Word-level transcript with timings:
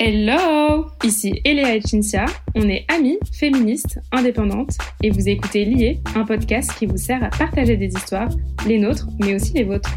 Hello 0.00 0.86
Ici 1.02 1.40
Eléa 1.44 1.74
et 1.74 1.80
Cinzia, 1.80 2.26
on 2.54 2.68
est 2.68 2.84
amies, 2.86 3.18
féministes, 3.32 3.98
indépendantes, 4.12 4.78
et 5.02 5.10
vous 5.10 5.28
écoutez 5.28 5.64
Lié, 5.64 6.00
un 6.14 6.24
podcast 6.24 6.72
qui 6.78 6.86
vous 6.86 6.96
sert 6.96 7.20
à 7.24 7.30
partager 7.30 7.76
des 7.76 7.88
histoires, 7.88 8.28
les 8.68 8.78
nôtres, 8.78 9.08
mais 9.18 9.34
aussi 9.34 9.54
les 9.54 9.64
vôtres. 9.64 9.90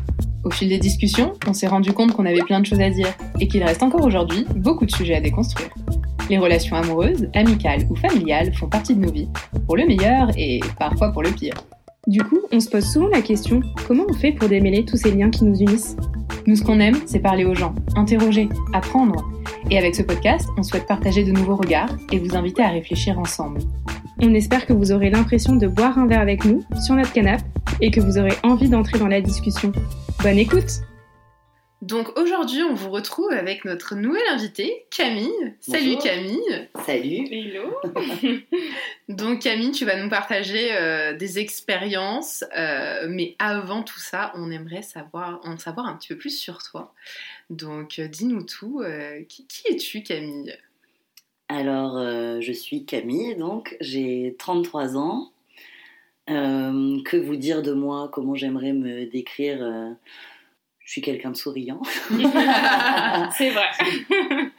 Au 0.43 0.49
fil 0.49 0.69
des 0.69 0.79
discussions, 0.79 1.33
on 1.45 1.53
s'est 1.53 1.67
rendu 1.67 1.93
compte 1.93 2.13
qu'on 2.13 2.25
avait 2.25 2.41
plein 2.41 2.61
de 2.61 2.65
choses 2.65 2.81
à 2.81 2.89
dire, 2.89 3.13
et 3.39 3.47
qu'il 3.47 3.63
reste 3.63 3.83
encore 3.83 4.03
aujourd'hui 4.03 4.43
beaucoup 4.55 4.87
de 4.87 4.91
sujets 4.91 5.17
à 5.17 5.21
déconstruire. 5.21 5.69
Les 6.31 6.39
relations 6.39 6.75
amoureuses, 6.77 7.29
amicales 7.35 7.85
ou 7.91 7.95
familiales 7.95 8.55
font 8.55 8.69
partie 8.69 8.95
de 8.95 9.01
nos 9.01 9.11
vies, 9.11 9.29
pour 9.67 9.77
le 9.77 9.85
meilleur 9.85 10.29
et 10.35 10.61
parfois 10.79 11.11
pour 11.11 11.21
le 11.21 11.29
pire. 11.29 11.53
Du 12.07 12.23
coup, 12.23 12.39
on 12.51 12.59
se 12.59 12.67
pose 12.67 12.83
souvent 12.83 13.09
la 13.09 13.21
question, 13.21 13.61
comment 13.87 14.05
on 14.09 14.13
fait 14.13 14.31
pour 14.31 14.49
démêler 14.49 14.83
tous 14.85 14.97
ces 14.97 15.11
liens 15.11 15.29
qui 15.29 15.43
nous 15.43 15.59
unissent? 15.59 15.95
Nous, 16.47 16.55
ce 16.55 16.63
qu'on 16.63 16.79
aime, 16.79 16.97
c'est 17.05 17.19
parler 17.19 17.45
aux 17.45 17.53
gens, 17.53 17.75
interroger, 17.95 18.49
apprendre. 18.73 19.23
Et 19.69 19.77
avec 19.77 19.93
ce 19.93 20.01
podcast, 20.01 20.49
on 20.57 20.63
souhaite 20.63 20.87
partager 20.87 21.23
de 21.23 21.31
nouveaux 21.31 21.55
regards 21.55 21.95
et 22.11 22.17
vous 22.17 22.35
inviter 22.35 22.63
à 22.63 22.69
réfléchir 22.69 23.19
ensemble. 23.19 23.61
On 24.19 24.33
espère 24.33 24.65
que 24.65 24.73
vous 24.73 24.91
aurez 24.91 25.11
l'impression 25.11 25.55
de 25.55 25.67
boire 25.67 25.99
un 25.99 26.07
verre 26.07 26.21
avec 26.21 26.43
nous 26.43 26.63
sur 26.83 26.95
notre 26.95 27.13
canapé 27.13 27.43
et 27.81 27.91
que 27.91 28.01
vous 28.01 28.17
aurez 28.17 28.33
envie 28.41 28.69
d'entrer 28.69 28.97
dans 28.97 29.07
la 29.07 29.21
discussion. 29.21 29.71
Bonne 30.23 30.39
écoute 30.39 30.81
Donc 31.81 32.15
aujourd'hui, 32.19 32.61
on 32.61 32.75
vous 32.75 32.91
retrouve 32.91 33.31
avec 33.31 33.65
notre 33.65 33.95
nouvelle 33.95 34.27
invitée, 34.29 34.85
Camille. 34.91 35.31
Salut 35.61 35.95
Bonjour. 35.95 36.03
Camille. 36.03 36.69
Salut. 36.85 37.27
Hello 37.31 37.73
Donc 39.09 39.39
Camille, 39.41 39.71
tu 39.71 39.85
vas 39.85 39.95
nous 40.01 40.09
partager 40.09 40.73
euh, 40.73 41.13
des 41.13 41.39
expériences, 41.39 42.43
euh, 42.55 43.07
mais 43.09 43.35
avant 43.39 43.81
tout 43.81 43.99
ça, 43.99 44.31
on 44.35 44.51
aimerait 44.51 44.83
savoir, 44.83 45.41
en 45.43 45.57
savoir 45.57 45.87
un 45.87 45.95
petit 45.95 46.09
peu 46.09 46.17
plus 46.17 46.37
sur 46.37 46.61
toi. 46.61 46.93
Donc 47.49 47.97
euh, 47.97 48.07
dis-nous 48.07 48.43
tout. 48.43 48.81
euh, 48.81 49.23
qui, 49.27 49.47
qui 49.47 49.73
es-tu 49.73 50.03
Camille? 50.03 50.55
Alors, 51.49 51.97
euh, 51.97 52.39
je 52.41 52.51
suis 52.51 52.85
Camille, 52.85 53.35
donc 53.35 53.75
j'ai 53.81 54.35
33 54.37 54.97
ans. 54.97 55.31
Euh, 56.29 57.01
que 57.03 57.17
vous 57.17 57.35
dire 57.35 57.63
de 57.63 57.73
moi? 57.73 58.07
Comment 58.13 58.35
j'aimerais 58.35 58.71
me 58.73 59.05
décrire? 59.07 59.63
Euh, 59.63 59.89
Je 60.91 60.95
suis 60.95 61.01
quelqu'un 61.01 61.31
de 61.31 61.37
souriant. 61.37 61.81
C'est 63.37 63.49
vrai 63.51 63.69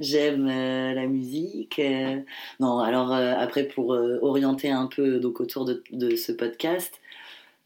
J'aime 0.00 0.48
euh, 0.48 0.94
la 0.94 1.06
musique. 1.06 1.78
euh, 1.78 2.20
Non, 2.58 2.78
alors 2.78 3.12
euh, 3.12 3.34
après, 3.36 3.64
pour 3.64 3.90
orienter 4.22 4.70
un 4.70 4.86
peu 4.86 5.20
donc, 5.20 5.40
autour 5.42 5.66
de, 5.66 5.84
de 5.92 6.16
ce 6.16 6.32
podcast, 6.32 7.02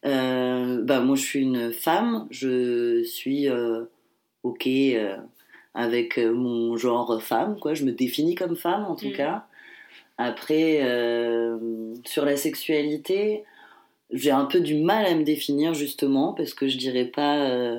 bah, 0.02 1.00
moi 1.00 1.14
je 1.14 1.22
suis 1.22 1.42
une 1.42 1.70
femme. 1.72 2.26
Je 2.30 3.04
suis 3.04 3.46
OK 4.42 4.68
avec 5.74 6.18
mon 6.18 6.76
genre 6.76 7.22
femme. 7.22 7.56
Quoi. 7.60 7.74
Je 7.74 7.84
me 7.84 7.92
définis 7.92 8.34
comme 8.34 8.56
femme 8.56 8.84
en 8.86 8.96
tout 8.96 9.06
Mhm. 9.06 9.12
cas. 9.12 9.44
Après, 10.16 10.80
sur 12.04 12.24
la 12.24 12.36
sexualité, 12.36 13.44
j'ai 14.10 14.32
un 14.32 14.46
peu 14.46 14.58
du 14.58 14.74
mal 14.74 15.06
à 15.06 15.14
me 15.14 15.22
définir 15.22 15.72
justement 15.72 16.32
parce 16.32 16.52
que 16.52 16.66
je 16.66 16.78
dirais 16.78 17.04
pas. 17.04 17.76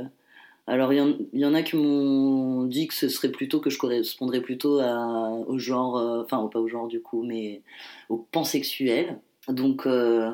Alors, 0.69 0.93
il 0.93 1.27
y, 1.33 1.45
en- 1.45 1.53
a 1.55 1.63
qui 1.63 1.75
m'ont 1.75 2.65
dit 2.65 2.87
que 2.87 2.93
ce 2.93 3.09
serait 3.09 3.31
plutôt 3.31 3.59
que 3.59 3.71
je 3.71 3.79
correspondrais 3.79 4.41
plutôt 4.41 4.79
au 4.79 5.57
genre, 5.57 5.97
euh, 5.97 6.21
enfin, 6.23 6.47
pas 6.51 6.59
au 6.59 6.67
genre 6.67 6.87
du 6.87 7.01
coup, 7.01 7.23
mais 7.23 7.61
au 8.07 8.17
pansexuel. 8.17 9.19
Donc, 9.47 9.87
euh, 9.87 10.31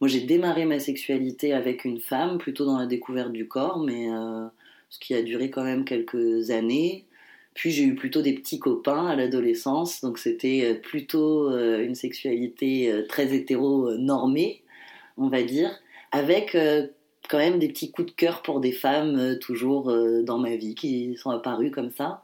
moi, 0.00 0.08
j'ai 0.08 0.20
démarré 0.22 0.64
ma 0.64 0.78
sexualité 0.80 1.52
avec 1.52 1.84
une 1.84 2.00
femme, 2.00 2.38
plutôt 2.38 2.64
dans 2.64 2.78
la 2.78 2.86
découverte 2.86 3.32
du 3.32 3.48
corps, 3.48 3.78
mais 3.78 4.10
euh, 4.10 4.46
ce 4.88 4.98
qui 4.98 5.14
a 5.14 5.22
duré 5.22 5.50
quand 5.50 5.64
même 5.64 5.84
quelques 5.84 6.50
années. 6.50 7.04
Puis 7.54 7.70
j'ai 7.70 7.84
eu 7.84 7.94
plutôt 7.94 8.22
des 8.22 8.34
petits 8.34 8.58
copains 8.58 9.06
à 9.06 9.16
l'adolescence, 9.16 10.00
donc 10.02 10.18
c'était 10.18 10.74
plutôt 10.82 11.50
une 11.50 11.94
sexualité 11.94 13.04
très 13.08 13.34
hétéro-normée, 13.34 14.62
on 15.16 15.28
va 15.28 15.42
dire, 15.42 15.70
avec 16.12 16.54
quand 17.28 17.38
même 17.38 17.58
des 17.58 17.68
petits 17.68 17.90
coups 17.90 18.10
de 18.10 18.16
cœur 18.16 18.42
pour 18.42 18.60
des 18.60 18.72
femmes 18.72 19.16
euh, 19.18 19.38
toujours 19.38 19.90
euh, 19.90 20.22
dans 20.22 20.38
ma 20.38 20.56
vie 20.56 20.74
qui 20.74 21.16
sont 21.16 21.30
apparues 21.30 21.70
comme 21.70 21.90
ça. 21.90 22.22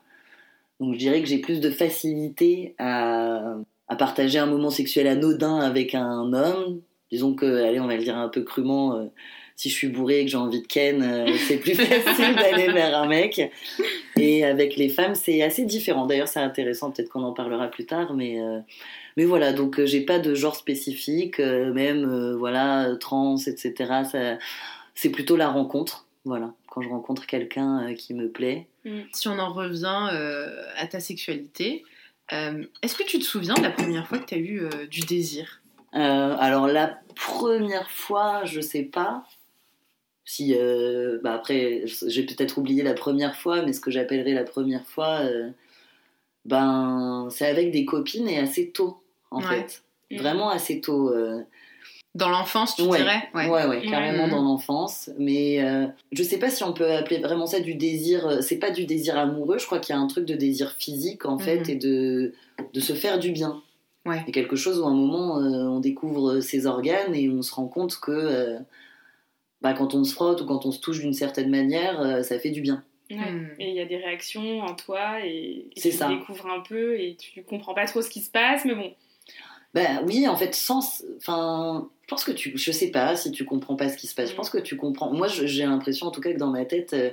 Donc 0.80 0.94
je 0.94 0.98
dirais 0.98 1.20
que 1.20 1.28
j'ai 1.28 1.38
plus 1.38 1.60
de 1.60 1.70
facilité 1.70 2.74
à, 2.78 3.56
à 3.88 3.96
partager 3.96 4.38
un 4.38 4.46
moment 4.46 4.70
sexuel 4.70 5.06
anodin 5.06 5.58
avec 5.58 5.94
un 5.94 6.32
homme. 6.32 6.80
Disons 7.10 7.34
que, 7.34 7.62
allez, 7.62 7.78
on 7.78 7.86
va 7.86 7.96
le 7.96 8.02
dire 8.02 8.16
un 8.16 8.28
peu 8.30 8.42
crûment, 8.42 8.96
euh, 8.96 9.04
si 9.54 9.68
je 9.68 9.74
suis 9.74 9.88
bourré 9.88 10.20
et 10.20 10.24
que 10.24 10.30
j'ai 10.30 10.38
envie 10.38 10.62
de 10.62 10.66
ken, 10.66 11.02
euh, 11.02 11.26
c'est 11.46 11.58
plus 11.58 11.74
facile 11.74 12.34
d'aller 12.34 12.72
vers 12.72 12.96
un 12.96 13.06
mec. 13.06 13.52
Et 14.16 14.46
avec 14.46 14.76
les 14.76 14.88
femmes, 14.88 15.14
c'est 15.14 15.42
assez 15.42 15.66
différent. 15.66 16.06
D'ailleurs, 16.06 16.28
c'est 16.28 16.40
intéressant, 16.40 16.90
peut-être 16.90 17.10
qu'on 17.10 17.22
en 17.22 17.34
parlera 17.34 17.68
plus 17.68 17.84
tard, 17.84 18.14
mais, 18.14 18.40
euh, 18.40 18.60
mais 19.18 19.26
voilà, 19.26 19.52
donc 19.52 19.84
j'ai 19.84 20.00
pas 20.00 20.18
de 20.18 20.34
genre 20.34 20.56
spécifique, 20.56 21.38
même, 21.38 22.34
voilà, 22.38 22.96
trans, 22.98 23.36
etc. 23.36 23.74
Ça, 24.10 24.38
c'est 24.94 25.10
plutôt 25.10 25.36
la 25.36 25.48
rencontre, 25.48 26.06
voilà, 26.24 26.52
quand 26.68 26.82
je 26.82 26.88
rencontre 26.88 27.26
quelqu'un 27.26 27.88
euh, 27.90 27.94
qui 27.94 28.14
me 28.14 28.28
plaît. 28.28 28.68
Si 29.12 29.28
on 29.28 29.38
en 29.38 29.52
revient 29.52 30.08
euh, 30.12 30.64
à 30.76 30.86
ta 30.88 30.98
sexualité, 31.00 31.84
euh, 32.32 32.64
est-ce 32.82 32.96
que 32.96 33.04
tu 33.04 33.18
te 33.20 33.24
souviens 33.24 33.54
de 33.54 33.62
la 33.62 33.70
première 33.70 34.06
fois 34.08 34.18
que 34.18 34.24
tu 34.26 34.34
as 34.34 34.38
eu 34.38 34.62
euh, 34.64 34.86
du 34.86 35.00
désir? 35.00 35.60
Alors 35.92 36.66
la 36.68 36.98
première 37.14 37.90
fois, 37.90 38.44
je 38.44 38.60
sais 38.60 38.82
pas. 38.82 39.24
Si, 40.24 40.54
bah 41.22 41.34
après, 41.34 41.82
j'ai 42.06 42.24
peut-être 42.24 42.56
oublié 42.58 42.82
la 42.82 42.94
première 42.94 43.36
fois, 43.36 43.62
mais 43.62 43.72
ce 43.74 43.80
que 43.80 43.90
j'appellerais 43.90 44.32
la 44.32 44.44
première 44.44 44.86
fois, 44.86 45.20
ben, 46.46 47.28
c'est 47.30 47.46
avec 47.46 47.70
des 47.72 47.84
copines 47.84 48.28
et 48.28 48.38
assez 48.38 48.70
tôt, 48.70 49.02
en 49.30 49.40
Ouais. 49.42 49.48
fait. 49.48 49.82
Mm. 50.10 50.16
Vraiment 50.18 50.48
assez 50.50 50.80
tôt. 50.80 51.12
Euh, 52.14 52.18
Dans 52.18 52.28
l'enfance, 52.28 52.76
tu 52.76 52.82
ouais, 52.82 52.98
dirais? 52.98 53.22
Ouais, 53.34 53.48
ouais, 53.66 53.82
carrément 53.88 54.24
Mhm. 54.26 54.30
dans 54.30 54.42
l'enfance. 54.42 55.10
Mais 55.18 55.62
euh, 55.64 55.86
je 56.12 56.22
sais 56.22 56.38
pas 56.38 56.50
si 56.50 56.62
on 56.64 56.72
peut 56.72 56.92
appeler 56.92 57.18
vraiment 57.18 57.46
ça 57.46 57.60
du 57.60 57.74
désir. 57.74 58.26
euh, 58.26 58.40
C'est 58.40 58.58
pas 58.58 58.70
du 58.70 58.84
désir 58.86 59.16
amoureux, 59.18 59.58
je 59.58 59.66
crois 59.66 59.78
qu'il 59.78 59.94
y 59.94 59.98
a 59.98 60.00
un 60.00 60.06
truc 60.06 60.24
de 60.26 60.34
désir 60.34 60.72
physique, 60.78 61.24
en 61.26 61.38
fait, 61.38 61.60
Mhm. 61.60 61.70
et 61.70 61.74
de, 61.76 62.32
de 62.74 62.80
se 62.80 62.92
faire 62.92 63.18
du 63.18 63.30
bien. 63.32 63.62
Ouais. 64.04 64.22
C'est 64.26 64.32
quelque 64.32 64.56
chose 64.56 64.80
où 64.80 64.84
à 64.84 64.88
un 64.88 64.94
moment 64.94 65.38
euh, 65.38 65.64
on 65.68 65.78
découvre 65.80 66.40
ses 66.40 66.66
organes 66.66 67.14
et 67.14 67.28
on 67.30 67.40
se 67.42 67.54
rend 67.54 67.68
compte 67.68 67.96
que 68.00 68.10
euh, 68.10 68.58
bah, 69.60 69.74
quand 69.74 69.94
on 69.94 70.02
se 70.04 70.12
frotte 70.12 70.40
ou 70.40 70.46
quand 70.46 70.66
on 70.66 70.72
se 70.72 70.80
touche 70.80 70.98
d'une 71.00 71.12
certaine 71.14 71.48
manière, 71.50 72.00
euh, 72.00 72.22
ça 72.24 72.38
fait 72.40 72.50
du 72.50 72.60
bien. 72.62 72.82
Ouais. 73.10 73.16
Hmm. 73.18 73.48
Et 73.60 73.68
il 73.68 73.74
y 73.76 73.80
a 73.80 73.84
des 73.84 73.98
réactions 73.98 74.60
en 74.62 74.74
toi 74.74 75.24
et, 75.24 75.68
et 75.76 75.80
C'est 75.80 75.90
tu 75.90 75.96
ça. 75.96 76.08
découvres 76.08 76.46
un 76.46 76.60
peu 76.60 76.98
et 76.98 77.16
tu 77.16 77.42
comprends 77.44 77.74
pas 77.74 77.84
trop 77.86 78.02
ce 78.02 78.10
qui 78.10 78.20
se 78.20 78.30
passe, 78.30 78.64
mais 78.64 78.74
bon. 78.74 78.92
Bah 79.74 80.02
oui, 80.06 80.26
en 80.28 80.36
fait, 80.36 80.54
sans. 80.54 81.02
Enfin, 81.18 81.88
pense 82.12 82.24
que 82.24 82.32
tu. 82.32 82.52
Je 82.56 82.72
sais 82.72 82.90
pas 82.90 83.16
si 83.16 83.30
tu 83.32 83.44
comprends 83.44 83.76
pas 83.76 83.88
ce 83.88 83.96
qui 83.96 84.06
se 84.06 84.14
passe. 84.14 84.28
Je 84.28 84.34
Mm. 84.34 84.36
pense 84.36 84.50
que 84.50 84.58
tu 84.58 84.76
comprends. 84.76 85.12
Moi, 85.12 85.28
j'ai 85.28 85.64
l'impression, 85.64 86.06
en 86.06 86.10
tout 86.10 86.20
cas, 86.20 86.32
que 86.32 86.38
dans 86.38 86.50
ma 86.50 86.64
tête, 86.64 86.92
euh, 86.92 87.10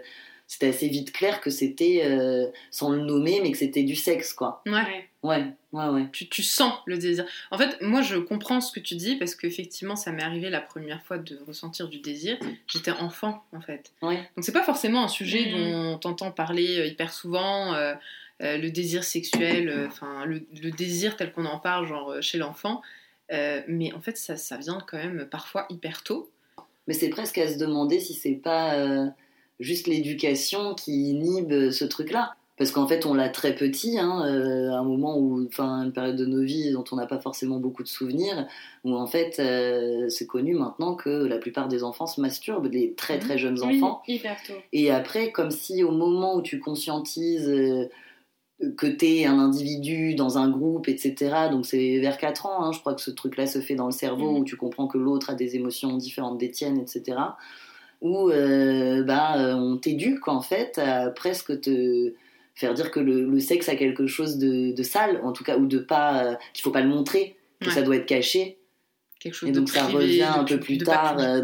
c'était 0.47 0.67
assez 0.69 0.87
vite 0.87 1.11
clair 1.11 1.41
que 1.41 1.49
c'était, 1.51 2.01
euh, 2.05 2.47
sans 2.71 2.89
le 2.91 3.01
nommer, 3.01 3.39
mais 3.41 3.51
que 3.51 3.57
c'était 3.57 3.83
du 3.83 3.95
sexe, 3.95 4.33
quoi. 4.33 4.61
Ouais. 4.65 5.05
Ouais. 5.21 5.45
Ouais, 5.73 5.85
ouais. 5.89 6.05
Tu, 6.11 6.27
tu 6.27 6.41
sens 6.41 6.73
le 6.87 6.97
désir. 6.97 7.25
En 7.51 7.57
fait, 7.57 7.77
moi, 7.81 8.01
je 8.01 8.15
comprends 8.17 8.59
ce 8.61 8.71
que 8.71 8.79
tu 8.79 8.95
dis 8.95 9.15
parce 9.17 9.35
qu'effectivement, 9.35 9.95
ça 9.95 10.11
m'est 10.11 10.23
arrivé 10.23 10.49
la 10.49 10.61
première 10.61 11.03
fois 11.03 11.17
de 11.19 11.37
ressentir 11.47 11.87
du 11.87 11.99
désir. 11.99 12.37
J'étais 12.67 12.89
enfant, 12.91 13.43
en 13.53 13.61
fait. 13.61 13.91
Ouais. 14.01 14.15
Donc, 14.35 14.43
c'est 14.43 14.51
pas 14.51 14.63
forcément 14.63 15.03
un 15.03 15.07
sujet 15.09 15.51
Mhm. 15.51 15.51
dont 15.51 15.75
on 15.93 15.97
t'entend 15.99 16.31
parler 16.31 16.79
euh, 16.79 16.85
hyper 16.87 17.13
souvent. 17.13 17.73
euh, 17.75 17.93
euh, 18.41 18.57
le 18.57 18.71
désir 18.71 19.03
sexuel, 19.03 19.67
euh, 19.67 19.87
enfin, 19.87 20.23
le, 20.25 20.41
le 20.63 20.71
désir 20.71 21.17
tel 21.17 21.33
qu'on 21.33 21.43
en 21.45 21.59
parle, 21.59 21.85
genre 21.87 22.11
euh, 22.13 22.21
chez 22.21 22.37
l'enfant. 22.37 22.81
Euh, 23.31 23.61
mais 23.67 23.93
en 23.93 24.01
fait, 24.01 24.17
ça, 24.17 24.37
ça 24.37 24.57
vient 24.57 24.79
quand 24.87 24.97
même 24.97 25.27
parfois 25.29 25.65
hyper 25.69 26.03
tôt. 26.03 26.29
Mais 26.87 26.93
c'est 26.93 27.09
presque 27.09 27.37
à 27.37 27.47
se 27.47 27.57
demander 27.57 27.99
si 27.99 28.13
c'est 28.13 28.33
pas 28.33 28.75
euh, 28.75 29.07
juste 29.59 29.87
l'éducation 29.87 30.73
qui 30.73 31.11
inhibe 31.11 31.69
ce 31.69 31.85
truc-là. 31.85 32.33
Parce 32.57 32.71
qu'en 32.71 32.85
fait, 32.87 33.05
on 33.05 33.13
l'a 33.13 33.29
très 33.29 33.55
petit, 33.55 33.97
hein, 33.97 34.25
euh, 34.25 34.71
à 34.71 34.79
un 34.79 34.83
moment 34.83 35.17
où, 35.17 35.45
enfin, 35.45 35.81
une 35.85 35.93
période 35.93 36.17
de 36.17 36.25
nos 36.25 36.43
vies 36.43 36.73
dont 36.73 36.83
on 36.91 36.97
n'a 36.97 37.05
pas 37.05 37.19
forcément 37.19 37.57
beaucoup 37.57 37.83
de 37.83 37.87
souvenirs, 37.87 38.47
où 38.83 38.97
en 38.97 39.07
fait, 39.07 39.39
euh, 39.39 40.09
c'est 40.09 40.27
connu 40.27 40.55
maintenant 40.55 40.95
que 40.95 41.09
la 41.09 41.37
plupart 41.37 41.69
des 41.69 41.85
enfants 41.85 42.05
se 42.05 42.19
masturbent, 42.19 42.67
des 42.67 42.93
très 42.95 43.17
très 43.17 43.37
jeunes 43.37 43.57
Oui, 43.61 43.77
enfants. 43.81 44.01
hyper 44.09 44.35
tôt. 44.45 44.55
Et 44.73 44.91
après, 44.91 45.31
comme 45.31 45.51
si 45.51 45.85
au 45.85 45.91
moment 45.91 46.35
où 46.35 46.41
tu 46.41 46.59
conscientises 46.59 47.47
euh, 47.47 47.87
que 48.77 48.87
t'es 48.87 49.25
un 49.25 49.39
individu 49.39 50.15
dans 50.15 50.37
un 50.37 50.49
groupe, 50.49 50.87
etc., 50.89 51.49
donc 51.51 51.65
c'est 51.65 51.99
vers 51.99 52.17
4 52.17 52.45
ans, 52.45 52.63
hein, 52.65 52.71
je 52.73 52.79
crois 52.79 52.93
que 52.93 53.01
ce 53.01 53.11
truc-là 53.11 53.47
se 53.47 53.59
fait 53.61 53.75
dans 53.75 53.85
le 53.85 53.91
cerveau, 53.91 54.31
Mhm. 54.33 54.39
où 54.39 54.43
tu 54.43 54.57
comprends 54.57 54.87
que 54.87 54.97
l'autre 54.97 55.29
a 55.29 55.33
des 55.33 55.55
émotions 55.55 55.95
différentes 55.97 56.37
des 56.37 56.51
tiennes, 56.51 56.77
etc., 56.79 57.17
où 58.01 58.29
euh, 58.29 59.03
bah, 59.03 59.37
euh, 59.37 59.53
on 59.55 59.77
t'éduque 59.77 60.27
en 60.27 60.41
fait 60.41 60.77
à 60.77 61.09
presque 61.09 61.59
te 61.61 62.13
faire 62.55 62.73
dire 62.73 62.91
que 62.91 62.99
le, 62.99 63.25
le 63.25 63.39
sexe 63.39 63.69
a 63.69 63.75
quelque 63.75 64.07
chose 64.07 64.37
de, 64.37 64.73
de 64.73 64.83
sale, 64.83 65.21
en 65.23 65.31
tout 65.31 65.43
cas, 65.45 65.57
ou 65.57 65.65
de 65.65 65.79
pas, 65.79 66.23
euh, 66.25 66.35
qu'il 66.53 66.61
faut 66.63 66.71
pas 66.71 66.81
le 66.81 66.89
montrer, 66.89 67.35
que 67.61 67.67
Ouais. 67.67 67.73
ça 67.75 67.81
doit 67.81 67.95
être 67.95 68.05
caché. 68.05 68.57
Quelque 69.21 69.33
chose 69.33 69.49
Et 69.49 69.51
de 69.51 69.59
donc 69.59 69.67
ça 69.69 69.83
privé, 69.83 69.97
revient 69.97 70.21
un 70.23 70.43
peu 70.45 70.59
plus 70.61 70.77
de 70.77 70.85
tard 70.85 71.17
euh, 71.19 71.41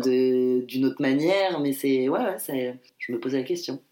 d'une 0.61 0.85
autre 0.85 1.01
manière, 1.01 1.59
mais 1.59 1.73
c'est 1.73 2.07
ouais, 2.07 2.19
ouais 2.19 2.77
je 2.99 3.11
me 3.11 3.19
posais 3.19 3.37
la 3.37 3.43
question. 3.43 3.81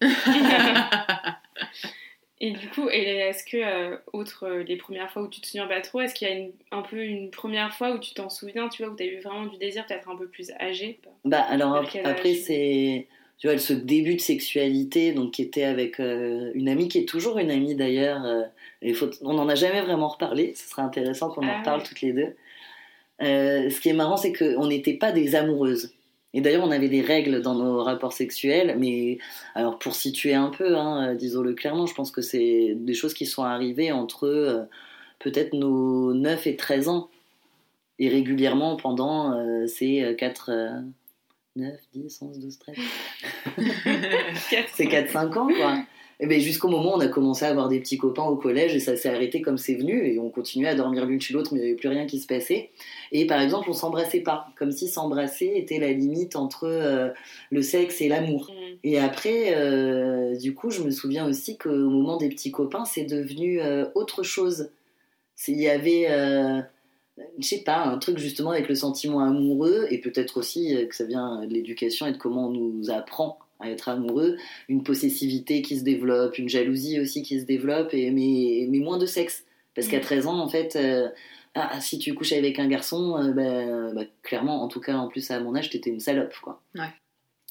Et 2.40 2.50
du 2.50 2.68
coup, 2.68 2.88
est-ce 2.88 3.44
que, 3.44 3.56
euh, 3.56 3.96
outre 4.12 4.44
euh, 4.44 4.62
les 4.64 4.76
premières 4.76 5.10
fois 5.10 5.22
où 5.22 5.28
tu 5.28 5.40
te 5.40 5.46
souviens 5.46 5.68
pas 5.68 5.80
trop, 5.80 6.00
est-ce 6.00 6.14
qu'il 6.14 6.28
y 6.28 6.30
a 6.30 6.34
une, 6.34 6.50
un 6.72 6.82
peu 6.82 7.02
une 7.02 7.30
première 7.30 7.72
fois 7.72 7.92
où 7.92 7.98
tu 7.98 8.12
t'en 8.12 8.28
souviens, 8.28 8.68
tu 8.68 8.82
vois, 8.82 8.92
où 8.92 8.96
tu 8.96 9.04
as 9.04 9.06
eu 9.06 9.20
vraiment 9.20 9.46
du 9.46 9.56
désir, 9.56 9.86
peut-être 9.86 10.08
un 10.08 10.16
peu 10.16 10.26
plus 10.26 10.50
âgé 10.60 10.98
Bah, 11.24 11.40
alors 11.40 11.76
après, 11.76 12.34
c'est. 12.34 13.06
Tu 13.38 13.48
vois, 13.48 13.58
ce 13.58 13.72
début 13.72 14.14
de 14.14 14.20
sexualité, 14.20 15.12
donc 15.12 15.32
qui 15.32 15.42
était 15.42 15.64
avec 15.64 15.98
euh, 15.98 16.52
une 16.54 16.68
amie, 16.68 16.88
qui 16.88 16.98
est 16.98 17.08
toujours 17.08 17.38
une 17.38 17.50
amie 17.50 17.74
d'ailleurs. 17.74 18.22
faut, 18.94 19.10
on 19.22 19.34
n'en 19.34 19.48
a 19.48 19.56
jamais 19.56 19.82
vraiment 19.82 20.08
reparlé, 20.08 20.54
ce 20.54 20.68
serait 20.68 20.82
intéressant 20.82 21.30
qu'on 21.30 21.44
en 21.44 21.50
ah 21.50 21.58
reparle 21.58 21.82
toutes 21.82 22.00
les 22.00 22.12
deux. 22.12 22.36
ce 23.20 23.80
qui 23.80 23.88
est 23.88 23.94
marrant, 23.94 24.16
c'est 24.16 24.32
qu'on 24.32 24.66
n'était 24.68 24.94
pas 24.94 25.10
des 25.10 25.34
amoureuses. 25.34 25.92
Et 26.34 26.40
d'ailleurs, 26.40 26.64
on 26.64 26.72
avait 26.72 26.88
des 26.88 27.00
règles 27.00 27.40
dans 27.42 27.54
nos 27.54 27.82
rapports 27.82 28.12
sexuels, 28.12 28.76
mais 28.78 29.18
alors 29.54 29.78
pour 29.78 29.94
situer 29.94 30.34
un 30.34 30.50
peu, 30.50 30.76
hein, 30.76 31.10
euh, 31.10 31.14
disons-le 31.14 31.54
clairement, 31.54 31.86
je 31.86 31.94
pense 31.94 32.10
que 32.10 32.22
c'est 32.22 32.74
des 32.74 32.94
choses 32.94 33.14
qui 33.14 33.24
sont 33.24 33.44
arrivées 33.44 33.92
entre 33.92 34.26
euh, 34.26 34.64
peut-être 35.20 35.52
nos 35.54 36.12
9 36.12 36.48
et 36.48 36.56
13 36.56 36.88
ans, 36.88 37.08
et 38.00 38.08
régulièrement 38.08 38.76
pendant 38.76 39.38
euh, 39.38 39.68
ces 39.68 40.16
4, 40.18 40.82
9, 41.54 41.72
10, 41.94 42.22
11, 42.22 42.38
12, 42.40 42.58
13. 42.58 42.76
c'est 44.74 44.86
4-5 44.86 45.38
ans, 45.38 45.46
quoi. 45.46 45.78
Et 46.24 46.26
ben 46.26 46.40
jusqu'au 46.40 46.68
moment 46.68 46.94
où 46.94 46.96
on 46.96 47.00
a 47.00 47.08
commencé 47.08 47.44
à 47.44 47.50
avoir 47.50 47.68
des 47.68 47.78
petits 47.80 47.98
copains 47.98 48.22
au 48.22 48.36
collège 48.36 48.74
et 48.74 48.80
ça 48.80 48.96
s'est 48.96 49.10
arrêté 49.10 49.42
comme 49.42 49.58
c'est 49.58 49.74
venu 49.74 50.06
et 50.06 50.18
on 50.18 50.30
continuait 50.30 50.70
à 50.70 50.74
dormir 50.74 51.04
l'une 51.04 51.20
chez 51.20 51.34
l'autre 51.34 51.52
mais 51.52 51.58
il 51.58 51.62
n'y 51.64 51.68
avait 51.68 51.76
plus 51.76 51.90
rien 51.90 52.06
qui 52.06 52.18
se 52.18 52.26
passait. 52.26 52.70
Et 53.12 53.26
par 53.26 53.42
exemple, 53.42 53.68
on 53.68 53.74
s'embrassait 53.74 54.22
pas, 54.22 54.46
comme 54.56 54.72
si 54.72 54.88
s'embrasser 54.88 55.52
était 55.54 55.78
la 55.78 55.92
limite 55.92 56.34
entre 56.36 56.64
euh, 56.64 57.10
le 57.50 57.60
sexe 57.60 58.00
et 58.00 58.08
l'amour. 58.08 58.50
Mm. 58.50 58.76
Et 58.84 58.98
après, 58.98 59.54
euh, 59.54 60.34
du 60.34 60.54
coup, 60.54 60.70
je 60.70 60.82
me 60.82 60.90
souviens 60.90 61.28
aussi 61.28 61.58
qu'au 61.58 61.90
moment 61.90 62.16
des 62.16 62.30
petits 62.30 62.52
copains, 62.52 62.86
c'est 62.86 63.04
devenu 63.04 63.60
euh, 63.60 63.84
autre 63.94 64.22
chose. 64.22 64.70
Il 65.46 65.60
y 65.60 65.68
avait 65.68 66.08
je 67.38 67.46
sais 67.46 67.62
pas, 67.64 67.84
un 67.84 67.98
truc 67.98 68.16
justement 68.16 68.52
avec 68.52 68.66
le 68.66 68.74
sentiment 68.74 69.20
amoureux 69.20 69.86
et 69.90 69.98
peut-être 69.98 70.38
aussi 70.38 70.74
que 70.88 70.96
ça 70.96 71.04
vient 71.04 71.44
de 71.44 71.52
l'éducation 71.52 72.06
et 72.06 72.12
de 72.12 72.16
comment 72.16 72.48
on 72.48 72.50
nous 72.50 72.90
apprend 72.90 73.38
à 73.60 73.70
être 73.70 73.88
amoureux, 73.88 74.36
une 74.68 74.82
possessivité 74.82 75.62
qui 75.62 75.78
se 75.78 75.84
développe, 75.84 76.38
une 76.38 76.48
jalousie 76.48 77.00
aussi 77.00 77.22
qui 77.22 77.40
se 77.40 77.44
développe, 77.44 77.94
et, 77.94 78.10
mais, 78.10 78.66
mais 78.68 78.78
moins 78.78 78.98
de 78.98 79.06
sexe. 79.06 79.44
Parce 79.74 79.88
qu'à 79.88 80.00
13 80.00 80.24
mm. 80.24 80.28
ans, 80.28 80.40
en 80.40 80.48
fait, 80.48 80.76
euh, 80.76 81.08
ah, 81.54 81.80
si 81.80 81.98
tu 81.98 82.14
couches 82.14 82.32
avec 82.32 82.58
un 82.58 82.68
garçon, 82.68 83.16
euh, 83.16 83.32
bah, 83.32 83.92
bah, 83.92 84.08
clairement, 84.22 84.62
en 84.62 84.68
tout 84.68 84.80
cas, 84.80 84.94
en 84.94 85.08
plus 85.08 85.30
à 85.30 85.40
mon 85.40 85.54
âge, 85.54 85.70
t'étais 85.70 85.90
une 85.90 86.00
salope, 86.00 86.34
quoi. 86.42 86.62
Ouais. 86.74 86.92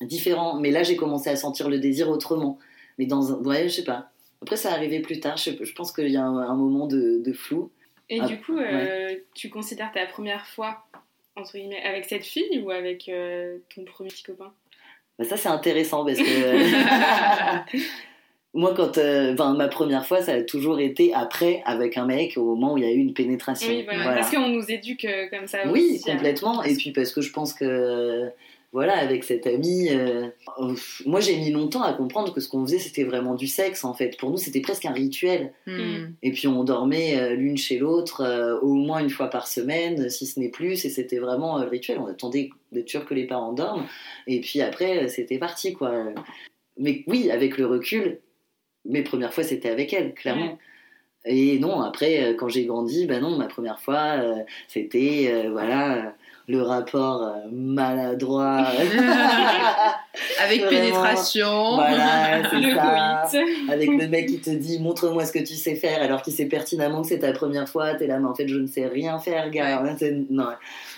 Différent. 0.01 0.59
Mais 0.59 0.71
là, 0.71 0.83
j'ai 0.83 0.95
commencé 0.95 1.29
à 1.29 1.35
sentir 1.35 1.69
le 1.69 1.79
désir 1.79 2.09
autrement. 2.09 2.59
Mais 2.97 3.05
dans 3.05 3.33
un... 3.33 3.44
Ouais, 3.44 3.67
je 3.67 3.75
sais 3.75 3.83
pas. 3.83 4.11
Après, 4.41 4.57
ça 4.57 4.71
arrivait 4.71 5.00
plus 5.00 5.19
tard. 5.19 5.38
Je, 5.38 5.51
je 5.61 5.73
pense 5.73 5.91
qu'il 5.91 6.09
y 6.09 6.17
a 6.17 6.23
un, 6.23 6.55
moment 6.55 6.88
de, 6.88 7.21
de, 7.23 7.33
flou. 7.33 7.71
Et 8.09 8.19
du 8.21 8.39
coup, 8.41 8.57
euh, 8.57 9.15
tu 9.33 9.50
considères 9.50 9.91
ta 9.94 10.05
première 10.05 10.45
fois, 10.47 10.85
entre 11.35 11.53
guillemets, 11.53 11.81
avec 11.81 12.05
cette 12.05 12.25
fille 12.25 12.59
ou 12.61 12.69
avec 12.69 13.09
ton 13.73 13.85
premier 13.85 14.09
petit 14.09 14.23
copain? 14.23 14.53
Bah, 15.19 15.25
ça, 15.25 15.38
c'est 15.38 15.50
intéressant 15.50 16.06
parce 16.06 16.19
que. 16.19 17.74
Moi, 18.56 18.75
quand, 18.75 19.00
euh, 19.00 19.33
ma 19.56 19.68
première 19.68 20.06
fois, 20.06 20.21
ça 20.21 20.33
a 20.33 20.42
toujours 20.44 20.80
été 20.80 21.12
après 21.15 21.63
avec 21.65 21.98
un 21.98 22.06
mec 22.06 22.38
au 22.38 22.44
moment 22.44 22.74
où 22.74 22.77
il 22.77 22.83
y 22.83 22.88
a 22.88 22.92
eu 22.92 23.00
une 23.00 23.15
pénétration. 23.15 23.68
Oui, 23.68 23.83
parce 23.88 24.30
qu'on 24.30 24.50
nous 24.50 24.69
éduque 24.69 25.06
euh, 25.06 25.25
comme 25.31 25.48
ça. 25.48 25.60
Oui, 25.71 26.00
complètement. 26.06 26.62
Et 26.62 26.75
puis 26.75 26.92
parce 26.92 27.12
que 27.12 27.21
je 27.21 27.31
pense 27.31 27.54
que 27.54 28.30
voilà, 28.74 28.98
avec 28.98 29.24
cette 29.24 29.46
amie, 29.46 29.90
euh, 29.92 30.30
moi 31.06 31.20
j'ai 31.20 31.38
mis 31.38 31.52
longtemps 31.52 31.84
à 31.84 31.94
comprendre 31.94 32.34
que 32.34 32.42
ce 32.42 32.50
qu'on 32.50 32.66
faisait 32.66 32.80
c'était 32.80 33.04
vraiment 33.04 33.36
du 33.36 33.46
sexe 33.46 33.84
en 33.84 33.94
fait. 33.94 34.18
Pour 34.18 34.31
nous 34.31 34.38
c'était 34.38 34.62
presque 34.62 34.86
un 34.86 34.92
rituel. 34.92 35.54
Hmm. 35.68 36.14
Et 36.24 36.31
puis 36.31 36.48
on 36.48 36.64
dormait 36.64 37.20
euh, 37.20 37.36
l'une 37.36 37.56
chez 37.56 37.78
l'autre 37.78 38.22
euh, 38.22 38.60
au 38.62 38.74
moins 38.74 39.00
une 39.00 39.12
fois 39.12 39.30
par 39.30 39.48
semaine, 39.48 40.10
si 40.10 40.25
ce 40.25 40.40
n'est 40.40 40.50
plus, 40.50 40.86
et 40.86 40.90
c'était 40.90 41.20
vraiment 41.20 41.60
le 41.60 41.68
rituel. 41.68 42.00
On 42.00 42.08
attendait 42.08 42.50
d'être 42.72 42.90
sûr 42.90 43.06
que 43.06 43.14
les 43.14 43.28
parents 43.28 43.54
dorment, 43.54 43.86
et 44.25 44.42
puis 44.42 44.60
après 44.62 45.08
c'était 45.08 45.38
parti 45.38 45.74
quoi. 45.74 46.06
Mais 46.75 47.04
oui, 47.06 47.30
avec 47.30 47.60
le 47.60 47.68
recul, 47.68 48.22
mes 48.86 49.04
premières 49.04 49.36
fois 49.36 49.44
c'était 49.44 49.70
avec 49.70 49.94
elle, 49.94 50.16
clairement. 50.16 50.58
Et 51.25 51.58
non, 51.60 51.80
après, 51.80 52.36
quand 52.38 52.50
j'ai 52.50 52.66
grandi, 52.66 53.06
ben 53.06 53.22
non, 53.22 53.38
ma 53.38 53.46
première 53.46 53.80
fois, 53.80 54.18
c'était, 54.68 55.48
voilà, 55.50 56.14
le 56.48 56.62
rapport 56.62 57.24
euh, 57.24 57.50
maladroit. 57.51 58.66
Avec 60.40 60.68
pénétration. 60.68 61.75
Voilà, 61.75 62.50
c'est 62.50 62.74
ça. 62.74 63.24
Avec 63.69 63.90
le 63.90 64.07
mec 64.07 64.28
qui 64.28 64.40
te 64.40 64.50
dit 64.50 64.80
montre-moi 64.80 65.25
ce 65.25 65.31
que 65.31 65.40
tu 65.40 65.54
sais 65.54 65.75
faire 65.75 66.01
alors 66.01 66.22
qu'il 66.22 66.34
sait 66.34 66.48
pertinemment 66.48 67.01
que 67.01 67.07
c'est 67.07 67.19
ta 67.19 67.31
première 67.31 67.68
fois. 67.69 67.95
T'es 67.95 68.07
là, 68.07 68.19
mais 68.19 68.28
en 68.28 68.36
fait, 68.36 68.48
je 68.48 68.57
ne 68.57 68.68
sais 68.68 68.88
rien 68.88 69.19
faire, 69.19 69.50
gars. 69.50 69.81
Non. 70.30 70.50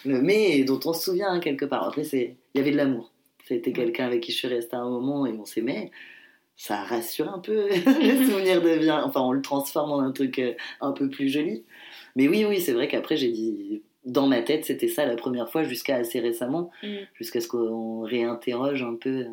Mais 0.06 0.63
dont 0.63 0.80
on 0.86 0.94
se 0.94 1.03
souvient 1.03 1.30
hein, 1.30 1.39
quelque 1.39 1.65
part. 1.65 1.88
Après, 1.88 2.03
il 2.03 2.36
y 2.56 2.59
avait 2.59 2.71
de 2.71 2.77
l'amour. 2.77 3.12
C'était 3.48 3.74
quelqu'un 3.74 4.07
avec 4.07 4.21
qui 4.21 4.31
je 4.31 4.38
suis 4.38 4.48
restée 4.48 4.75
un 4.75 4.89
moment 4.89 5.27
et 5.27 5.33
on 5.33 5.45
s'aimait. 5.45 5.91
Ça 6.57 6.77
rassure 6.83 7.30
un 7.30 7.39
peu. 7.39 7.68
le 7.86 8.25
souvenir 8.25 8.62
devient. 8.62 9.01
Enfin, 9.03 9.21
on 9.21 9.33
le 9.33 9.41
transforme 9.41 9.91
en 9.91 10.00
un 10.00 10.12
truc 10.12 10.39
euh, 10.39 10.53
un 10.81 10.94
peu 10.94 11.09
plus 11.09 11.30
joli. 11.30 11.63
Mais 12.15 12.27
oui, 12.27 12.45
oui, 12.45 12.62
c'est 12.62 12.71
vrai 12.71 12.88
qu'après, 12.88 13.18
j'ai 13.18 13.30
dit 13.30 13.83
dans 14.05 14.27
ma 14.27 14.41
tête, 14.41 14.65
c'était 14.65 14.87
ça 14.87 15.05
la 15.05 15.15
première 15.15 15.49
fois 15.49 15.63
jusqu'à 15.63 15.95
assez 15.95 16.19
récemment, 16.19 16.71
mm. 16.83 16.95
jusqu'à 17.15 17.41
ce 17.41 17.47
qu'on 17.47 18.01
réinterroge 18.01 18.83
un 18.83 18.95
peu. 18.95 19.25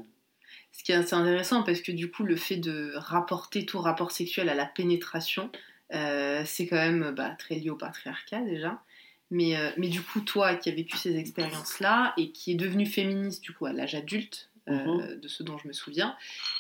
Ce 0.73 0.83
qui 0.83 0.93
est 0.93 0.97
assez 0.97 1.15
intéressant 1.15 1.63
parce 1.63 1.83
que 1.83 1.93
du 1.93 2.11
coup, 2.11 2.25
le 2.25 2.37
fait 2.37 2.57
de 2.57 2.93
rapporter 2.97 3.67
tout 3.67 3.79
rapport 3.79 4.11
sexuel 4.11 4.49
à 4.49 4.55
la 4.55 4.65
pénétration, 4.65 5.51
euh, 5.93 6.43
c'est 6.47 6.67
quand 6.67 6.77
même 6.77 7.13
bah, 7.15 7.35
très 7.39 7.57
lié 7.57 7.71
au 7.71 7.77
patriarcat 7.77 8.41
déjà. 8.41 8.83
Mais, 9.31 9.57
euh, 9.57 9.71
mais 9.77 9.89
du 9.89 10.03
coup, 10.03 10.21
toi 10.21 10.55
qui 10.57 10.69
as 10.71 10.75
vécu 10.75 10.97
ces 10.97 11.17
expériences-là 11.17 12.15
et 12.17 12.33
qui 12.33 12.53
est 12.53 12.57
devenue 12.57 12.87
féministe 12.87 13.43
du 13.43 13.53
coup 13.53 13.67
à 13.67 13.73
l'âge 13.73 13.95
adulte, 13.95 14.51
euh, 14.69 14.73
mm-hmm. 14.73 15.21
de 15.21 15.29
ce 15.29 15.43
dont 15.43 15.59
je 15.59 15.69
me 15.69 15.73
souviens. 15.73 16.17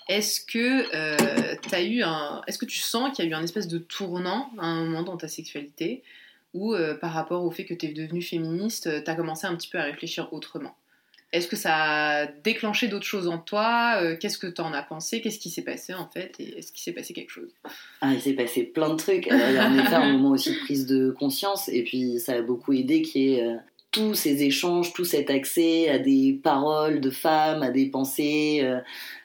Est-ce 0.08 0.40
que 0.44 1.74
as 1.74 1.82
eu 1.82 2.02
un, 2.02 2.42
est-ce 2.46 2.58
que 2.58 2.66
tu 2.66 2.78
sens 2.78 3.14
qu'il 3.14 3.24
y 3.24 3.28
a 3.28 3.30
eu 3.30 3.34
un 3.34 3.42
espèce 3.42 3.68
de 3.68 3.78
tournant 3.78 4.50
à 4.58 4.66
un 4.66 4.84
moment 4.84 5.02
dans 5.02 5.16
ta 5.16 5.28
sexualité? 5.28 6.02
Ou 6.54 6.74
euh, 6.74 6.94
par 6.94 7.12
rapport 7.12 7.44
au 7.44 7.50
fait 7.50 7.64
que 7.64 7.74
tu 7.74 7.86
es 7.86 7.92
devenue 7.92 8.22
féministe, 8.22 8.86
euh, 8.86 9.00
tu 9.02 9.10
as 9.10 9.14
commencé 9.14 9.46
un 9.46 9.56
petit 9.56 9.68
peu 9.68 9.78
à 9.78 9.84
réfléchir 9.84 10.32
autrement 10.32 10.76
Est-ce 11.32 11.48
que 11.48 11.56
ça 11.56 11.74
a 11.74 12.26
déclenché 12.26 12.88
d'autres 12.88 13.06
choses 13.06 13.28
en 13.28 13.38
toi 13.38 13.94
euh, 14.02 14.16
Qu'est-ce 14.18 14.38
que 14.38 14.46
tu 14.46 14.60
en 14.60 14.72
as 14.72 14.82
pensé 14.82 15.20
Qu'est-ce 15.20 15.38
qui 15.38 15.50
s'est 15.50 15.62
passé 15.62 15.94
en 15.94 16.08
fait 16.08 16.34
est-ce 16.38 16.72
qu'il 16.72 16.82
s'est 16.82 16.92
passé 16.92 17.14
quelque 17.14 17.30
chose? 17.30 17.50
Ah, 18.00 18.12
Il 18.12 18.20
s'est 18.20 18.34
passé 18.34 18.64
plein 18.64 18.90
de 18.90 18.96
trucs. 18.96 19.26
il 19.26 19.36
y 19.36 19.58
a 19.58 19.68
en 19.68 19.78
effet 19.78 19.94
un 19.94 20.12
moment 20.12 20.30
aussi 20.30 20.52
de 20.52 20.58
prise 20.58 20.86
de 20.86 21.10
conscience 21.10 21.68
et 21.68 21.82
puis 21.84 22.20
ça 22.20 22.32
a 22.34 22.42
beaucoup 22.42 22.72
aidé 22.72 23.02
qui 23.02 23.34
est 23.34 23.56
tous 23.92 24.14
ces 24.14 24.42
échanges, 24.42 24.94
tout 24.94 25.04
cet 25.04 25.28
accès 25.28 25.90
à 25.90 25.98
des 25.98 26.40
paroles 26.42 27.00
de 27.00 27.10
femmes, 27.10 27.62
à 27.62 27.68
des 27.70 27.86
pensées, 27.86 28.60
euh, 28.62 28.78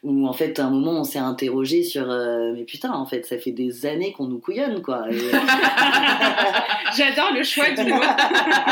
où 0.03 0.27
en 0.27 0.33
fait 0.33 0.59
à 0.59 0.65
un 0.65 0.69
moment 0.69 0.99
on 0.99 1.03
s'est 1.05 1.17
interrogé 1.19 1.83
sur 1.83 2.11
euh, 2.11 2.51
mais 2.53 2.65
putain 2.65 2.91
en 2.91 3.05
fait 3.05 3.25
ça 3.25 3.37
fait 3.37 3.51
des 3.51 3.85
années 3.85 4.11
qu'on 4.11 4.25
nous 4.27 4.39
couillonne 4.39 4.81
quoi. 4.81 5.05
J'adore 6.97 7.31
le 7.33 7.43
choix 7.43 7.69
du 7.71 7.89
mot. 7.89 8.01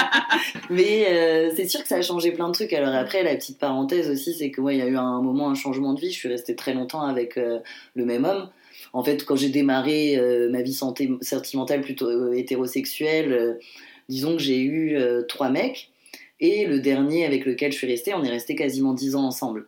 mais 0.69 1.05
euh, 1.07 1.51
c'est 1.55 1.67
sûr 1.69 1.81
que 1.81 1.87
ça 1.87 1.95
a 1.95 2.01
changé 2.01 2.33
plein 2.33 2.49
de 2.49 2.53
trucs. 2.53 2.73
Alors 2.73 2.93
après 2.93 3.23
la 3.23 3.33
petite 3.35 3.57
parenthèse 3.57 4.09
aussi 4.09 4.33
c'est 4.33 4.51
que 4.51 4.59
moi 4.59 4.73
il 4.73 4.79
y 4.79 4.83
a 4.83 4.87
eu 4.87 4.97
un 4.97 5.21
moment 5.21 5.49
un 5.49 5.55
changement 5.55 5.93
de 5.93 6.01
vie. 6.01 6.11
Je 6.11 6.17
suis 6.17 6.29
restée 6.29 6.57
très 6.57 6.73
longtemps 6.73 7.03
avec 7.03 7.37
le 7.37 8.05
même 8.05 8.25
homme. 8.25 8.49
En 8.91 9.01
fait 9.01 9.23
quand 9.23 9.37
j'ai 9.37 9.49
démarré 9.49 10.21
ma 10.51 10.61
vie 10.61 10.73
santé, 10.73 11.09
sentimentale 11.21 11.79
plutôt 11.79 12.33
hétérosexuelle 12.33 13.59
disons 14.09 14.35
que 14.35 14.41
j'ai 14.41 14.59
eu 14.59 14.97
euh, 14.97 15.23
trois 15.23 15.49
mecs, 15.49 15.91
et 16.39 16.65
le 16.65 16.79
dernier 16.79 17.25
avec 17.25 17.45
lequel 17.45 17.71
je 17.71 17.77
suis 17.77 17.87
restée, 17.87 18.13
on 18.13 18.23
est 18.23 18.29
resté 18.29 18.55
quasiment 18.55 18.93
dix 18.93 19.15
ans 19.15 19.25
ensemble. 19.25 19.67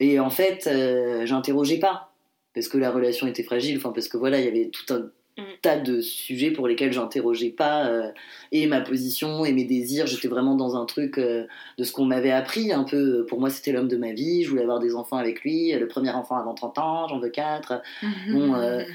Et 0.00 0.18
en 0.18 0.30
fait, 0.30 0.66
euh, 0.66 1.26
j'interrogeais 1.26 1.78
pas, 1.78 2.12
parce 2.54 2.68
que 2.68 2.78
la 2.78 2.90
relation 2.90 3.26
était 3.26 3.42
fragile, 3.42 3.76
enfin 3.76 3.92
parce 3.92 4.08
que 4.08 4.16
voilà, 4.16 4.40
il 4.40 4.46
y 4.46 4.48
avait 4.48 4.70
tout 4.70 4.92
un 4.94 5.10
mm. 5.38 5.44
tas 5.60 5.78
de 5.78 6.00
sujets 6.00 6.50
pour 6.50 6.68
lesquels 6.68 6.92
j'interrogeais 6.92 7.50
pas 7.50 7.86
euh, 7.86 8.10
et 8.50 8.66
ma 8.66 8.80
position 8.80 9.44
et 9.44 9.52
mes 9.52 9.64
désirs 9.64 10.06
j'étais 10.06 10.28
vraiment 10.28 10.54
dans 10.54 10.74
un 10.76 10.86
truc 10.86 11.18
de 11.18 11.46
ce 11.78 11.92
qu'on 11.92 12.06
m'avait 12.06 12.30
appris 12.30 12.72
un 12.72 12.84
peu 12.84 13.26
pour 13.26 13.40
moi 13.40 13.50
c'était 13.50 13.72
l'homme 13.72 13.88
de 13.88 13.98
ma 13.98 14.12
vie 14.12 14.44
je 14.44 14.48
voulais 14.48 14.62
avoir 14.62 14.80
des 14.80 14.94
enfants 14.94 15.16
avec 15.18 15.42
lui 15.42 15.72
le 15.72 15.86
premier 15.86 16.10
enfant 16.10 16.36
avant 16.36 16.54
30 16.54 16.78
ans 16.78 17.08
j'en 17.08 17.18
veux 17.18 17.28
quatre 17.28 17.82
mm-hmm. 18.02 18.86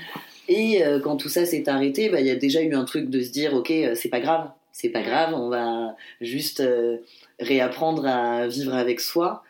et 0.47 0.81
quand 1.03 1.17
tout 1.17 1.29
ça 1.29 1.45
s'est 1.45 1.69
arrêté 1.69 2.09
bah, 2.09 2.21
il 2.21 2.25
y 2.25 2.31
a 2.31 2.35
déjà 2.35 2.61
eu 2.61 2.73
un 2.73 2.85
truc 2.85 3.09
de 3.09 3.21
se 3.21 3.29
dire 3.29 3.53
ok 3.53 3.71
c'est 3.93 4.09
pas 4.09 4.19
grave 4.19 4.49
c'est 4.71 4.89
pas 4.89 5.01
grave, 5.01 5.33
on 5.33 5.49
va 5.49 5.95
juste 6.21 6.59
euh, 6.61 6.97
réapprendre 7.39 8.05
à 8.05 8.47
vivre 8.47 8.73
avec 8.73 8.99
soi. 8.99 9.43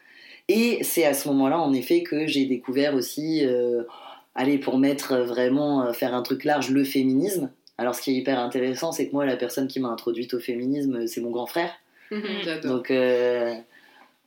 Et 0.48 0.84
c'est 0.84 1.06
à 1.06 1.14
ce 1.14 1.28
moment-là, 1.30 1.60
en 1.60 1.74
effet, 1.74 2.04
que 2.04 2.28
j'ai 2.28 2.46
découvert 2.46 2.96
aussi, 2.96 3.46
euh, 3.46 3.84
allez, 4.36 4.58
pour 4.58 4.78
mettre 4.78 5.18
vraiment, 5.18 5.86
euh, 5.88 5.94
faire 5.94 6.14
un 6.14 6.22
truc 6.24 6.44
large, 6.46 6.70
le 6.72 6.84
féminisme. 6.84 7.52
Alors, 7.78 7.96
ce 7.96 8.02
qui 8.02 8.12
est 8.12 8.16
hyper 8.16 8.40
intéressant, 8.40 8.92
c'est 8.92 9.08
que 9.08 9.14
moi, 9.14 9.26
la 9.26 9.38
personne 9.38 9.68
qui 9.68 9.80
m'a 9.80 9.90
introduite 9.90 10.34
au 10.34 10.40
féminisme, 10.40 11.08
c'est 11.08 11.22
mon 11.22 11.32
grand 11.32 11.48
frère. 11.48 11.72
Mhm. 12.12 12.60
Donc, 12.64 12.92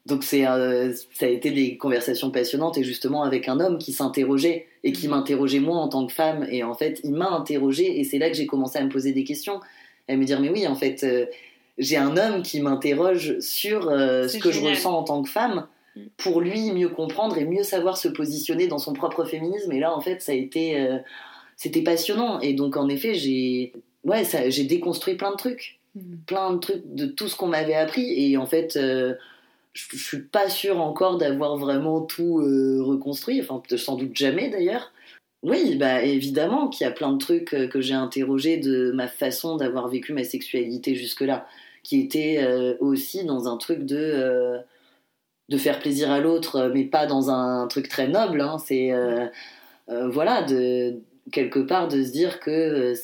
Donc 0.07 0.23
c'est 0.23 0.47
euh, 0.47 0.93
ça 1.15 1.25
a 1.27 1.29
été 1.29 1.51
des 1.51 1.79
conversations 1.79 2.31
passionnantes 2.31 2.77
et 2.77 2.85
justement 2.85 3.23
avec 3.23 3.49
un 3.49 3.59
homme 3.59 3.79
qui 3.79 3.93
s'interrogeait 3.93 4.67
et 4.83 4.93
qui 4.93 5.09
Mhm. 5.09 5.13
m'interrogeait 5.13 5.61
moi 5.61 5.79
en 5.79 5.89
tant 5.89 6.07
que 6.07 6.13
femme 6.13 6.47
et 6.51 6.63
en 6.63 6.75
fait 6.75 7.01
il 7.05 7.13
m'a 7.15 7.31
interrogée 7.31 7.99
et 7.99 8.05
c'est 8.05 8.19
là 8.19 8.29
que 8.29 8.37
j'ai 8.37 8.47
commencé 8.47 8.79
à 8.79 8.85
me 8.85 8.91
poser 8.91 9.13
des 9.13 9.25
questions 9.25 9.61
à 10.09 10.17
me 10.17 10.25
dire 10.25 10.41
mais 10.41 10.51
oui 10.51 10.67
en 10.67 10.75
fait 10.75 11.03
euh, 11.05 11.27
j'ai 11.79 11.97
un 11.97 12.17
homme 12.17 12.43
qui 12.43 12.61
m'interroge 12.61 13.39
sur 13.41 13.89
euh, 13.89 14.29
ce 14.29 14.39
que 14.39 14.53
je 14.53 14.61
ressens 14.61 14.93
en 14.93 15.03
tant 15.03 15.23
que 15.23 15.31
femme 15.31 15.67
Mm. 15.97 16.01
pour 16.17 16.41
lui 16.41 16.73
mieux 16.73 16.89
comprendre 16.89 17.39
et 17.39 17.45
mieux 17.45 17.63
savoir 17.63 17.97
se 17.97 18.09
positionner 18.09 18.67
dans 18.67 18.79
son 18.79 18.93
propre 18.93 19.25
féminisme. 19.25 19.73
Et 19.73 19.81
là 19.81 19.97
en 19.97 20.01
fait 20.01 20.21
ça 20.21 20.33
a 20.33 20.35
été 20.35 20.81
euh, 20.81 20.99
c'était 21.57 21.83
passionnant. 21.83 22.41
Et 22.41 22.53
donc 22.53 22.77
en 22.77 22.89
effet 22.89 23.15
j'ai 23.15 23.73
ouais 24.05 24.25
ça 24.25 24.51
j'ai 24.51 24.65
déconstruit 24.65 25.15
plein 25.15 25.31
de 25.31 25.37
trucs. 25.37 25.81
Plein 26.27 26.55
de 26.55 26.59
trucs 26.59 26.83
de 26.93 27.07
tout 27.07 27.29
ce 27.29 27.37
qu'on 27.37 27.47
m'avait 27.47 27.75
appris. 27.75 28.13
Et 28.21 28.37
en 28.37 28.47
fait 28.47 28.73
je, 28.75 29.15
je 29.73 29.97
suis 29.97 30.23
pas 30.23 30.49
sûre 30.49 30.81
encore 30.81 31.19
d'avoir 31.19 31.57
vraiment 31.57 32.01
tout 32.01 32.35
reconstruit. 32.35 33.41
Enfin 33.41 33.63
sans 33.77 33.97
doute 33.97 34.17
jamais 34.17 34.51
d'ailleurs 34.51 34.93
oui 35.45 35.77
bah 35.77 36.03
évidemment 36.03 36.69
qu'il 36.69 36.85
y 36.85 36.89
a 36.89 36.91
plein 36.91 37.13
de 37.13 37.19
trucs 37.19 37.55
euh, 37.55 37.69
que 37.69 37.81
j'ai 37.81 37.95
interrogés 37.95 38.57
de 38.57 38.91
ma 38.93 39.07
façon 39.07 39.57
d'avoir 39.57 39.89
vécu 39.89 40.13
ma 40.13 40.25
sexualité 40.25 40.95
jusque 40.95 41.21
là 41.21 41.47
qui 41.83 42.01
était 42.01 42.39
euh, 42.41 42.75
aussi 42.81 43.25
dans 43.25 43.47
un 43.47 43.59
truc 43.59 43.85
de 43.85 43.97
euh, 43.97 45.59
faire 45.59 45.79
plaisir 45.79 46.11
à 46.11 46.19
l'autre 46.19 46.71
mais 46.75 46.85
pas 46.85 47.07
dans 47.07 47.31
un 47.31 47.67
truc 47.69 47.89
très 47.89 48.09
noble 48.09 48.41
hein. 48.41 48.57
c'est 48.59 48.91
voilà 49.89 50.43
de 50.43 50.97
quelque 51.31 51.61
part 51.61 51.89
de 51.89 52.03
se 52.03 52.11
dire 52.11 52.41
que 52.41 52.95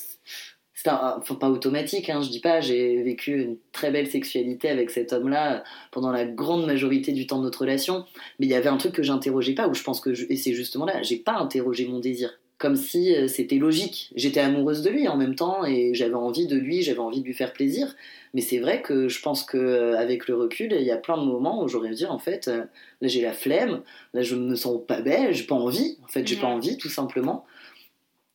c'est 0.82 0.88
un- 0.88 1.16
enfin, 1.18 1.34
pas 1.34 1.50
automatique, 1.50 2.08
hein, 2.08 2.22
je 2.22 2.30
dis 2.30 2.40
pas, 2.40 2.60
j'ai 2.60 3.02
vécu 3.02 3.38
une 3.42 3.56
très 3.72 3.90
belle 3.90 4.06
sexualité 4.06 4.70
avec 4.70 4.90
cet 4.90 5.12
homme-là 5.12 5.62
pendant 5.90 6.10
la 6.10 6.25
grande 6.25 6.64
majorité 6.66 7.12
du 7.12 7.26
temps 7.26 7.38
de 7.38 7.44
notre 7.44 7.60
relation, 7.60 8.04
mais 8.38 8.46
il 8.46 8.50
y 8.50 8.54
avait 8.54 8.68
un 8.70 8.78
truc 8.78 8.92
que 8.94 9.02
j'interrogeais 9.02 9.54
pas, 9.54 9.68
où 9.68 9.75
je 9.75 9.82
pense 9.82 10.00
que, 10.00 10.14
je- 10.14 10.25
et 10.30 10.37
c'est 10.37 10.54
justement 10.54 10.87
là, 10.87 11.02
j'ai 11.02 11.16
pas 11.18 11.34
interrogé 11.34 11.87
mon 11.87 11.99
désir, 11.99 12.38
comme 12.56 12.76
si 12.76 13.14
euh, 13.14 13.28
c'était 13.28 13.56
logique. 13.56 14.10
J'étais 14.16 14.40
amoureuse 14.40 14.80
de 14.82 14.88
lui 14.88 15.06
en 15.06 15.16
même 15.18 15.34
temps, 15.34 15.66
et 15.66 15.92
j'avais 15.92 16.14
envie 16.14 16.46
de 16.46 16.56
lui, 16.56 16.80
j'avais 16.82 16.99
envie 17.00 17.20
de 17.20 17.26
lui 17.26 17.34
faire 17.34 17.52
plaisir, 17.52 17.94
mais 18.32 18.40
c'est 18.40 18.58
vrai 18.58 18.80
que 18.80 19.08
je 19.08 19.20
pense 19.20 19.44
que 19.44 19.58
euh, 19.58 19.99
avec 19.99 20.28
le 20.28 20.34
recul, 20.37 20.72
il 20.78 20.87
y 20.87 20.90
a 20.90 20.96
plein 20.96 21.18
de 21.18 21.26
moments 21.26 21.62
où 21.62 21.68
j'aurais 21.68 21.90
dit, 21.90 22.06
en 22.06 22.18
fait, 22.18 22.49
euh, 22.49 22.64
là 23.02 23.08
j'ai 23.08 23.20
la 23.20 23.32
flemme, 23.34 23.82
là 24.14 24.22
je 24.22 24.34
me 24.34 24.54
sens 24.54 24.80
pas 24.87 25.02
belle, 25.02 25.34
j'ai 25.34 25.44
pas 25.44 25.56
envie, 25.56 25.99
en 26.04 26.08
fait 26.08 26.26
j'ai 26.26 26.37
pas 26.37 26.46
Ouais. 26.46 26.54
envie, 26.54 26.78
tout 26.78 26.88
simplement, 26.88 27.44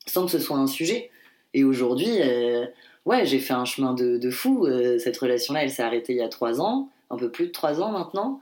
sans 0.06 0.26
que 0.26 0.32
ce 0.32 0.40
soit 0.40 0.58
un 0.58 0.68
sujet. 0.68 1.10
Et 1.58 1.64
aujourd'hui, 1.64 2.18
euh, 2.20 2.66
ouais, 3.06 3.26
j'ai 3.26 3.40
fait 3.40 3.54
un 3.54 3.64
chemin 3.64 3.94
de, 3.94 4.18
de 4.18 4.30
fou. 4.30 4.66
Euh, 4.66 5.00
cette 5.00 5.18
relation-là, 5.18 5.64
elle 5.64 5.72
s'est 5.72 5.82
arrêtée 5.82 6.12
il 6.12 6.18
y 6.18 6.22
a 6.22 6.28
trois 6.28 6.60
ans, 6.60 6.90
un 7.10 7.16
peu 7.16 7.32
plus 7.32 7.48
de 7.48 7.52
trois 7.52 7.82
ans 7.82 7.92
maintenant. 7.92 8.42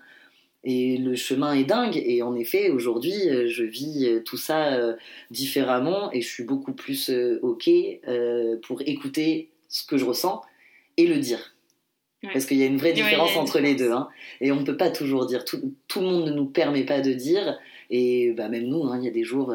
Et 0.64 0.98
le 0.98 1.16
chemin 1.16 1.54
est 1.54 1.64
dingue. 1.64 1.96
Et 1.96 2.24
en 2.24 2.36
effet, 2.36 2.72
aujourd'hui, 2.72 3.14
euh, 3.30 3.48
je 3.48 3.64
vis 3.64 4.10
tout 4.26 4.38
ça 4.38 4.74
euh, 4.74 4.96
différemment 5.30 6.12
et 6.12 6.22
je 6.22 6.28
suis 6.28 6.44
beaucoup 6.44 6.74
plus 6.74 7.12
OK 7.44 7.70
pour 8.64 8.82
écouter 8.82 9.50
ce 9.70 9.86
que 9.86 9.98
je 9.98 10.06
ressens 10.06 10.42
et 10.98 11.06
le 11.06 11.20
dire. 11.20 11.54
Ouais. 12.24 12.30
Parce 12.34 12.46
qu'il 12.46 12.58
y 12.58 12.64
a 12.64 12.66
une 12.66 12.78
vraie 12.78 12.94
différence 12.94 13.36
entre 13.38 13.60
les 13.60 13.76
deux. 13.76 13.92
hein. 13.92 14.08
Et 14.42 14.52
on 14.52 14.60
ne 14.60 14.66
peut 14.66 14.78
pas 14.78 14.90
toujours 14.90 15.28
dire. 15.28 15.46
Tout, 15.46 15.62
tout 15.88 16.00
le 16.00 16.08
monde 16.08 16.26
ne 16.26 16.32
nous 16.32 16.46
permet 16.46 16.84
pas 16.84 17.02
de 17.02 17.14
dire. 17.14 17.60
Et 17.92 18.32
bah, 18.32 18.50
même 18.50 18.66
nous, 18.66 18.86
hein, 18.86 18.98
il 19.00 19.06
y 19.06 19.08
a 19.08 19.12
des 19.12 19.24
jours, 19.24 19.54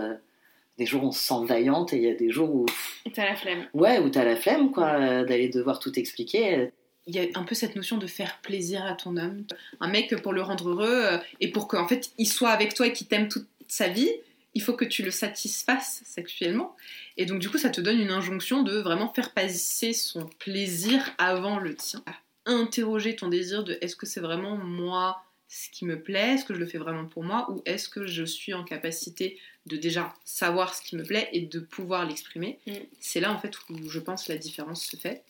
des 0.78 0.86
jours 0.86 1.02
où 1.04 1.08
on 1.08 1.12
se 1.12 1.20
sent 1.20 1.44
vaillante 1.44 1.92
et 1.92 1.96
il 1.96 2.04
y 2.04 2.10
a 2.10 2.14
des 2.14 2.30
jours 2.30 2.54
où 2.54 2.66
Et 3.04 3.10
t'as 3.10 3.24
la 3.24 3.36
flemme. 3.36 3.66
Ouais, 3.74 3.98
où 3.98 4.08
t'as 4.08 4.24
la 4.24 4.36
flemme, 4.36 4.70
quoi, 4.70 5.24
d'aller 5.24 5.48
devoir 5.48 5.80
tout 5.80 5.98
expliquer. 5.98 6.70
Il 7.06 7.14
y 7.14 7.18
a 7.18 7.24
un 7.34 7.42
peu 7.42 7.54
cette 7.54 7.74
notion 7.74 7.96
de 7.96 8.06
faire 8.06 8.38
plaisir 8.42 8.84
à 8.84 8.92
ton 8.94 9.16
homme. 9.16 9.44
Un 9.80 9.88
mec, 9.88 10.14
pour 10.22 10.32
le 10.32 10.42
rendre 10.42 10.70
heureux 10.70 11.04
euh, 11.04 11.18
et 11.40 11.50
pour 11.50 11.66
qu'en 11.66 11.88
fait 11.88 12.10
il 12.18 12.26
soit 12.26 12.50
avec 12.50 12.74
toi 12.74 12.86
et 12.86 12.92
qu'il 12.92 13.08
t'aime 13.08 13.28
toute 13.28 13.48
sa 13.66 13.88
vie, 13.88 14.10
il 14.54 14.62
faut 14.62 14.74
que 14.74 14.84
tu 14.84 15.02
le 15.02 15.10
satisfasses 15.10 16.02
sexuellement. 16.04 16.76
Et 17.16 17.26
donc, 17.26 17.40
du 17.40 17.48
coup, 17.48 17.58
ça 17.58 17.70
te 17.70 17.80
donne 17.80 17.98
une 17.98 18.10
injonction 18.10 18.62
de 18.62 18.76
vraiment 18.78 19.12
faire 19.12 19.32
passer 19.32 19.92
son 19.92 20.26
plaisir 20.38 21.10
avant 21.18 21.58
le 21.58 21.74
tien. 21.74 22.02
Interroger 22.46 23.16
ton 23.16 23.28
désir 23.28 23.64
de 23.64 23.78
est-ce 23.80 23.96
que 23.96 24.06
c'est 24.06 24.20
vraiment 24.20 24.56
moi 24.56 25.22
ce 25.48 25.70
qui 25.70 25.84
me 25.84 26.00
plaît, 26.00 26.34
est-ce 26.34 26.44
que 26.44 26.54
je 26.54 26.58
le 26.58 26.66
fais 26.66 26.78
vraiment 26.78 27.06
pour 27.06 27.24
moi, 27.24 27.50
ou 27.50 27.62
est-ce 27.64 27.88
que 27.88 28.06
je 28.06 28.24
suis 28.24 28.52
en 28.54 28.64
capacité 28.64 29.38
de 29.66 29.76
déjà 29.76 30.12
savoir 30.24 30.74
ce 30.74 30.82
qui 30.82 30.96
me 30.96 31.04
plaît 31.04 31.28
et 31.32 31.42
de 31.42 31.60
pouvoir 31.60 32.06
l'exprimer. 32.06 32.58
Mm. 32.66 32.72
C'est 33.00 33.20
là 33.20 33.32
en 33.32 33.38
fait 33.38 33.52
où 33.70 33.88
je 33.88 34.00
pense 34.00 34.28
la 34.28 34.36
différence 34.36 34.84
se 34.84 34.96
fait. 34.96 35.22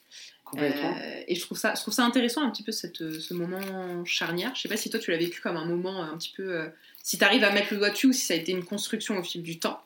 Complètement. 0.45 0.97
Euh, 0.97 1.23
et 1.29 1.35
je 1.35 1.41
trouve, 1.43 1.59
ça, 1.59 1.75
je 1.75 1.83
trouve 1.83 1.93
ça 1.93 2.05
intéressant 2.05 2.43
un 2.43 2.51
petit 2.51 2.63
peu 2.63 2.73
cette, 2.73 3.03
euh, 3.03 3.21
ce 3.21 3.35
moment 3.35 4.05
charnière. 4.07 4.55
Je 4.55 4.63
sais 4.63 4.69
pas 4.69 4.79
si 4.79 4.89
toi 4.89 4.99
tu 4.99 5.11
l'as 5.11 5.19
vécu 5.19 5.43
comme 5.43 5.57
un 5.57 5.67
moment 5.67 6.03
euh, 6.03 6.07
un 6.07 6.17
petit 6.17 6.33
peu. 6.35 6.51
euh, 6.55 6.69
si 7.03 7.19
tu 7.19 7.25
arrives 7.25 7.45
à 7.45 7.53
mettre 7.53 7.73
le 7.73 7.79
doigt 7.79 7.91
dessus 7.91 8.07
ou 8.07 8.13
si 8.13 8.25
ça 8.25 8.35
a 8.35 8.37
été 8.37 8.53
une 8.53 8.65
construction 8.65 9.19
au 9.19 9.23
fil 9.23 9.43
du 9.43 9.59
temps. 9.59 9.83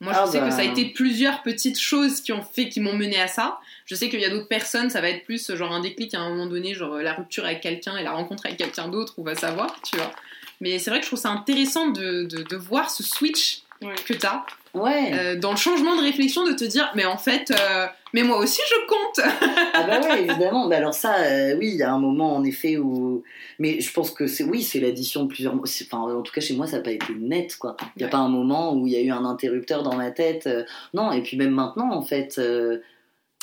Moi 0.00 0.12
je 0.12 0.18
Ah 0.20 0.26
sais 0.26 0.40
bah. 0.40 0.48
que 0.48 0.52
ça 0.54 0.60
a 0.60 0.64
été 0.64 0.86
plusieurs 0.86 1.42
petites 1.42 1.80
choses 1.80 2.20
qui 2.20 2.32
ont 2.32 2.42
fait, 2.42 2.68
qui 2.68 2.80
m'ont 2.80 2.92
mené 2.94 3.18
à 3.18 3.28
ça. 3.28 3.58
Je 3.86 3.94
sais 3.94 4.08
qu'il 4.10 4.20
y 4.20 4.24
a 4.24 4.30
d'autres 4.30 4.48
personnes, 4.48 4.90
ça 4.90 5.00
va 5.00 5.08
être 5.08 5.24
plus 5.24 5.54
genre 5.54 5.72
un 5.72 5.80
déclic 5.80 6.12
à 6.14 6.20
un 6.20 6.28
moment 6.28 6.46
donné, 6.46 6.74
genre 6.74 6.96
la 6.96 7.14
rupture 7.14 7.44
avec 7.44 7.60
quelqu'un 7.62 7.96
et 7.96 8.02
la 8.02 8.12
rencontre 8.12 8.44
avec 8.46 8.58
quelqu'un 8.58 8.88
d'autre, 8.88 9.14
on 9.16 9.22
va 9.22 9.34
savoir, 9.34 9.80
tu 9.82 9.96
vois. 9.96 10.12
Mais 10.60 10.78
c'est 10.78 10.90
vrai 10.90 11.00
que 11.00 11.04
je 11.04 11.10
trouve 11.10 11.20
ça 11.20 11.30
intéressant 11.30 11.88
de, 11.88 12.24
de, 12.24 12.42
de 12.42 12.56
voir 12.56 12.90
ce 12.90 13.02
switch 13.02 13.62
Ouais. 13.82 13.94
que 14.06 14.14
tu 14.14 14.26
as 14.26 14.44
Ouais. 14.74 15.10
euh, 15.14 15.36
dans 15.36 15.52
le 15.52 15.56
changement 15.56 15.96
de 15.96 16.02
réflexion 16.02 16.46
de 16.46 16.52
te 16.52 16.64
dire 16.64 16.90
mais 16.94 17.06
en 17.06 17.16
fait 17.16 17.50
euh, 17.50 17.86
mais 18.12 18.22
moi 18.22 18.38
aussi 18.38 18.60
je 18.68 18.86
compte 18.86 19.28
Ah 19.74 19.82
bah 19.84 20.00
ouais, 20.00 20.22
évidemment. 20.28 20.68
Bah 20.68 20.76
alors 20.78 20.94
ça, 20.94 21.16
euh, 21.20 21.56
oui, 21.58 21.68
il 21.68 21.76
y 21.76 21.82
a 21.82 21.92
un 21.92 21.98
moment 21.98 22.34
en 22.36 22.44
effet 22.44 22.76
où. 22.78 23.22
Mais 23.58 23.80
je 23.80 23.92
pense 23.92 24.10
que 24.10 24.26
c'est 24.26 24.44
oui, 24.44 24.62
c'est 24.62 24.80
l'addition 24.80 25.24
de 25.24 25.28
plusieurs. 25.28 25.54
Enfin, 25.54 25.98
en 25.98 26.22
tout 26.22 26.32
cas 26.32 26.40
chez 26.40 26.54
moi, 26.54 26.66
ça 26.66 26.78
n'a 26.78 26.82
pas 26.82 26.92
été 26.92 27.12
net, 27.18 27.56
quoi. 27.56 27.76
Il 27.96 27.98
n'y 27.98 28.04
a 28.04 28.06
Ouais. 28.06 28.10
pas 28.10 28.18
un 28.18 28.28
moment 28.30 28.74
où 28.74 28.86
il 28.86 28.92
y 28.94 28.96
a 28.96 29.00
eu 29.00 29.10
un 29.10 29.24
interrupteur 29.26 29.82
dans 29.82 29.94
ma 29.96 30.10
tête. 30.10 30.48
Non, 30.94 31.12
et 31.12 31.22
puis 31.22 31.36
même 31.36 31.50
maintenant, 31.50 31.90
en 31.92 32.00
fait, 32.02 32.40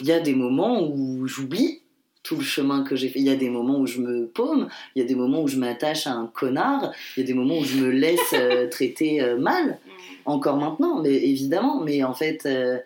il 0.02 0.08
y 0.08 0.12
a 0.12 0.20
des 0.20 0.34
moments 0.34 0.82
où 0.82 1.28
j'oublie 1.28 1.83
tout 2.24 2.38
le 2.38 2.44
chemin 2.44 2.84
que 2.84 2.96
j'ai 2.96 3.10
fait. 3.10 3.20
Il 3.20 3.26
y 3.26 3.30
a 3.30 3.36
des 3.36 3.50
moments 3.50 3.80
où 3.80 3.86
je 3.86 4.00
me 4.00 4.28
paume, 4.28 4.70
il 4.96 5.02
y 5.02 5.06
a 5.06 5.08
des 5.08 5.16
moments 5.16 5.44
où 5.44 5.48
je 5.48 5.58
m'attache 5.58 6.08
à 6.08 6.14
un 6.14 6.28
connard, 6.28 6.94
il 7.16 7.20
y 7.20 7.24
a 7.24 7.28
des 7.28 7.34
moments 7.34 7.58
où 7.58 7.66
je 7.66 7.78
me 7.78 7.92
laisse 7.92 8.34
euh, 8.34 8.68
traiter 8.72 9.22
euh, 9.22 9.38
mal. 9.38 9.78
encore 10.26 10.58
maintenant, 10.58 11.02
mais 11.02 11.14
évidemment, 11.14 11.82
mais 11.82 12.04
en 12.04 12.14
fait, 12.14 12.46
euh, 12.46 12.80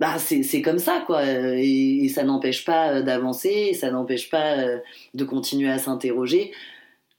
bah, 0.00 0.16
c'est 0.18 0.62
comme 0.62 0.78
ça, 0.78 1.02
quoi. 1.06 1.22
Et, 1.26 2.04
et 2.04 2.08
ça 2.08 2.24
n'empêche 2.24 2.64
pas 2.64 3.02
d'avancer, 3.02 3.74
ça 3.74 3.90
n'empêche 3.90 4.30
pas 4.30 4.56
de 5.12 5.24
continuer 5.24 5.70
à 5.70 5.78
s'interroger. 5.78 6.52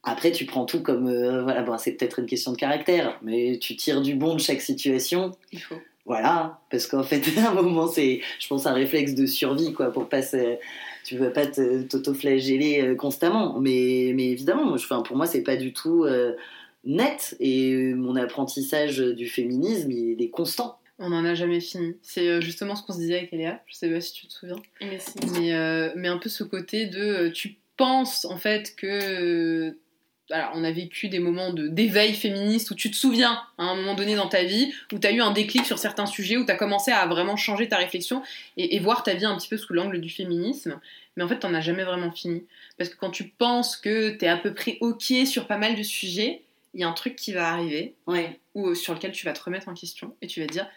Après, 0.04 0.32
tu 0.32 0.46
prends 0.46 0.66
tout 0.66 0.82
comme. 0.82 1.12
voilà, 1.44 1.62
bon, 1.62 1.78
c'est 1.78 1.92
peut-être 1.92 2.20
une 2.20 2.26
question 2.26 2.54
de 2.54 2.58
caractère, 2.58 3.20
mais 3.22 3.60
tu 3.60 3.76
tires 3.76 4.02
du 4.02 4.16
bon 4.16 4.34
de 4.36 4.40
chaque 4.40 4.62
situation. 4.62 5.32
il 5.52 5.60
faut 5.60 5.76
Voilà, 6.06 6.62
parce 6.72 6.88
qu'en 6.88 7.04
fait, 7.04 7.22
à 7.38 7.52
un 7.52 7.54
moment, 7.54 7.88
c'est, 7.88 8.22
je 8.40 8.48
pense, 8.48 8.66
un 8.66 8.74
réflexe 8.74 9.14
de 9.14 9.26
survie, 9.26 9.74
quoi, 9.74 9.92
pour 9.92 10.08
pas 10.08 10.22
se, 10.22 10.58
tu 11.10 11.18
veux 11.18 11.34
pas 11.34 11.48
te- 11.48 11.82
t'auto-flageller 11.84 12.82
euh, 12.84 12.96
constamment. 12.96 13.60
Mais, 13.60 14.12
mais 14.16 14.28
évidemment, 14.30 14.66
moi, 14.66 14.78
je, 14.78 14.84
enfin, 14.86 15.02
pour 15.02 15.18
moi, 15.18 15.26
c'est 15.26 15.42
pas 15.42 15.56
du 15.56 15.74
tout 15.74 16.04
euh, 16.04 16.34
net. 16.84 17.36
Et 17.40 17.74
euh, 17.74 17.96
mon 17.96 18.16
apprentissage 18.16 18.98
du 19.00 19.28
féminisme, 19.28 19.90
il 19.92 20.22
est 20.22 20.30
constant. 20.30 20.80
on 21.00 21.10
n'en 21.10 21.26
a 21.26 21.34
jamais 21.34 21.62
fini 21.62 21.96
c'est 22.02 22.42
justement 22.42 22.76
ce 22.76 22.84
qu'on 22.84 22.94
se 22.94 23.00
disait 23.00 23.18
avec 23.18 23.34
Eléa 23.34 23.62
je 23.68 23.74
sais 23.76 23.90
pas 23.90 24.02
si 24.02 24.14
tu 24.14 24.28
te 24.28 24.34
souviens 24.34 24.62
Mais 24.82 25.00
si. 25.00 25.14
mais, 25.40 25.54
euh, 25.54 25.90
mais 25.96 26.10
un 26.10 26.18
peu 26.18 26.30
ce 26.30 26.44
côté 26.44 26.86
de 26.88 27.30
tu 27.30 27.56
penses 27.78 28.26
en 28.26 28.38
fait 28.38 28.76
que 28.76 28.88
euh, 28.88 29.72
alors, 30.32 30.52
on 30.54 30.64
a 30.64 30.72
vécu 30.72 31.10
des 31.10 31.20
moments 31.20 31.52
de 31.54 31.68
d'éveil 31.68 32.14
féministe 32.14 32.70
où 32.72 32.76
tu 32.76 32.92
te 32.92 32.96
souviens 32.96 33.42
à 33.58 33.64
un 33.64 33.76
moment 33.76 33.96
donné 33.96 34.16
dans 34.16 34.28
ta 34.28 34.44
vie 34.44 34.72
où 34.94 35.00
tu 35.00 35.08
as 35.08 35.12
eu 35.12 35.22
un 35.22 35.32
déclic 35.32 35.66
sur 35.66 35.80
certains 35.80 36.06
sujets 36.06 36.38
où 36.38 36.46
tu 36.46 36.52
as 36.52 36.56
commencé 36.56 36.92
à 36.92 37.06
vraiment 37.08 37.36
changer 37.36 37.68
ta 37.68 37.78
réflexion 37.78 38.22
et, 38.58 38.76
et 38.76 38.80
voir 38.80 39.04
ta 39.04 39.14
vie 39.16 39.26
un 39.26 39.36
petit 39.38 39.48
peu 39.50 39.58
sous 39.58 39.74
l'angle 39.74 40.00
du 40.02 40.10
féminisme 40.10 40.80
mais 41.18 41.24
en 41.24 41.28
fait 41.28 41.40
t'en 41.40 41.54
as 41.54 41.62
jamais 41.62 41.84
vraiment 41.84 42.12
fini 42.12 42.44
parce 42.78 42.90
que 42.90 42.96
quand 42.96 43.10
tu 43.10 43.26
penses 43.26 43.76
que 43.76 44.12
tu 44.12 44.26
es 44.26 44.28
à 44.28 44.38
peu 44.38 44.54
près 44.54 44.78
ok 44.82 45.14
sur 45.26 45.48
pas 45.48 45.58
mal 45.58 45.76
de 45.76 45.84
sujets 45.84 46.42
il 46.76 46.82
y 46.82 46.84
a 46.84 46.88
un 46.88 46.94
truc 46.94 47.16
qui 47.16 47.34
va 47.34 47.52
arriver 47.52 47.96
Ouais. 48.06 48.40
ou 48.54 48.68
euh, 48.70 48.76
sur 48.76 48.94
lequel 48.94 49.12
tu 49.12 49.26
vas 49.26 49.34
te 49.34 49.44
remettre 49.44 49.68
en 49.68 49.74
question 49.74 50.16
et 50.22 50.28
tu 50.28 50.40
vas 50.42 50.46
te 50.48 50.54
dire 50.54 50.68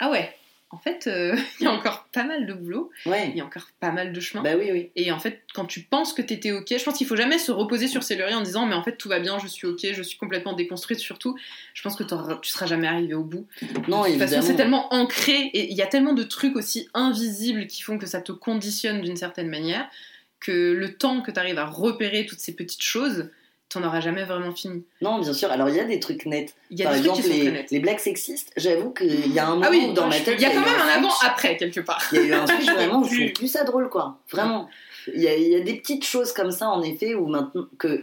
ah 0.00 0.10
ouais 0.10 0.36
en 0.70 0.76
fait 0.78 1.06
euh, 1.06 1.34
il 1.60 1.64
y 1.64 1.66
a 1.66 1.72
encore 1.72 2.08
pas 2.12 2.24
mal 2.24 2.46
de 2.46 2.52
boulot 2.52 2.90
Ouais. 3.06 3.28
il 3.30 3.36
y 3.36 3.40
a 3.40 3.44
encore 3.44 3.68
pas 3.80 3.90
mal 3.90 4.12
de 4.12 4.20
chemin 4.20 4.42
Bah 4.42 4.50
oui, 4.58 4.68
oui. 4.70 4.90
et 4.96 5.10
en 5.12 5.18
fait 5.18 5.42
quand 5.54 5.64
tu 5.64 5.80
penses 5.80 6.12
que 6.12 6.20
t'étais 6.22 6.52
ok 6.52 6.66
je 6.76 6.82
pense 6.84 6.98
qu'il 6.98 7.06
faut 7.06 7.16
jamais 7.16 7.38
se 7.38 7.50
reposer 7.52 7.88
sur 7.88 8.02
ses 8.02 8.16
lauriers 8.16 8.34
en 8.34 8.42
disant 8.42 8.66
mais 8.66 8.74
en 8.74 8.82
fait 8.82 8.96
tout 8.96 9.08
va 9.08 9.18
bien 9.18 9.38
je 9.38 9.46
suis 9.46 9.66
ok 9.66 9.86
je 9.92 10.02
suis 10.02 10.18
complètement 10.18 10.52
déconstruite 10.52 10.98
surtout 10.98 11.36
je 11.74 11.82
pense 11.82 11.96
que 11.96 12.04
tu 12.04 12.50
seras 12.50 12.66
jamais 12.66 12.86
arrivé 12.86 13.14
au 13.14 13.24
bout 13.24 13.46
Non, 13.88 14.04
de 14.04 14.10
toute 14.10 14.18
façon 14.18 14.42
c'est 14.42 14.56
tellement 14.56 14.92
ancré 14.92 15.36
et 15.54 15.70
il 15.70 15.76
y 15.76 15.82
a 15.82 15.86
tellement 15.86 16.12
de 16.12 16.22
trucs 16.22 16.54
aussi 16.56 16.88
invisibles 16.94 17.66
qui 17.66 17.82
font 17.82 17.98
que 17.98 18.06
ça 18.06 18.20
te 18.20 18.32
conditionne 18.32 19.00
d'une 19.00 19.16
certaine 19.16 19.48
manière 19.48 19.88
que 20.40 20.72
le 20.72 20.94
temps 20.96 21.20
que 21.22 21.30
tu 21.30 21.38
arrives 21.40 21.58
à 21.58 21.64
repérer 21.66 22.24
toutes 22.26 22.38
ces 22.40 22.54
petites 22.54 22.82
choses 22.82 23.30
t'en 23.68 23.82
auras 23.84 24.00
jamais 24.00 24.24
vraiment 24.24 24.54
fini 24.54 24.84
Non, 25.02 25.18
bien 25.18 25.32
sûr. 25.32 25.50
Alors, 25.50 25.68
il 25.68 25.76
y 25.76 25.80
a 25.80 25.84
des 25.84 26.00
trucs 26.00 26.26
nets. 26.26 26.54
il 26.70 26.78
y 26.78 26.82
a 26.82 26.86
Par 26.86 26.94
des 26.94 27.00
trucs 27.00 27.18
exemple, 27.18 27.28
qui 27.28 27.34
sont 27.34 27.40
très 27.40 27.50
les, 27.50 27.58
nets 27.58 27.70
les 27.70 27.80
blagues 27.80 27.98
sexistes, 27.98 28.52
j'avoue 28.56 28.90
qu'il 28.90 29.32
y 29.32 29.38
a 29.38 29.46
un 29.46 29.50
moment 29.50 29.66
ah 29.66 29.70
oui 29.70 29.86
où 29.90 29.92
dans 29.92 30.08
ma 30.08 30.18
tête. 30.18 30.36
il 30.38 30.40
y 30.40 30.44
a 30.44 30.50
quand 30.50 30.62
eu 30.62 30.64
même 30.64 30.80
un 30.80 30.98
avant 30.98 31.12
après 31.22 31.56
quelque 31.56 31.80
part 31.80 32.02
Il 32.12 32.18
y 32.18 32.22
a 32.22 32.24
eu 32.24 32.32
un 32.32 32.46
switch 32.46 32.70
vraiment, 32.70 33.04
je 33.04 33.14
trouve 33.14 33.32
plus 33.32 33.48
ça 33.48 33.64
drôle, 33.64 33.88
quoi. 33.88 34.18
Vraiment. 34.30 34.68
Il 35.14 35.22
y, 35.22 35.28
a, 35.28 35.36
il 35.36 35.48
y 35.48 35.54
a 35.54 35.60
des 35.60 35.74
petites 35.74 36.04
choses 36.04 36.32
comme 36.32 36.50
ça, 36.50 36.68
en 36.68 36.82
effet, 36.82 37.14
où 37.14 37.26
maintenant 37.26 37.66
que 37.78 38.02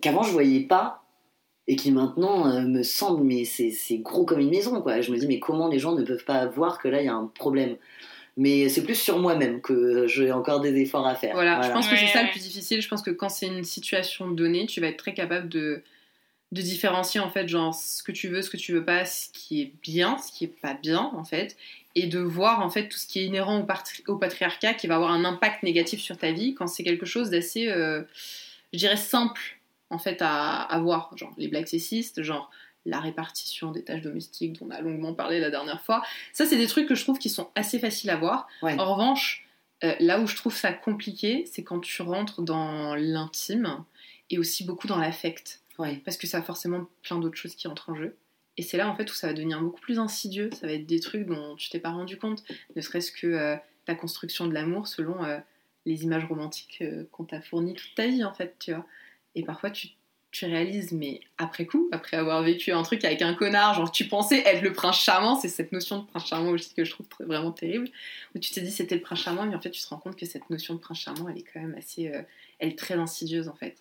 qu'avant 0.00 0.22
je 0.22 0.32
voyais 0.32 0.60
pas 0.60 1.04
et 1.66 1.76
qui 1.76 1.92
maintenant 1.92 2.48
euh, 2.48 2.60
me 2.62 2.82
semble 2.82 3.22
mais 3.22 3.44
c'est 3.44 3.70
c'est 3.70 3.98
gros 3.98 4.24
comme 4.24 4.40
une 4.40 4.50
maison 4.50 4.80
quoi. 4.82 5.00
Je 5.00 5.12
me 5.12 5.16
dis 5.16 5.26
mais 5.26 5.38
comment 5.38 5.68
les 5.68 5.78
gens 5.78 5.92
ne 5.92 6.02
peuvent 6.02 6.24
pas 6.24 6.46
voir 6.46 6.78
que 6.78 6.88
là 6.88 7.00
il 7.00 7.06
y 7.06 7.08
a 7.08 7.14
un 7.14 7.30
problème? 7.38 7.76
Mais 8.36 8.68
c'est 8.68 8.82
plus 8.82 8.96
sur 8.96 9.18
moi-même 9.20 9.60
que 9.60 10.06
j'ai 10.08 10.32
encore 10.32 10.60
des 10.60 10.74
efforts 10.80 11.06
à 11.06 11.14
faire. 11.14 11.34
Voilà, 11.34 11.62
je 11.62 11.70
pense 11.70 11.88
que 11.88 11.96
c'est 11.96 12.08
ça 12.08 12.22
le 12.24 12.30
plus 12.30 12.42
difficile. 12.42 12.82
Je 12.82 12.88
pense 12.88 13.02
que 13.02 13.12
quand 13.12 13.28
c'est 13.28 13.46
une 13.46 13.62
situation 13.62 14.28
donnée, 14.28 14.66
tu 14.66 14.80
vas 14.80 14.88
être 14.88 14.96
très 14.96 15.14
capable 15.14 15.48
de, 15.48 15.82
de 16.50 16.60
différencier 16.62 17.20
en 17.20 17.30
fait, 17.30 17.46
genre 17.48 17.72
ce 17.72 18.02
que 18.02 18.10
tu 18.10 18.28
veux, 18.28 18.42
ce 18.42 18.50
que 18.50 18.56
tu 18.56 18.72
veux 18.72 18.84
pas, 18.84 19.04
ce 19.04 19.28
qui 19.32 19.62
est 19.62 19.72
bien, 19.82 20.18
ce 20.18 20.32
qui 20.32 20.44
est 20.44 20.60
pas 20.60 20.74
bien 20.74 21.12
en 21.14 21.22
fait, 21.22 21.56
et 21.94 22.08
de 22.08 22.18
voir 22.18 22.60
en 22.60 22.70
fait 22.70 22.88
tout 22.88 22.98
ce 22.98 23.06
qui 23.06 23.20
est 23.20 23.24
inhérent 23.24 23.60
au, 23.60 23.62
patri- 23.64 24.02
au 24.08 24.16
patriarcat 24.16 24.74
qui 24.74 24.88
va 24.88 24.96
avoir 24.96 25.12
un 25.12 25.24
impact 25.24 25.62
négatif 25.62 26.00
sur 26.00 26.16
ta 26.18 26.32
vie 26.32 26.54
quand 26.54 26.66
c'est 26.66 26.82
quelque 26.82 27.06
chose 27.06 27.30
d'assez, 27.30 27.68
euh, 27.68 28.02
je 28.72 28.78
dirais, 28.78 28.96
simple 28.96 29.60
en 29.90 29.98
fait 29.98 30.18
à, 30.22 30.60
à 30.62 30.78
voir. 30.80 31.12
Genre 31.16 31.32
les 31.38 31.46
blagues 31.46 31.66
sexistes, 31.68 32.22
genre 32.24 32.50
la 32.86 33.00
répartition 33.00 33.70
des 33.70 33.82
tâches 33.82 34.02
domestiques 34.02 34.58
dont 34.58 34.66
on 34.66 34.70
a 34.70 34.80
longuement 34.80 35.14
parlé 35.14 35.40
la 35.40 35.50
dernière 35.50 35.82
fois. 35.82 36.02
Ça, 36.32 36.46
c'est 36.46 36.56
des 36.56 36.66
trucs 36.66 36.88
que 36.88 36.94
je 36.94 37.02
trouve 37.02 37.18
qui 37.18 37.30
sont 37.30 37.50
assez 37.54 37.78
faciles 37.78 38.10
à 38.10 38.16
voir. 38.16 38.46
Ouais. 38.62 38.78
En 38.78 38.94
revanche, 38.94 39.46
euh, 39.82 39.94
là 40.00 40.20
où 40.20 40.26
je 40.26 40.36
trouve 40.36 40.54
ça 40.54 40.72
compliqué, 40.72 41.44
c'est 41.50 41.62
quand 41.62 41.80
tu 41.80 42.02
rentres 42.02 42.42
dans 42.42 42.94
l'intime 42.94 43.84
et 44.30 44.38
aussi 44.38 44.64
beaucoup 44.64 44.86
dans 44.86 44.98
l'affect. 44.98 45.60
Ouais. 45.78 46.00
Parce 46.04 46.16
que 46.16 46.26
ça 46.26 46.38
a 46.38 46.42
forcément 46.42 46.86
plein 47.02 47.18
d'autres 47.18 47.36
choses 47.36 47.54
qui 47.54 47.68
entrent 47.68 47.90
en 47.90 47.94
jeu. 47.94 48.16
Et 48.56 48.62
c'est 48.62 48.76
là 48.76 48.88
en 48.88 48.94
fait 48.94 49.10
où 49.10 49.14
ça 49.14 49.26
va 49.26 49.32
devenir 49.32 49.60
beaucoup 49.60 49.80
plus 49.80 49.98
insidieux. 49.98 50.50
Ça 50.52 50.66
va 50.66 50.72
être 50.74 50.86
des 50.86 51.00
trucs 51.00 51.26
dont 51.26 51.56
tu 51.56 51.70
t'es 51.70 51.80
pas 51.80 51.90
rendu 51.90 52.18
compte, 52.18 52.44
ne 52.76 52.80
serait-ce 52.80 53.10
que 53.10 53.26
euh, 53.26 53.56
ta 53.84 53.94
construction 53.94 54.46
de 54.46 54.54
l'amour 54.54 54.86
selon 54.86 55.24
euh, 55.24 55.38
les 55.86 56.04
images 56.04 56.24
romantiques 56.24 56.78
euh, 56.82 57.04
qu'on 57.10 57.24
t'a 57.24 57.40
fournies 57.40 57.74
toute 57.74 57.94
ta 57.94 58.06
vie 58.06 58.24
en 58.24 58.32
fait, 58.32 58.56
tu 58.58 58.72
vois. 58.72 58.86
Et 59.34 59.42
parfois 59.42 59.70
tu, 59.70 59.88
tu 60.34 60.46
réalises, 60.46 60.92
mais 60.92 61.20
après 61.38 61.64
coup, 61.64 61.88
après 61.92 62.16
avoir 62.16 62.42
vécu 62.42 62.72
un 62.72 62.82
truc 62.82 63.04
avec 63.04 63.22
un 63.22 63.34
connard, 63.34 63.74
genre 63.74 63.90
tu 63.90 64.06
pensais 64.06 64.42
être 64.46 64.62
le 64.62 64.72
prince 64.72 64.98
charmant, 65.00 65.36
c'est 65.38 65.48
cette 65.48 65.72
notion 65.72 66.00
de 66.00 66.04
prince 66.06 66.26
charmant 66.26 66.50
aussi 66.50 66.74
que 66.74 66.84
je 66.84 66.90
trouve 66.90 67.06
très- 67.08 67.24
vraiment 67.24 67.52
terrible, 67.52 67.88
où 68.34 68.38
tu 68.38 68.50
t'es 68.52 68.60
dit 68.60 68.70
c'était 68.72 68.96
le 68.96 69.00
prince 69.00 69.20
charmant, 69.20 69.46
mais 69.46 69.54
en 69.54 69.60
fait 69.60 69.70
tu 69.70 69.80
te 69.82 69.88
rends 69.88 69.96
compte 69.98 70.16
que 70.16 70.26
cette 70.26 70.50
notion 70.50 70.74
de 70.74 70.80
prince 70.80 70.98
charmant, 70.98 71.28
elle 71.28 71.38
est 71.38 71.44
quand 71.52 71.60
même 71.60 71.74
assez, 71.78 72.08
euh, 72.08 72.20
elle 72.58 72.70
est 72.70 72.78
très 72.78 72.94
insidieuse 72.94 73.48
en 73.48 73.54
fait. 73.54 73.76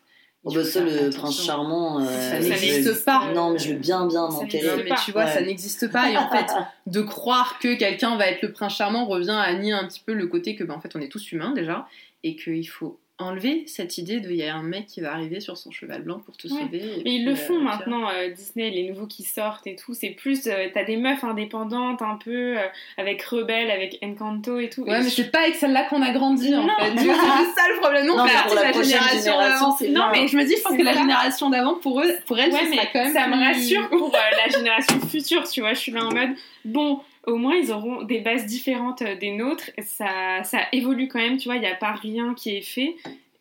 Oh, 0.46 0.54
bah, 0.54 0.66
ça, 0.66 0.82
le 0.82 0.92
attention. 1.06 1.20
prince 1.22 1.42
charmant. 1.46 2.02
euh, 2.02 2.06
Ça 2.32 2.38
n'existe 2.40 3.06
pas. 3.06 3.32
Non, 3.34 3.52
mais 3.52 3.60
je 3.60 3.70
veux 3.70 3.80
bien, 3.80 4.06
bien 4.08 4.28
m'enterrer. 4.28 4.84
mais 4.84 4.92
tu 5.06 5.14
vois, 5.14 5.24
Ouais. 5.24 5.34
ça 5.34 5.42
n'existe 5.42 5.90
pas. 5.90 6.10
Et 6.12 6.18
en 6.18 6.30
fait, 6.30 6.48
de 6.86 7.02
croire 7.02 7.60
que 7.60 7.76
quelqu'un 7.76 8.18
va 8.18 8.28
être 8.28 8.42
le 8.42 8.52
prince 8.52 8.76
charmant 8.76 9.06
revient 9.06 9.30
à 9.40 9.54
nier 9.54 9.72
un 9.72 9.88
petit 9.88 10.02
peu 10.06 10.12
le 10.14 10.28
côté 10.28 10.58
que, 10.58 10.66
ben, 10.66 10.74
en 10.74 10.82
fait, 10.82 10.94
on 10.98 11.00
est 11.00 11.08
tous 11.08 11.32
humains 11.32 11.54
déjà. 11.54 11.88
Et 12.26 12.36
qu'il 12.36 12.68
faut 12.68 13.00
enlever 13.20 13.64
cette 13.68 14.00
idée 14.00 14.20
de 14.20 14.30
il 14.32 14.38
y 14.38 14.44
a 14.44 14.56
un 14.56 14.64
mec 14.64 14.88
qui 14.88 15.00
va 15.00 15.14
arriver 15.14 15.40
sur 15.40 15.56
son 15.56 15.70
cheval 15.70 16.02
blanc 16.02 16.20
pour 16.20 16.36
te 16.36 16.48
Ouais. 16.48 16.60
sauver. 16.60 16.80
et 17.00 17.02
Mais 17.06 17.16
ils 17.18 17.26
le 17.26 17.34
euh, 17.34 17.36
font 17.36 17.62
vois. 17.62 17.76
maintenant, 17.76 18.10
euh, 18.10 18.30
Disney, 18.32 18.72
les 18.72 18.90
nouveaux 18.90 19.06
qui 19.06 19.22
sortent 19.24 19.68
et 19.68 19.76
tout. 19.76 19.94
C'est 19.94 20.10
plus, 20.10 20.48
euh, 20.48 20.68
t'as 20.74 20.84
des 20.84 20.98
meufs 20.98 21.24
indépendantes 21.24 22.02
un 22.02 22.18
peu, 22.24 22.58
euh, 22.58 22.66
avec 22.98 23.22
Rebelle, 23.22 23.70
avec 23.70 24.00
Encanto 24.04 24.60
et 24.60 24.70
tout. 24.70 24.82
Ouais, 24.82 25.00
Et 25.00 25.04
mais 25.04 25.10
je- 25.10 25.16
c'est 25.16 25.32
pas 25.32 25.42
avec 25.42 25.56
celle-là 25.56 25.84
qu'on 25.86 26.02
a 26.02 26.12
grandi 26.12 26.56
en 26.56 26.64
Non. 26.64 26.70
fait. 26.80 26.96
Tu 26.96 27.04
vois, 27.06 27.14
C'est 27.24 27.44
juste 27.46 27.56
ça 27.58 27.64
le 27.74 27.80
problème. 27.80 28.08
Non, 28.08 28.18
Non, 28.18 28.24
on 28.24 28.28
fait 28.28 28.34
mais 28.36 28.44
pour 28.48 28.56
la 28.56 28.62
la 28.64 28.72
génération 28.84 29.20
génération, 29.20 29.68
Non, 29.68 29.76
bien. 29.86 30.12
mais 30.12 30.28
je 30.28 30.38
me 30.38 30.44
dis, 30.44 30.56
je 30.58 30.62
pense 30.64 30.76
que 30.78 30.84
la 30.84 30.94
génération 30.94 31.50
d'avant, 31.52 31.76
pour 31.76 32.02
eux, 32.02 32.12
pour 32.26 32.40
elle, 32.40 32.52
Ouais, 32.52 32.68
mais 32.68 32.78
sera 32.78 32.86
quand 32.88 33.04
même. 33.04 33.14
ça 33.14 33.28
me 33.28 33.36
rassure 33.46 33.90
pour 33.90 34.14
euh, 34.14 34.18
la 34.44 34.52
génération 34.58 35.00
future, 35.02 35.48
tu 35.48 35.62
vois. 35.62 35.74
Je 35.74 35.80
suis 35.80 35.92
là 35.92 36.04
en 36.06 36.12
mode, 36.12 36.32
bon, 36.66 37.00
au 37.28 37.36
moins 37.38 37.56
ils 37.56 37.72
auront 37.72 38.04
des 38.04 38.20
bases 38.20 38.46
différentes 38.46 39.02
euh, 39.02 39.16
des 39.16 39.32
nôtres. 39.32 39.70
Ça, 39.82 40.44
ça 40.44 40.60
évolue 40.72 41.08
quand 41.08 41.20
même, 41.20 41.38
tu 41.38 41.46
vois. 41.48 41.56
Il 41.56 41.62
n'y 41.62 41.68
a 41.68 41.76
pas 41.76 41.94
rien 41.94 42.34
qui 42.34 42.56
est 42.58 42.62
fait. 42.62 42.96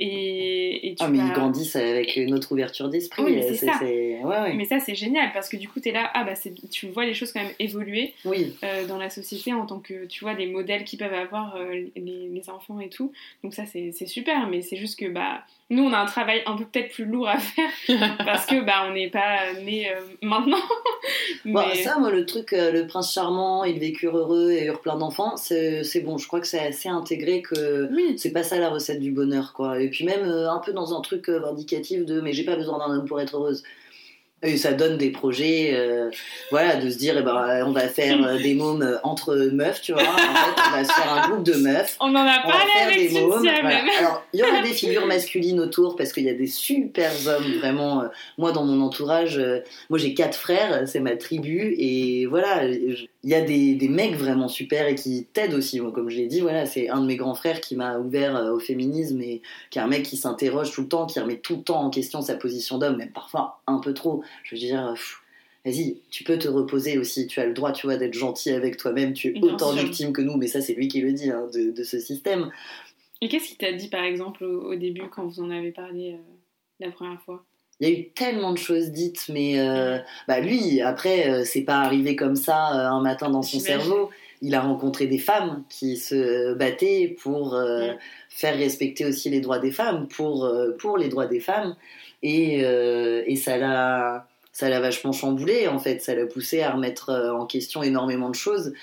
Et, 0.05 0.89
et 0.89 0.95
tu 0.97 1.05
Ah, 1.05 1.09
mais 1.09 1.19
vas- 1.19 1.25
ils 1.27 1.33
grandissent 1.33 1.77
avec 1.77 2.17
notre 2.17 2.51
ouverture 2.53 2.89
d'esprit. 2.89 3.23
Oui, 3.23 3.35
mais 3.37 3.43
c'est 3.43 3.67
ça. 3.67 3.79
Ouais, 3.81 4.19
ouais. 4.25 4.55
Mais 4.55 4.65
ça, 4.65 4.81
c'est 4.81 4.97
génial 4.97 5.31
parce 5.33 5.49
que 5.49 5.57
du 5.57 5.69
coup, 5.69 5.79
t'es 5.79 5.93
là, 5.93 6.11
ah 6.15 6.25
bah, 6.25 6.33
tu 6.73 6.89
vois 6.89 7.05
les 7.05 7.15
choses 7.15 7.33
quand 7.33 7.43
même 7.43 7.53
évoluer 7.61 8.13
Oui. 8.25 8.57
euh, 8.65 8.85
dans 8.87 8.99
la 8.99 9.11
société 9.11 9.53
en 9.53 9.65
tant 9.65 9.79
que, 9.79 10.07
tu 10.07 10.25
vois, 10.25 10.35
des 10.35 10.47
modèles 10.47 10.85
qui 10.85 10.97
peuvent 10.97 11.13
avoir 11.15 11.55
euh, 11.57 11.85
les, 11.95 12.29
les 12.29 12.51
enfants 12.51 12.81
et 12.81 12.89
tout. 12.89 13.13
Donc, 13.45 13.55
ça, 13.55 13.65
c'est 13.67 13.93
c'est 13.93 14.07
super, 14.07 14.49
mais 14.49 14.63
c'est 14.63 14.77
juste 14.77 14.99
que, 14.99 15.07
bah, 15.07 15.45
nous, 15.73 15.85
on 15.85 15.93
a 15.93 15.99
un 15.99 16.07
travail 16.07 16.43
un 16.47 16.57
peu 16.57 16.65
peut-être 16.65 16.93
plus 16.93 17.07
lourd 17.07 17.29
à 17.29 17.39
faire 17.39 17.71
parce 18.19 18.47
que, 18.47 18.65
bah, 18.65 18.85
on 18.89 18.93
n'est 18.93 19.11
pas 19.11 19.53
né 19.65 19.89
euh, 19.91 20.01
maintenant. 20.21 20.59
mais... 21.45 21.53
Bon, 21.53 21.63
ça, 21.83 21.99
moi, 21.99 22.11
le 22.11 22.27
truc, 22.27 22.53
euh, 22.53 22.71
le 22.71 22.87
prince 22.87 23.13
charmant, 23.13 23.65
ils 23.65 23.79
vécurent 23.79 24.17
heureux 24.17 24.53
et 24.53 24.67
eurent 24.67 24.81
plein 24.83 24.97
d'enfants, 24.97 25.37
c'est 25.37 25.83
c'est 25.83 26.01
bon. 26.01 26.19
Je 26.19 26.27
crois 26.27 26.41
que 26.41 26.47
c'est 26.47 26.61
assez 26.61 26.89
intégré 26.89 27.43
que 27.43 27.89
Oui, 27.93 28.15
c'est 28.19 28.33
pas 28.33 28.43
ça 28.43 28.59
la 28.59 28.69
recette 28.69 29.01
du 29.01 29.13
bonheur, 29.13 29.53
quoi. 29.55 29.81
Et 29.81 29.89
puis 29.89 30.05
même 30.05 30.25
euh, 30.25 30.51
un 30.51 30.59
peu 30.59 30.73
dans 30.73 30.97
un 30.97 31.01
truc 31.01 31.29
euh, 31.29 31.39
vindicatif 31.39 32.05
de 32.05 32.21
mais 32.21 32.33
j'ai 32.33 32.45
pas 32.45 32.57
besoin 32.57 32.79
d'un 32.79 32.95
homme 32.95 33.07
pour 33.07 33.21
être 33.21 33.37
heureuse. 33.37 33.63
Et 34.45 34.57
ça 34.57 34.73
donne 34.73 34.97
des 34.97 35.11
projets, 35.11 35.71
euh, 35.73 36.11
voilà, 36.51 36.75
de 36.75 36.91
se 36.91 36.99
dire, 36.99 37.15
eh 37.17 37.23
ben, 37.23 37.65
on 37.65 37.71
va 37.71 37.87
faire 37.87 38.21
euh, 38.27 38.39
des 38.39 38.55
mômes 38.55 38.83
euh, 38.83 38.97
entre 39.05 39.37
meufs, 39.53 39.81
tu 39.81 39.93
vois. 39.93 40.03
En 40.03 40.17
fait, 40.17 40.63
on 40.67 40.71
va 40.73 40.85
se 40.85 40.93
faire 40.93 41.13
un 41.13 41.29
groupe 41.29 41.45
de 41.45 41.55
meufs. 41.55 41.97
on 42.01 42.07
en 42.07 42.27
a 42.27 42.43
faire 42.43 42.89
avec 42.89 43.13
des 43.13 43.21
mômes. 43.21 43.35
Cynthia 43.35 43.61
voilà. 43.61 43.85
même. 43.85 43.91
Alors, 44.01 44.25
il 44.33 44.41
y 44.41 44.43
aura 44.43 44.61
des 44.63 44.69
figures 44.73 45.07
masculines 45.07 45.61
autour 45.61 45.95
parce 45.95 46.13
qu'il 46.13 46.25
y 46.25 46.29
a 46.29 46.35
des 46.35 46.49
super 46.49 47.13
hommes, 47.29 47.53
vraiment. 47.59 48.03
Moi, 48.37 48.51
dans 48.51 48.65
mon 48.65 48.85
entourage, 48.85 49.39
euh, 49.39 49.61
moi 49.91 49.99
j'ai 50.01 50.13
quatre 50.13 50.37
frères, 50.37 50.89
c'est 50.89 50.99
ma 50.99 51.15
tribu, 51.15 51.77
et 51.79 52.27
voilà, 52.27 52.65
il 52.65 53.09
y 53.23 53.35
a 53.35 53.43
des, 53.43 53.75
des 53.75 53.89
mecs 53.89 54.17
vraiment 54.17 54.49
super 54.49 54.89
et 54.89 54.97
qui 54.97 55.29
t'aident 55.33 55.55
aussi. 55.55 55.79
Moi, 55.79 55.93
comme 55.93 56.11
je 56.11 56.17
l'ai 56.17 56.27
dit, 56.27 56.41
voilà, 56.41 56.67
c'est 56.67 56.89
un 56.89 57.01
de 57.01 57.07
mes 57.07 57.17
grands 57.17 57.37
frères 57.37 57.61
qui 57.61 57.77
m'a 57.77 57.99
ouvert 57.99 58.35
au 58.53 58.59
féminisme 58.59 59.21
et 59.21 59.41
qui 59.71 59.79
est 59.79 59.83
un 59.83 59.87
mec 59.87 60.03
qui 60.03 60.17
s'interroge 60.17 60.73
tout 60.73 60.83
le 60.83 60.89
temps, 60.89 61.07
qui 61.07 61.21
remet 61.21 61.37
tout 61.37 61.57
le 61.59 61.63
temps 61.63 61.81
en 61.81 61.91
question 61.91 62.23
sa 62.23 62.35
position 62.35 62.79
d'homme, 62.79 62.97
même 62.97 63.13
parfois 63.13 63.61
un 63.69 63.79
peu 63.79 63.95
trop. 63.95 64.25
Je 64.45 64.55
veux 64.55 64.61
dire. 64.61 64.93
pff, 64.95 65.19
Vas-y, 65.65 65.99
tu 66.11 66.25
peux 66.25 66.39
te 66.39 66.49
reposer 66.49 66.99
aussi, 66.99 67.29
tu 67.29 67.39
as 67.39 67.47
le 67.47 67.53
droit, 67.55 67.71
tu 67.71 67.87
vois, 67.87 67.97
d'être 67.97 68.15
gentil 68.15 68.51
avec 68.51 68.77
toi-même, 68.77 69.13
tu 69.13 69.29
es 69.29 69.31
Bien 69.31 69.43
autant 69.43 69.71
sûr. 69.73 69.85
victime 69.85 70.13
que 70.13 70.21
nous, 70.21 70.37
mais 70.37 70.49
ça 70.49 70.61
c'est 70.61 70.75
lui 70.75 70.89
qui 70.89 71.01
le 71.01 71.13
dit, 71.13 71.31
hein, 71.31 71.47
de, 71.55 71.71
de 71.71 71.85
ce 71.85 72.01
système. 72.01 72.51
Et 73.21 73.29
qu'est-ce 73.29 73.47
qu'il 73.47 73.59
t'a 73.59 73.71
dit, 73.73 73.87
par 73.87 74.03
exemple, 74.03 74.43
au, 74.43 74.73
au 74.73 74.75
début 74.75 75.03
quand 75.09 75.25
vous 75.25 75.41
en 75.41 75.51
avez 75.51 75.71
parlé 75.71 76.15
euh, 76.15 76.17
la 76.81 76.91
première 76.91 77.21
fois? 77.23 77.45
Il 77.79 77.89
y 77.89 77.93
a 77.93 77.97
eu 77.97 78.09
tellement 78.09 78.51
de 78.51 78.59
choses 78.59 78.91
dites, 78.91 79.27
mais 79.29 79.61
euh, 79.61 79.99
bah 80.27 80.41
lui, 80.41 80.81
après, 80.81 81.31
euh, 81.31 81.45
c'est 81.45 81.63
pas 81.63 81.77
arrivé 81.79 82.17
comme 82.17 82.35
ça 82.35 82.75
euh, 82.75 82.91
un 82.97 83.01
matin 83.01 83.31
dans 83.31 83.43
son 83.43 83.61
cerveau. 83.61 84.11
Il 84.41 84.57
a 84.57 84.61
rencontré 84.63 85.07
des 85.07 85.19
femmes 85.19 85.63
qui 85.69 85.97
se 85.97 86.55
battaient 86.55 87.17
pour 87.23 87.55
euh, 87.55 87.93
faire 88.29 88.57
respecter 88.57 89.05
aussi 89.07 89.31
les 89.31 89.41
droits 89.41 89.61
des 89.61 89.71
femmes, 89.71 90.09
pour, 90.09 90.45
euh, 90.45 90.73
pour 90.77 90.99
les 90.99 91.09
droits 91.09 91.27
des 91.27 91.39
femmes. 91.39 91.77
Et, 92.23 92.65
euh, 92.65 93.23
et 93.27 93.37
ça 93.37 93.57
l'a 93.59 94.29
ça 94.53 94.69
l'a 94.69 94.81
vachement 94.81 95.13
chamboulé, 95.13 95.67
en 95.69 95.79
fait. 95.79 96.01
Ça 96.01 96.15
l'a 96.15 96.27
poussé 96.27 96.63
à 96.63 96.73
remettre 96.73 97.09
euh, 97.11 97.33
en 97.33 97.47
question 97.47 97.83
énormément 97.83 98.29
de 98.29 98.35
choses. 98.35 98.75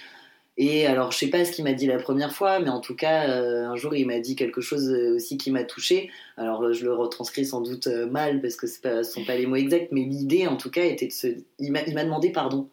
Et 0.58 0.88
alors, 0.88 1.12
je 1.12 1.20
sais 1.20 1.30
pas 1.30 1.46
ce 1.46 1.52
qu'il 1.52 1.64
m'a 1.64 1.74
dit 1.74 1.86
la 1.88 2.00
première 2.00 2.34
fois, 2.34 2.60
mais 2.60 2.70
en 2.70 2.82
tout 2.82 2.96
cas, 2.96 3.30
euh, 3.30 3.66
un 3.68 3.76
jour, 3.76 3.96
il 3.96 4.06
m'a 4.08 4.20
dit 4.20 4.36
quelque 4.36 4.62
chose 4.62 4.90
aussi 5.16 5.38
qui 5.38 5.52
m'a 5.52 5.64
touchée. 5.64 6.10
Alors, 6.38 6.74
je 6.74 6.84
le 6.84 6.94
retranscris 6.94 7.46
sans 7.46 7.62
doute 7.62 7.88
mal 7.88 8.42
parce 8.42 8.56
que 8.56 8.68
ce 8.68 8.86
ne 8.88 9.04
sont 9.04 9.24
pas 9.24 9.36
les 9.36 9.46
mots 9.46 9.56
exacts, 9.56 9.90
mais 9.92 10.02
l'idée, 10.02 10.48
en 10.48 10.58
tout 10.58 10.70
cas, 10.70 10.84
était 10.84 11.08
de 11.08 11.12
se. 11.14 11.28
Il 11.60 11.72
m'a 11.72 12.04
demandé 12.04 12.32
pardon. 12.32 12.68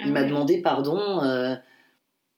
Il 0.00 0.06
Ah 0.06 0.10
m'a 0.10 0.24
demandé 0.24 0.60
pardon, 0.60 1.22
euh, 1.22 1.54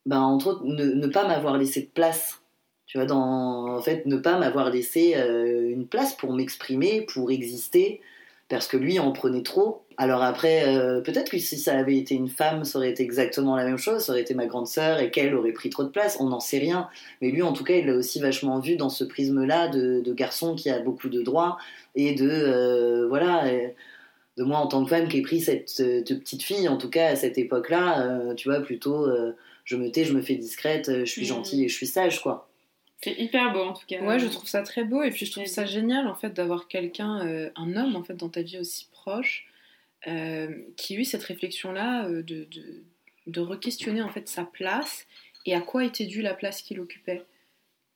ben, 0.07 0.21
entre 0.21 0.49
autres, 0.49 0.64
ne, 0.64 0.85
ne 0.85 1.07
pas 1.07 1.27
m'avoir 1.27 1.59
laissé 1.59 1.83
de 1.83 1.88
place. 1.88 2.41
Tu 2.88 2.98
vois, 2.98 3.07
dans, 3.07 3.77
en 3.77 3.83
fait, 3.83 4.07
ne 4.07 4.16
pas 4.16 4.38
m'avoir 4.38 4.70
laissé 4.70 5.14
euh, 5.16 5.70
une 5.70 5.87
place 5.87 6.14
pour 6.14 6.33
m'exprimer, 6.35 7.03
pour 7.03 7.31
exister, 7.31 8.01
parce 8.48 8.66
que 8.66 8.79
lui 8.79 8.98
en 8.98 9.12
prenait 9.12 9.42
trop. 9.44 9.85
Alors 9.98 10.22
après, 10.22 10.66
euh, 10.68 11.01
peut-être 11.03 11.31
que 11.31 11.38
si 11.38 11.59
ça 11.59 11.77
avait 11.79 11.96
été 11.98 12.14
une 12.16 12.29
femme, 12.31 12.64
ça 12.64 12.79
aurait 12.79 12.90
été 12.90 13.03
exactement 13.05 13.57
la 13.57 13.64
même 13.64 13.79
chose, 13.79 14.03
ça 14.05 14.12
aurait 14.12 14.22
été 14.22 14.35
ma 14.35 14.46
grande 14.46 14.66
sœur 14.66 15.01
et 15.01 15.11
qu'elle 15.11 15.35
aurait 15.37 15.53
pris 15.53 15.70
trop 15.70 15.85
de 15.85 15.90
place, 15.90 16.16
on 16.20 16.29
n'en 16.31 16.40
sait 16.40 16.59
rien. 16.59 16.88
Mais 17.22 17.31
lui, 17.31 17.42
en 17.42 17.53
tout 17.53 17.64
cas, 17.64 17.74
il 17.77 17.87
l'a 17.87 17.94
aussi 17.94 18.20
vachement 18.20 18.59
vu 18.61 18.77
dans 18.77 18.88
ce 18.90 19.05
prisme-là 19.05 19.68
de, 19.68 20.01
de 20.01 20.12
garçon 20.14 20.55
qui 20.57 20.70
a 20.70 20.81
beaucoup 20.81 21.11
de 21.11 21.22
droits 21.22 21.59
et 21.96 22.14
de, 22.14 22.29
euh, 22.31 23.07
voilà, 23.09 23.44
de 24.37 24.44
moi 24.44 24.59
en 24.59 24.66
tant 24.68 24.85
que 24.85 24.90
femme 24.90 25.09
qui 25.09 25.18
ai 25.18 25.22
pris 25.22 25.40
cette, 25.40 25.68
cette 25.68 26.07
petite 26.20 26.42
fille, 26.42 26.68
en 26.68 26.79
tout 26.79 26.90
cas 26.90 27.09
à 27.09 27.16
cette 27.16 27.38
époque-là, 27.38 28.03
euh, 28.31 28.35
tu 28.35 28.48
vois, 28.48 28.61
plutôt 28.61 29.07
euh, 29.07 29.37
je 29.64 29.77
me 29.77 29.90
tais, 29.90 30.05
je 30.05 30.14
me 30.14 30.22
fais 30.22 30.37
discrète, 30.37 30.90
je 31.01 31.05
suis 31.05 31.22
Mhm. 31.22 31.29
gentille 31.29 31.64
et 31.64 31.68
je 31.68 31.74
suis 31.74 31.87
sage, 31.87 32.22
quoi. 32.22 32.48
C'est 33.01 33.13
hyper 33.13 33.53
beau 33.53 33.61
en 33.61 33.73
tout 33.73 33.87
cas. 33.87 34.01
Ouais, 34.03 34.19
je 34.19 34.27
trouve 34.27 34.49
ça 34.49 34.63
très 34.63 34.85
beau 34.85 35.03
et 35.03 35.11
puis 35.11 35.25
je 35.25 35.33
trouve 35.33 35.47
ça 35.47 35.65
génial 35.65 36.09
en 36.09 36.15
fait 36.15 36.31
d'avoir 36.31 36.67
quelqu'un, 36.67 37.25
euh, 37.27 37.51
un 37.55 37.77
homme 37.77 37.95
en 37.95 38.03
fait 38.03 38.15
dans 38.15 38.29
ta 38.29 38.43
vie 38.43 38.59
aussi 38.59 38.89
proche, 38.91 39.47
euh, 40.09 40.49
qui 40.77 40.97
a 40.97 41.01
eu 41.01 41.05
cette 41.05 41.23
réflexion-là 41.23 42.09
euh, 42.09 42.23
de, 42.23 42.49
de, 42.51 42.83
de 43.27 43.41
re-questionner 43.41 44.03
en 44.03 44.11
fait 44.11 44.29
sa 44.29 44.45
place 44.45 45.07
et 45.47 45.55
à 45.55 45.61
quoi 45.61 45.85
était 45.85 46.07
due 46.07 46.23
la 46.23 46.35
place 46.35 46.61
qu'il 46.63 46.81
occupait. 46.81 47.23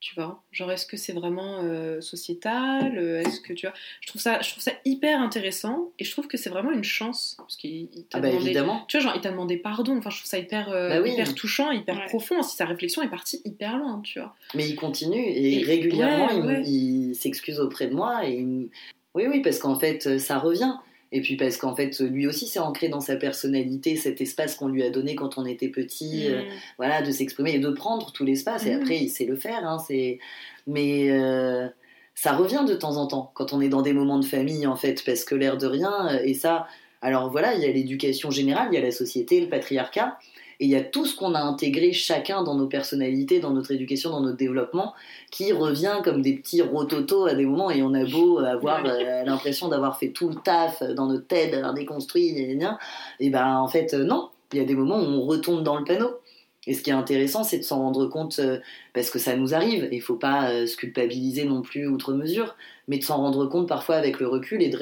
Tu 0.03 0.17
vois, 0.17 0.43
genre 0.51 0.73
est-ce 0.73 0.85
que 0.85 0.97
c'est 0.97 1.12
vraiment 1.12 1.61
euh, 1.62 2.01
sociétal 2.01 2.99
euh, 2.99 3.21
Est-ce 3.21 3.41
que 3.41 3.53
tu 3.53 3.67
vois 3.67 3.75
Je 4.01 4.09
trouve 4.09 4.21
ça, 4.21 4.41
je 4.43 4.51
trouve 4.51 4.61
ça 4.65 4.73
hyper 4.85 5.21
intéressant 5.21 5.93
et 6.01 6.05
je 6.05 6.11
trouve 6.11 6.27
que 6.27 6.37
c'est 6.37 6.51
vraiment 6.51 6.73
une 6.73 6.83
chance 6.83 7.37
parce 7.38 7.55
qu'il 7.55 7.88
il 7.95 8.05
t'a 8.11 8.19
Ah 8.19 8.21
bah 8.21 8.29
demandé 8.31 8.47
évidemment. 8.47 8.85
tu 8.88 8.97
vois, 8.99 9.05
genre, 9.07 9.12
il 9.15 9.21
t'a 9.21 9.31
demandé 9.31 9.57
pardon. 9.59 9.97
Enfin, 9.97 10.11
je 10.11 10.17
trouve 10.17 10.29
ça 10.29 10.38
hyper, 10.41 10.71
euh, 10.73 10.88
Bah 10.88 11.01
oui. 11.03 11.12
hyper 11.12 11.33
touchant, 11.37 11.71
hyper 11.71 11.97
Ouais. 11.97 12.07
profond. 12.07 12.41
Aussi, 12.41 12.57
sa 12.57 12.65
réflexion 12.65 13.01
est 13.03 13.09
partie 13.11 13.43
hyper 13.45 13.77
loin, 13.79 14.01
tu 14.03 14.19
vois. 14.19 14.35
Mais 14.57 14.69
il 14.69 14.75
continue 14.75 15.23
et, 15.23 15.61
Et- 15.61 15.62
régulièrement 15.62 16.27
ouais, 16.27 16.37
il, 16.37 16.43
me- 16.43 16.47
ouais. 16.49 16.62
il 16.67 17.15
s'excuse 17.15 17.61
auprès 17.61 17.87
de 17.87 17.95
moi 17.95 18.27
et 18.27 18.38
il, 18.38 18.47
me- 18.49 18.69
Oui, 19.15 19.27
oui, 19.29 19.41
parce 19.41 19.61
qu'en 19.61 19.79
fait, 19.79 20.19
ça 20.19 20.38
revient. 20.41 20.75
Et 21.12 21.20
puis 21.20 21.37
parce 21.37 21.59
qu'en 21.59 21.77
fait, 21.77 22.01
lui 22.01 22.27
aussi, 22.27 22.46
c'est 22.46 22.59
ancré 22.59 22.88
dans 22.88 23.01
sa 23.01 23.16
personnalité, 23.16 23.96
cet 23.96 24.20
espace 24.22 24.55
qu'on 24.57 24.68
lui 24.68 24.83
a 24.83 24.90
donné 24.90 25.14
quand 25.14 25.37
on 25.38 25.44
était 25.44 25.68
petit, 25.68 26.29
euh, 26.29 26.42
Mm. 26.42 26.46
voilà, 26.79 27.03
de 27.03 27.11
s'exprimer 27.11 27.55
et 27.55 27.59
de 27.59 27.68
prendre 27.70 28.12
tout 28.12 28.25
l'espace. 28.25 28.64
Et 28.66 28.75
Mhm. 28.75 28.81
après, 28.83 28.96
il 28.98 29.09
sait 29.11 29.27
le 29.27 29.37
faire. 29.37 29.64
Hein, 29.66 29.79
c'est... 29.87 30.18
Mais 30.66 31.11
euh, 31.11 31.68
ça 32.14 32.33
revient 32.33 32.64
de 32.66 32.75
temps 32.75 32.96
en 32.96 33.07
temps 33.07 33.31
quand 33.35 33.53
on 33.53 33.61
est 33.61 33.68
dans 33.68 33.83
des 33.83 33.92
moments 33.92 34.18
de 34.18 34.25
famille, 34.25 34.66
en 34.66 34.77
fait, 34.77 35.03
parce 35.05 35.25
que 35.25 35.35
l'air 35.35 35.59
de 35.59 35.66
rien, 35.66 36.09
euh, 36.09 36.20
et 36.25 36.35
ça, 36.35 36.66
alors 37.03 37.31
voilà, 37.31 37.55
il 37.55 37.61
y 37.61 37.66
a 37.66 37.72
l'éducation 37.72 38.31
générale, 38.31 38.68
il 38.70 38.75
y 38.75 38.79
a 38.79 38.83
la 38.83 38.90
société, 38.92 39.40
le 39.40 39.48
patriarcat, 39.48 40.18
et 40.62 40.66
il 40.66 40.70
y 40.70 40.77
a 40.77 40.81
tout 40.81 41.05
ce 41.05 41.14
qu'on 41.14 41.35
a 41.35 41.40
intégré 41.40 41.92
chacun 41.92 42.42
dans 42.42 42.55
nos 42.55 42.68
personnalités, 42.68 43.40
dans 43.40 43.51
notre 43.51 43.72
éducation, 43.72 44.11
dans 44.11 44.20
notre 44.20 44.38
développement, 44.38 44.94
qui 45.31 45.53
revient 45.53 45.98
comme 46.03 46.22
des 46.22 46.35
petits 46.35 46.62
rototos 46.62 47.27
à 47.27 47.35
des 47.35 47.44
moments, 47.44 47.70
et 47.70 47.83
on 47.83 47.92
a 47.92 48.05
beau 48.05 48.38
avoir 48.38 48.87
euh, 48.87 49.25
l'impression 49.25 49.68
d'avoir 49.68 49.98
fait 49.98 50.11
tout 50.11 50.29
le 50.31 50.37
taf 50.37 50.83
dans 50.83 51.07
notre 51.07 51.27
tête, 51.27 51.51
d'avoir 51.51 51.75
déconstruit, 51.75 52.57
gna, 52.57 52.79
et 53.20 53.29
ben 53.29 53.59
en 53.59 53.68
fait, 53.68 53.92
euh, 53.92 54.05
non, 54.05 54.31
il 54.53 54.59
y 54.59 54.62
a 54.62 54.64
des 54.64 54.75
moments 54.75 54.98
où 54.98 55.05
on 55.05 55.27
retombe 55.27 55.62
dans 55.62 55.77
le 55.77 55.85
panneau. 55.85 56.18
Et 56.66 56.75
ce 56.75 56.83
qui 56.83 56.90
est 56.90 56.94
intéressant, 56.94 57.42
c'est 57.42 57.59
de 57.59 57.64
s'en 57.64 57.79
rendre 57.79 58.07
compte, 58.07 58.38
euh, 58.38 58.61
parce 58.94 59.11
que 59.11 59.18
ça 59.18 59.37
nous 59.37 59.55
arrive, 59.55 59.85
et 59.85 59.96
il 59.96 60.01
faut 60.01 60.16
pas 60.16 60.51
euh, 60.51 60.66
se 60.66 60.77
culpabiliser 60.77 61.44
non 61.44 61.62
plus 61.62 61.88
outre 61.88 62.12
mesure, 62.12 62.55
mais 62.87 62.98
de 62.98 63.05
s'en 63.05 63.16
rendre 63.16 63.46
compte 63.46 63.68
parfois 63.68 63.96
avec 63.96 64.20
le 64.20 64.29
recul 64.29 64.62
et 64.62 64.68
de 64.68 64.79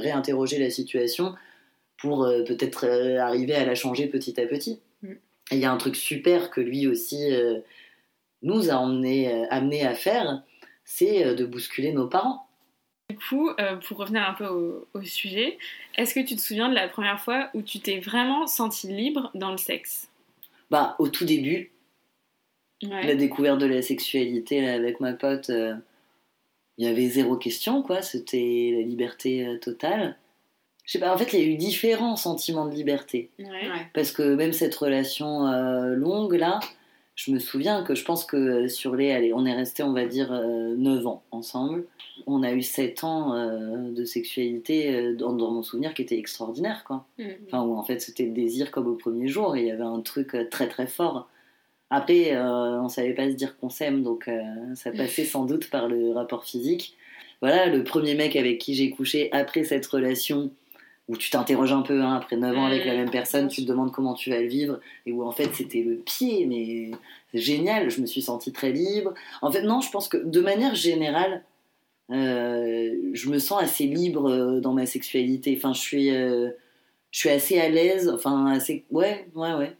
réinterroger 0.00 0.58
la 0.58 0.70
situation 0.70 1.34
pour 2.00 2.24
euh, 2.24 2.44
peut-être 2.44 2.86
arriver 3.18 3.54
à 3.54 3.64
la 3.64 3.74
changer 3.74 4.06
petit 4.06 4.40
à 4.40 4.46
petit. 4.46 4.80
Il 5.50 5.58
y 5.58 5.64
a 5.64 5.72
un 5.72 5.76
truc 5.78 5.96
super 5.96 6.50
que 6.50 6.60
lui 6.60 6.86
aussi 6.86 7.32
euh, 7.32 7.60
nous 8.42 8.70
a 8.70 8.74
emmené, 8.74 9.32
euh, 9.32 9.46
amené 9.50 9.86
à 9.86 9.94
faire, 9.94 10.42
c'est 10.84 11.24
euh, 11.26 11.34
de 11.34 11.44
bousculer 11.44 11.92
nos 11.92 12.06
parents. 12.06 12.46
Du 13.10 13.16
coup, 13.16 13.48
euh, 13.58 13.76
pour 13.76 13.96
revenir 13.98 14.28
un 14.28 14.34
peu 14.34 14.46
au, 14.46 14.86
au 14.92 15.02
sujet, 15.02 15.56
est-ce 15.96 16.14
que 16.14 16.20
tu 16.20 16.36
te 16.36 16.40
souviens 16.40 16.68
de 16.68 16.74
la 16.74 16.88
première 16.88 17.20
fois 17.20 17.48
où 17.54 17.62
tu 17.62 17.80
t'es 17.80 17.98
vraiment 18.00 18.46
senti 18.46 18.88
libre 18.88 19.30
dans 19.34 19.50
le 19.50 19.56
sexe? 19.56 20.10
Bah, 20.70 20.94
au 20.98 21.08
tout 21.08 21.24
début, 21.24 21.72
Ouais. 22.84 23.04
la 23.08 23.16
découverte 23.16 23.58
de 23.58 23.66
la 23.66 23.82
sexualité 23.82 24.60
là, 24.60 24.74
avec 24.74 25.00
ma 25.00 25.12
pote, 25.12 25.48
il 25.48 26.84
y 26.84 26.86
avait 26.86 27.08
zéro 27.08 27.36
question, 27.36 27.82
quoi. 27.82 28.02
C'était 28.02 28.70
la 28.72 28.82
liberté 28.82 29.58
totale. 29.60 30.16
Je 30.88 30.94
sais 30.94 30.98
pas, 30.98 31.12
en 31.12 31.18
fait, 31.18 31.34
il 31.34 31.38
y 31.38 31.42
a 31.42 31.46
eu 31.46 31.56
différents 31.56 32.16
sentiments 32.16 32.64
de 32.64 32.74
liberté. 32.74 33.28
Ouais. 33.38 33.44
Ouais. 33.44 33.86
Parce 33.92 34.10
que 34.10 34.34
même 34.34 34.54
cette 34.54 34.74
relation 34.74 35.46
euh, 35.46 35.94
longue, 35.94 36.32
là, 36.32 36.60
je 37.14 37.30
me 37.30 37.38
souviens 37.38 37.82
que 37.82 37.94
je 37.94 38.04
pense 38.06 38.24
que 38.24 38.36
euh, 38.36 38.68
sur 38.68 38.96
les. 38.96 39.12
Allez, 39.12 39.34
on 39.34 39.44
est 39.44 39.54
resté, 39.54 39.82
on 39.82 39.92
va 39.92 40.06
dire, 40.06 40.32
euh, 40.32 40.74
9 40.76 41.06
ans 41.06 41.22
ensemble. 41.30 41.84
On 42.26 42.42
a 42.42 42.52
eu 42.52 42.62
7 42.62 43.04
ans 43.04 43.34
euh, 43.34 43.92
de 43.92 44.04
sexualité 44.06 44.94
euh, 44.94 45.14
dans, 45.14 45.34
dans 45.34 45.50
mon 45.50 45.62
souvenir 45.62 45.92
qui 45.92 46.00
était 46.00 46.18
extraordinaire, 46.18 46.84
quoi. 46.86 47.04
Mm. 47.18 47.24
Enfin, 47.46 47.62
où 47.64 47.76
en 47.76 47.82
fait, 47.82 48.00
c'était 48.00 48.24
le 48.24 48.32
désir 48.32 48.70
comme 48.70 48.86
au 48.86 48.94
premier 48.94 49.28
jour, 49.28 49.56
et 49.56 49.60
il 49.60 49.66
y 49.66 49.70
avait 49.70 49.82
un 49.82 50.00
truc 50.00 50.34
très 50.50 50.68
très 50.68 50.86
fort. 50.86 51.28
Après, 51.90 52.34
euh, 52.34 52.80
on 52.82 52.88
savait 52.88 53.14
pas 53.14 53.30
se 53.30 53.34
dire 53.34 53.56
qu'on 53.56 53.70
s'aime, 53.70 54.02
donc 54.02 54.28
euh, 54.28 54.42
ça 54.74 54.90
passait 54.90 55.24
sans 55.24 55.44
doute 55.44 55.70
par 55.70 55.88
le 55.88 56.12
rapport 56.12 56.44
physique. 56.44 56.96
Voilà, 57.40 57.66
le 57.66 57.82
premier 57.82 58.14
mec 58.14 58.36
avec 58.36 58.58
qui 58.58 58.74
j'ai 58.74 58.90
couché 58.90 59.32
après 59.32 59.64
cette 59.64 59.86
relation, 59.86 60.50
où 61.08 61.16
tu 61.16 61.30
t'interroges 61.30 61.72
un 61.72 61.82
peu, 61.82 62.02
hein, 62.02 62.14
après 62.14 62.36
9 62.36 62.56
ans 62.56 62.66
avec 62.66 62.84
la 62.84 62.94
même 62.94 63.10
personne, 63.10 63.48
tu 63.48 63.62
te 63.62 63.66
demandes 63.66 63.92
comment 63.92 64.14
tu 64.14 64.30
vas 64.30 64.40
le 64.40 64.46
vivre, 64.46 64.78
et 65.06 65.12
où 65.12 65.24
en 65.24 65.32
fait 65.32 65.54
c'était 65.54 65.82
le 65.82 65.96
pied, 65.96 66.46
mais 66.46 66.90
c'est 67.32 67.40
génial, 67.40 67.90
je 67.90 68.00
me 68.00 68.06
suis 68.06 68.22
sentie 68.22 68.52
très 68.52 68.72
libre. 68.72 69.14
En 69.42 69.50
fait, 69.50 69.62
non, 69.62 69.80
je 69.80 69.90
pense 69.90 70.08
que 70.08 70.18
de 70.18 70.40
manière 70.40 70.74
générale, 70.74 71.42
euh, 72.10 72.94
je 73.12 73.28
me 73.28 73.38
sens 73.38 73.62
assez 73.62 73.84
libre 73.84 74.30
euh, 74.30 74.60
dans 74.60 74.72
ma 74.72 74.86
sexualité. 74.86 75.54
Enfin, 75.56 75.72
je 75.72 75.80
suis, 75.80 76.10
euh, 76.10 76.50
je 77.10 77.18
suis 77.18 77.28
assez 77.28 77.60
à 77.60 77.68
l'aise. 77.68 78.08
Enfin, 78.08 78.46
assez. 78.46 78.84
Ouais, 78.90 79.26
ouais, 79.34 79.54
ouais. 79.54 79.76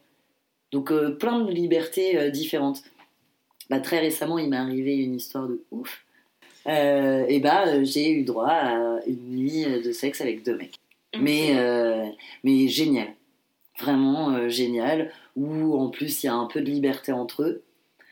Donc, 0.72 0.90
euh, 0.92 1.10
plein 1.10 1.40
de 1.40 1.50
libertés 1.50 2.30
différentes. 2.30 2.82
Bah, 3.70 3.80
très 3.80 4.00
récemment, 4.00 4.38
il 4.38 4.50
m'est 4.50 4.56
arrivé 4.56 4.96
une 4.96 5.14
histoire 5.14 5.48
de 5.48 5.62
ouf. 5.70 6.04
Et 6.66 7.40
bah, 7.40 7.82
j'ai 7.82 8.10
eu 8.10 8.24
droit 8.24 8.48
à 8.48 9.00
une 9.06 9.36
nuit 9.36 9.64
de 9.64 9.90
sexe 9.90 10.20
avec 10.20 10.44
deux 10.44 10.56
mecs. 10.56 10.76
Mais, 11.16 11.56
euh, 11.56 12.06
mais 12.44 12.68
génial. 12.68 13.14
Vraiment 13.80 14.30
euh, 14.30 14.48
génial. 14.48 15.12
Où 15.36 15.78
en 15.78 15.88
plus, 15.88 16.22
il 16.22 16.26
y 16.26 16.28
a 16.28 16.34
un 16.34 16.46
peu 16.46 16.60
de 16.60 16.70
liberté 16.70 17.12
entre 17.12 17.42
eux. 17.44 17.62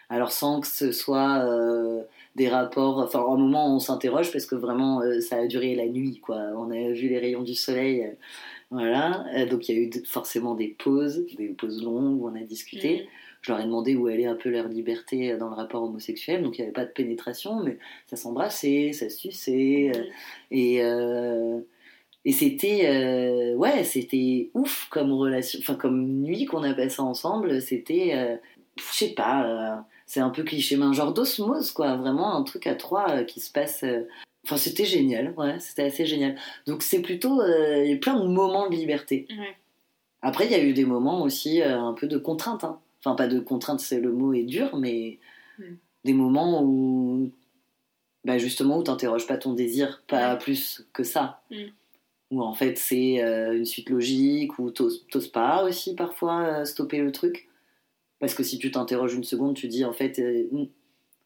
Alors, 0.08 0.30
sans 0.30 0.60
que 0.60 0.68
ce 0.68 0.92
soit 0.92 1.44
euh, 1.44 2.02
des 2.36 2.48
rapports. 2.48 2.98
Enfin, 2.98 3.20
à 3.20 3.22
un 3.22 3.36
moment, 3.36 3.74
on 3.74 3.80
s'interroge 3.80 4.32
parce 4.32 4.46
que 4.46 4.54
vraiment, 4.54 5.02
ça 5.20 5.36
a 5.38 5.46
duré 5.46 5.74
la 5.74 5.86
nuit, 5.86 6.20
quoi. 6.20 6.38
On 6.56 6.70
a 6.70 6.92
vu 6.92 7.08
les 7.08 7.18
rayons 7.18 7.42
du 7.42 7.54
soleil. 7.54 8.06
voilà. 8.70 9.24
Donc, 9.46 9.68
il 9.68 9.76
y 9.76 9.78
a 9.78 9.82
eu 9.82 10.04
forcément 10.04 10.54
des 10.54 10.68
pauses, 10.68 11.26
des 11.36 11.48
pauses 11.48 11.82
longues 11.82 12.22
où 12.22 12.28
on 12.28 12.36
a 12.36 12.44
discuté. 12.44 13.02
Mm. 13.02 13.06
Je 13.46 13.52
leur 13.52 13.60
ai 13.60 13.64
demandé 13.64 13.94
où 13.94 14.08
allait 14.08 14.26
un 14.26 14.34
peu 14.34 14.50
leur 14.50 14.66
liberté 14.66 15.36
dans 15.36 15.48
le 15.48 15.54
rapport 15.54 15.84
homosexuel. 15.84 16.42
Donc, 16.42 16.58
il 16.58 16.62
n'y 16.62 16.64
avait 16.64 16.72
pas 16.72 16.84
de 16.84 16.90
pénétration, 16.90 17.62
mais 17.62 17.78
ça 18.08 18.16
s'embrassait, 18.16 18.90
ça 18.92 19.08
se 19.08 19.18
suçait. 19.18 19.92
euh, 19.94 20.02
et, 20.50 20.82
et 22.26 22.32
c'était 22.32 22.82
euh, 22.86 23.54
ouais, 23.54 23.84
c'était 23.84 24.50
ouf 24.52 24.88
comme 24.90 25.12
relation, 25.12 25.58
enfin 25.62 25.76
comme 25.76 26.06
nuit 26.20 26.44
qu'on 26.44 26.62
a 26.64 26.74
passé 26.74 27.00
ensemble. 27.00 27.62
C'était, 27.62 28.12
euh, 28.14 28.36
je 28.76 28.82
sais 28.94 29.14
pas, 29.14 29.46
euh, 29.46 29.80
c'est 30.06 30.20
un 30.20 30.30
peu 30.30 30.42
cliché, 30.42 30.76
mais 30.76 30.84
un 30.84 30.92
genre 30.92 31.14
d'osmose 31.14 31.70
quoi, 31.72 31.96
vraiment 31.96 32.34
un 32.36 32.42
truc 32.42 32.66
à 32.66 32.74
trois 32.74 33.08
euh, 33.10 33.24
qui 33.24 33.40
se 33.40 33.50
passe. 33.50 33.84
Enfin, 34.44 34.56
c'était 34.58 34.84
génial, 34.84 35.32
ouais, 35.36 35.58
c'était 35.60 35.84
assez 35.84 36.04
génial. 36.04 36.36
Donc 36.66 36.82
c'est 36.82 37.00
plutôt, 37.00 37.40
il 37.44 37.88
y 37.90 37.92
a 37.92 37.96
plein 37.96 38.18
de 38.20 38.26
moments 38.28 38.68
de 38.68 38.74
liberté. 38.76 39.26
Ouais. 39.30 39.56
Après, 40.22 40.46
il 40.46 40.52
y 40.52 40.54
a 40.54 40.62
eu 40.62 40.72
des 40.72 40.84
moments 40.84 41.22
aussi 41.22 41.62
un 41.62 41.92
peu 41.92 42.06
de 42.08 42.18
contrainte. 42.18 42.64
hein. 42.64 42.78
Enfin, 43.00 43.14
pas 43.14 43.28
de 43.28 43.38
contrainte, 43.40 43.80
c'est 43.80 44.00
le 44.00 44.12
mot 44.12 44.32
est 44.34 44.42
dur, 44.44 44.76
mais 44.76 45.18
Mm. 45.58 45.62
des 46.04 46.12
moments 46.12 46.62
où, 46.62 47.30
bah, 48.24 48.36
justement, 48.38 48.78
où 48.78 48.82
t'interroges 48.82 49.26
pas 49.26 49.36
ton 49.38 49.52
désir, 49.54 50.02
pas 50.06 50.34
Mm. 50.34 50.38
plus 50.38 50.86
que 50.92 51.02
ça. 51.02 51.40
Où 52.30 52.42
en 52.42 52.54
fait, 52.54 52.76
c'est 52.76 53.22
euh, 53.22 53.56
une 53.56 53.64
suite 53.64 53.88
logique, 53.90 54.58
où 54.58 54.70
t'oses 54.70 55.28
pas 55.32 55.64
aussi 55.64 55.94
parfois 55.94 56.42
euh, 56.42 56.64
stopper 56.64 56.98
le 56.98 57.12
truc. 57.12 57.48
Parce 58.20 58.34
que 58.34 58.42
si 58.42 58.58
tu 58.58 58.70
t'interroges 58.70 59.14
une 59.14 59.24
seconde, 59.24 59.56
tu 59.56 59.68
dis 59.68 59.84
en 59.84 59.92
fait, 59.92 60.18
euh. 60.18 60.48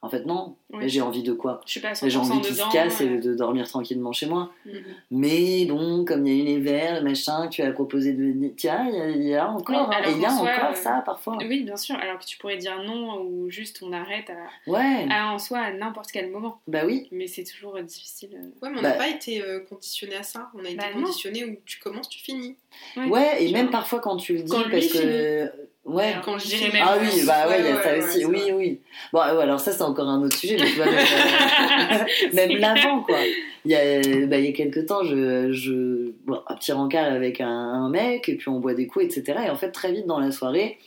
En 0.02 0.08
fait 0.08 0.24
non, 0.24 0.56
Ouais. 0.72 0.88
j'ai 0.88 1.00
envie 1.00 1.22
de 1.22 1.32
quoi? 1.32 1.60
Je 1.66 1.72
suis 1.72 1.80
pas 1.80 1.88
à 1.88 1.94
J'ai 1.94 2.08
100% 2.08 2.20
envie 2.32 2.40
qu'il 2.42 2.54
se 2.54 2.72
casse 2.72 3.00
et 3.00 3.08
euh, 3.08 3.20
de 3.20 3.34
dormir 3.34 3.68
tranquillement 3.68 4.12
chez 4.12 4.26
moi. 4.26 4.50
mm. 4.64 4.70
Mais 5.10 5.64
bon, 5.66 6.04
comme 6.04 6.26
il 6.26 6.32
y 6.34 6.40
a 6.40 6.42
eu 6.42 6.46
les 6.46 6.58
verres, 6.60 7.00
le 7.02 7.08
machin, 7.10 7.48
tu 7.48 7.60
as 7.62 7.70
proposé 7.72 8.12
de 8.12 8.22
venir. 8.22 8.52
Tiens, 8.56 8.86
il 8.88 8.94
y 8.96 9.00
a- 9.00 9.10
il 9.10 9.22
y, 9.24 9.34
a 9.34 9.50
encore, 9.50 9.88
Oui, 9.88 9.94
hein, 9.94 9.98
alors 9.98 10.10
et 10.10 10.14
il 10.14 10.20
y 10.22 10.24
a 10.24 10.32
encore 10.32 10.70
euh, 10.70 10.74
ça 10.74 11.02
parfois. 11.04 11.36
Oui, 11.40 11.64
bien 11.64 11.76
sûr. 11.76 11.96
Alors 11.96 12.18
que 12.18 12.24
tu 12.24 12.38
pourrais 12.38 12.56
dire 12.56 12.82
non 12.82 13.20
ou 13.22 13.50
juste 13.50 13.80
on 13.82 13.92
arrête 13.92 14.30
à, 14.30 14.70
Ouais, 14.70 15.06
à 15.10 15.32
en 15.34 15.38
soi 15.38 15.58
à 15.58 15.72
n'importe 15.72 16.10
quel 16.12 16.30
moment. 16.30 16.60
bah 16.68 16.82
oui. 16.86 17.08
Mais 17.12 17.26
c'est 17.26 17.44
toujours 17.44 17.78
difficile. 17.82 18.30
euh. 18.34 18.46
Ouais, 18.62 18.70
mais 18.72 18.78
on 18.78 18.82
Bah- 18.82 18.90
n'a 18.90 18.94
pas 18.94 19.08
été 19.08 19.42
conditionné 19.68 20.16
à 20.16 20.22
ça. 20.22 20.50
On 20.54 20.60
a 20.64 20.68
été 20.68 20.76
Bah 20.76 20.84
conditionné 20.94 21.44
où 21.44 21.56
tu 21.66 21.78
commences, 21.80 22.08
tu 22.08 22.20
finis. 22.20 22.56
Ouais, 22.96 23.44
et 23.44 23.52
même 23.52 23.70
parfois 23.70 24.00
quand 24.00 24.16
tu 24.16 24.34
le 24.34 24.42
dis, 24.44 24.50
Quand 24.50 24.62
lui 24.64 24.70
parce 24.70 24.86
que. 24.92 25.52
Ouais. 25.86 26.14
Quand 26.24 26.38
je 26.38 26.46
dirais 26.46 26.70
même 26.72 26.84
Ah 26.86 26.96
plus. 26.98 27.08
oui, 27.08 27.22
bah 27.26 27.48
ouais, 27.48 27.60
il 27.60 27.64
y 27.64 27.68
a 27.68 27.74
Ouais, 27.76 27.82
ça 27.82 27.92
ouais, 27.92 28.04
aussi. 28.04 28.24
oui, 28.26 28.52
oui. 28.52 28.80
Bon, 29.12 29.20
ouais, 29.20 29.42
alors 29.42 29.58
ça, 29.58 29.72
c'est 29.72 29.82
encore 29.82 30.08
un 30.08 30.22
autre 30.22 30.36
sujet, 30.36 30.56
mais 30.58 30.66
tu 30.66 30.76
vois, 30.76 30.86
même, 30.86 30.94
euh, 31.92 32.26
même 32.34 32.50
l'avant, 32.58 33.02
quoi. 33.02 33.16
Il 33.64 33.70
y 33.70 33.74
a, 33.74 34.26
bah, 34.26 34.38
il 34.38 34.44
y 34.44 34.48
a 34.48 34.52
quelques 34.52 34.86
temps, 34.86 35.02
je, 35.04 35.52
je, 35.52 36.12
bon, 36.24 36.40
un 36.46 36.54
petit 36.54 36.72
rencard 36.72 37.10
avec 37.12 37.40
un, 37.40 37.48
un 37.48 37.88
mec, 37.88 38.28
et 38.28 38.36
puis 38.36 38.48
on 38.50 38.60
boit 38.60 38.74
des 38.74 38.86
coups, 38.86 39.06
etc. 39.06 39.40
Et 39.46 39.50
en 39.50 39.56
fait, 39.56 39.70
très 39.72 39.90
vite 39.92 40.06
dans 40.06 40.20
la 40.20 40.30
soirée, 40.30 40.78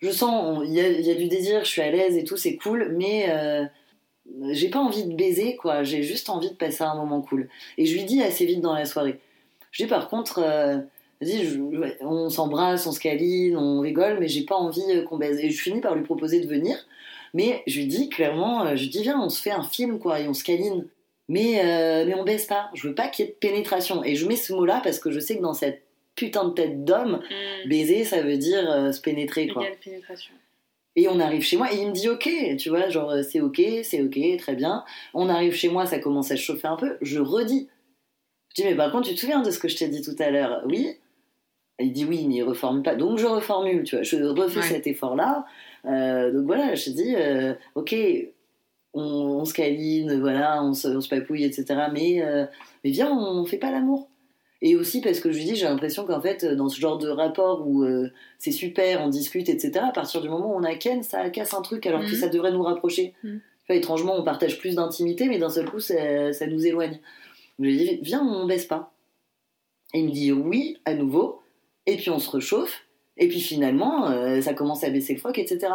je 0.00 0.10
sens, 0.10 0.62
il 0.64 0.72
y 0.72 0.76
y 1.06 1.10
a 1.10 1.14
du 1.14 1.28
désir, 1.28 1.60
je 1.64 1.68
suis 1.70 1.82
à 1.82 1.90
l'aise 1.90 2.16
et 2.16 2.24
tout, 2.24 2.36
c'est 2.36 2.56
cool, 2.56 2.94
mais 2.96 3.26
euh, 3.30 3.64
j'ai 4.50 4.68
pas 4.68 4.78
envie 4.80 5.04
de 5.04 5.14
baiser, 5.14 5.56
quoi. 5.56 5.84
J'ai 5.84 6.02
juste 6.02 6.28
envie 6.28 6.50
de 6.50 6.54
passer 6.56 6.82
un 6.82 6.94
moment 6.96 7.20
cool. 7.22 7.48
Et 7.78 7.86
je 7.86 7.94
lui 7.94 8.04
dis 8.04 8.22
assez 8.22 8.44
vite 8.46 8.60
dans 8.60 8.74
la 8.74 8.84
soirée. 8.84 9.18
Je 9.70 9.82
dis 9.84 9.88
par 9.88 10.08
contre, 10.08 10.40
euh, 10.44 10.78
vas-y, 11.20 11.44
je- 11.44 11.58
on 12.04 12.28
s'embrasse, 12.30 12.86
on 12.86 12.92
se 12.92 13.00
câline, 13.00 13.56
on 13.56 13.80
rigole, 13.80 14.18
mais 14.20 14.28
j'ai 14.28 14.44
pas 14.44 14.56
envie 14.56 14.82
euh, 14.90 15.02
qu'on 15.02 15.18
baise. 15.18 15.38
Et 15.40 15.50
je 15.50 15.60
finis 15.60 15.80
par 15.80 15.94
lui 15.94 16.02
proposer 16.04 16.40
de 16.40 16.46
venir. 16.48 16.76
Mais 17.34 17.62
je 17.66 17.78
lui 17.80 17.86
dis 17.86 18.08
clairement, 18.08 18.64
euh, 18.64 18.76
je 18.76 18.82
lui 18.84 18.88
dis 18.90 19.02
viens, 19.02 19.20
on 19.20 19.28
se 19.28 19.40
fait 19.42 19.50
un 19.50 19.62
film 19.62 19.98
quoi, 19.98 20.20
et 20.20 20.28
on 20.28 20.34
se 20.34 20.44
câline. 20.44 20.86
Mais, 21.28 21.60
euh, 21.62 22.04
mais 22.06 22.14
on 22.14 22.24
baisse 22.24 22.46
pas. 22.46 22.70
Je 22.74 22.88
veux 22.88 22.94
pas 22.94 23.08
qu'il 23.08 23.26
y 23.26 23.28
ait 23.28 23.32
de 23.32 23.36
pénétration. 23.36 24.02
Et 24.02 24.14
je 24.14 24.26
mets 24.26 24.36
ce 24.36 24.52
mot-là 24.54 24.80
parce 24.82 24.98
que 24.98 25.10
je 25.10 25.20
sais 25.20 25.36
que 25.36 25.42
dans 25.42 25.52
cette 25.52 25.82
putain 26.14 26.44
de 26.48 26.54
tête 26.54 26.84
d'homme, 26.84 27.20
Mm. 27.64 27.68
baiser, 27.68 28.04
ça 28.04 28.22
veut 28.22 28.38
dire 28.38 28.68
euh, 28.70 28.92
se 28.92 29.00
pénétrer 29.02 29.46
quoi. 29.48 29.64
Pénétration. 29.84 30.32
Et 30.96 31.06
on 31.06 31.20
arrive 31.20 31.42
chez 31.42 31.56
moi 31.58 31.72
et 31.72 31.76
il 31.76 31.88
me 31.88 31.92
dit 31.92 32.08
ok, 32.08 32.28
tu 32.58 32.70
vois, 32.70 32.88
genre 32.88 33.12
c'est 33.22 33.40
ok, 33.40 33.60
c'est 33.84 34.02
ok, 34.02 34.18
très 34.38 34.54
bien. 34.56 34.84
On 35.14 35.28
arrive 35.28 35.52
chez 35.54 35.68
moi, 35.68 35.84
ça 35.86 35.98
commence 36.00 36.30
à 36.32 36.36
chauffer 36.36 36.66
un 36.66 36.76
peu. 36.76 36.96
Je 37.02 37.20
redis. 37.20 37.68
Je 38.56 38.62
dis 38.62 38.68
mais 38.68 38.74
par 38.74 38.90
contre, 38.90 39.08
tu 39.08 39.14
te 39.14 39.20
souviens 39.20 39.42
de 39.42 39.50
ce 39.50 39.58
que 39.60 39.68
je 39.68 39.76
t'ai 39.76 39.88
dit 39.88 40.00
tout 40.02 40.16
à 40.18 40.30
l'heure? 40.30 40.62
Oui. 40.66 40.96
Il 41.80 41.92
dit 41.92 42.04
oui, 42.04 42.24
mais 42.26 42.36
il 42.36 42.42
reformule 42.42 42.82
pas. 42.82 42.96
Donc 42.96 43.18
je 43.18 43.26
reformule, 43.26 43.84
tu 43.84 43.94
vois, 43.96 44.02
je 44.02 44.16
refais 44.16 44.58
Ouais. 44.60 44.66
cet 44.66 44.86
effort-là. 44.86 45.44
Euh, 45.84 46.32
donc 46.32 46.46
voilà, 46.46 46.74
je 46.74 46.90
dis 46.90 47.14
euh, 47.16 47.54
ok, 47.76 47.94
on, 48.94 49.02
on 49.02 49.44
se 49.44 49.54
câline, 49.54 50.18
voilà, 50.20 50.62
on 50.64 50.74
se, 50.74 50.88
on 50.88 51.00
se 51.00 51.08
papouille, 51.08 51.44
etc. 51.44 51.66
Mais, 51.92 52.22
euh, 52.22 52.46
mais 52.82 52.90
viens, 52.90 53.12
on 53.16 53.44
fait 53.44 53.58
pas 53.58 53.70
l'amour. 53.70 54.08
Et 54.60 54.74
aussi 54.74 55.00
parce 55.00 55.20
que 55.20 55.30
je 55.30 55.38
lui 55.38 55.44
dis, 55.44 55.54
j'ai 55.54 55.66
l'impression 55.66 56.04
qu'en 56.04 56.20
fait, 56.20 56.44
dans 56.44 56.68
ce 56.68 56.80
genre 56.80 56.98
de 56.98 57.08
rapport 57.08 57.64
où 57.68 57.86
c'est 58.38 58.50
super, 58.50 59.00
on 59.02 59.08
discute, 59.08 59.48
etc., 59.48 59.70
à 59.88 59.92
partir 59.92 60.20
du 60.20 60.28
moment 60.28 60.52
où 60.52 60.58
on 60.58 60.64
a 60.64 60.74
Ken, 60.74 61.04
ça 61.04 61.30
casse 61.30 61.54
un 61.54 61.62
truc 61.62 61.86
alors 61.86 62.00
que 62.00 62.06
Mhm. 62.10 62.14
ça 62.16 62.28
devrait 62.28 62.50
nous 62.50 62.62
rapprocher. 62.64 63.14
Enfin, 63.22 63.74
étrangement, 63.78 64.16
on 64.18 64.24
partage 64.24 64.58
plus 64.58 64.74
d'intimité, 64.74 65.28
mais 65.28 65.38
d'un 65.38 65.48
seul 65.50 65.70
coup, 65.70 65.78
ça, 65.78 66.32
ça 66.32 66.48
nous 66.48 66.66
éloigne. 66.66 66.98
Je 67.60 67.64
lui 67.64 67.76
dis, 67.76 67.98
viens, 68.02 68.20
on 68.26 68.46
baisse 68.46 68.66
pas. 68.66 68.92
Et 69.94 70.00
il 70.00 70.06
me 70.06 70.10
dit 70.10 70.32
oui, 70.32 70.78
à 70.84 70.94
nouveau. 70.94 71.40
Et 71.88 71.96
puis 71.96 72.10
on 72.10 72.18
se 72.18 72.30
réchauffe. 72.30 72.84
Et 73.16 73.28
puis 73.28 73.40
finalement, 73.40 74.08
euh, 74.10 74.40
ça 74.40 74.54
commence 74.54 74.84
à 74.84 74.90
baisser 74.90 75.14
le 75.14 75.18
froc, 75.18 75.38
etc. 75.38 75.72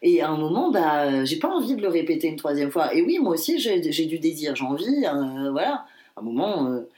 Et 0.00 0.22
à 0.22 0.30
un 0.30 0.38
moment, 0.38 0.70
bah, 0.70 1.24
j'ai 1.24 1.38
pas 1.38 1.48
envie 1.48 1.74
de 1.74 1.82
le 1.82 1.88
répéter 1.88 2.28
une 2.28 2.36
troisième 2.36 2.70
fois. 2.70 2.94
Et 2.94 3.02
oui, 3.02 3.18
moi 3.20 3.34
aussi, 3.34 3.58
j'ai 3.58 4.06
du 4.06 4.18
désir, 4.18 4.56
j'ai 4.56 4.64
envie, 4.64 5.04
euh, 5.04 5.50
voilà. 5.50 5.84
À 6.14 6.20
un 6.20 6.22
moment, 6.22 6.70
euh, 6.70 6.88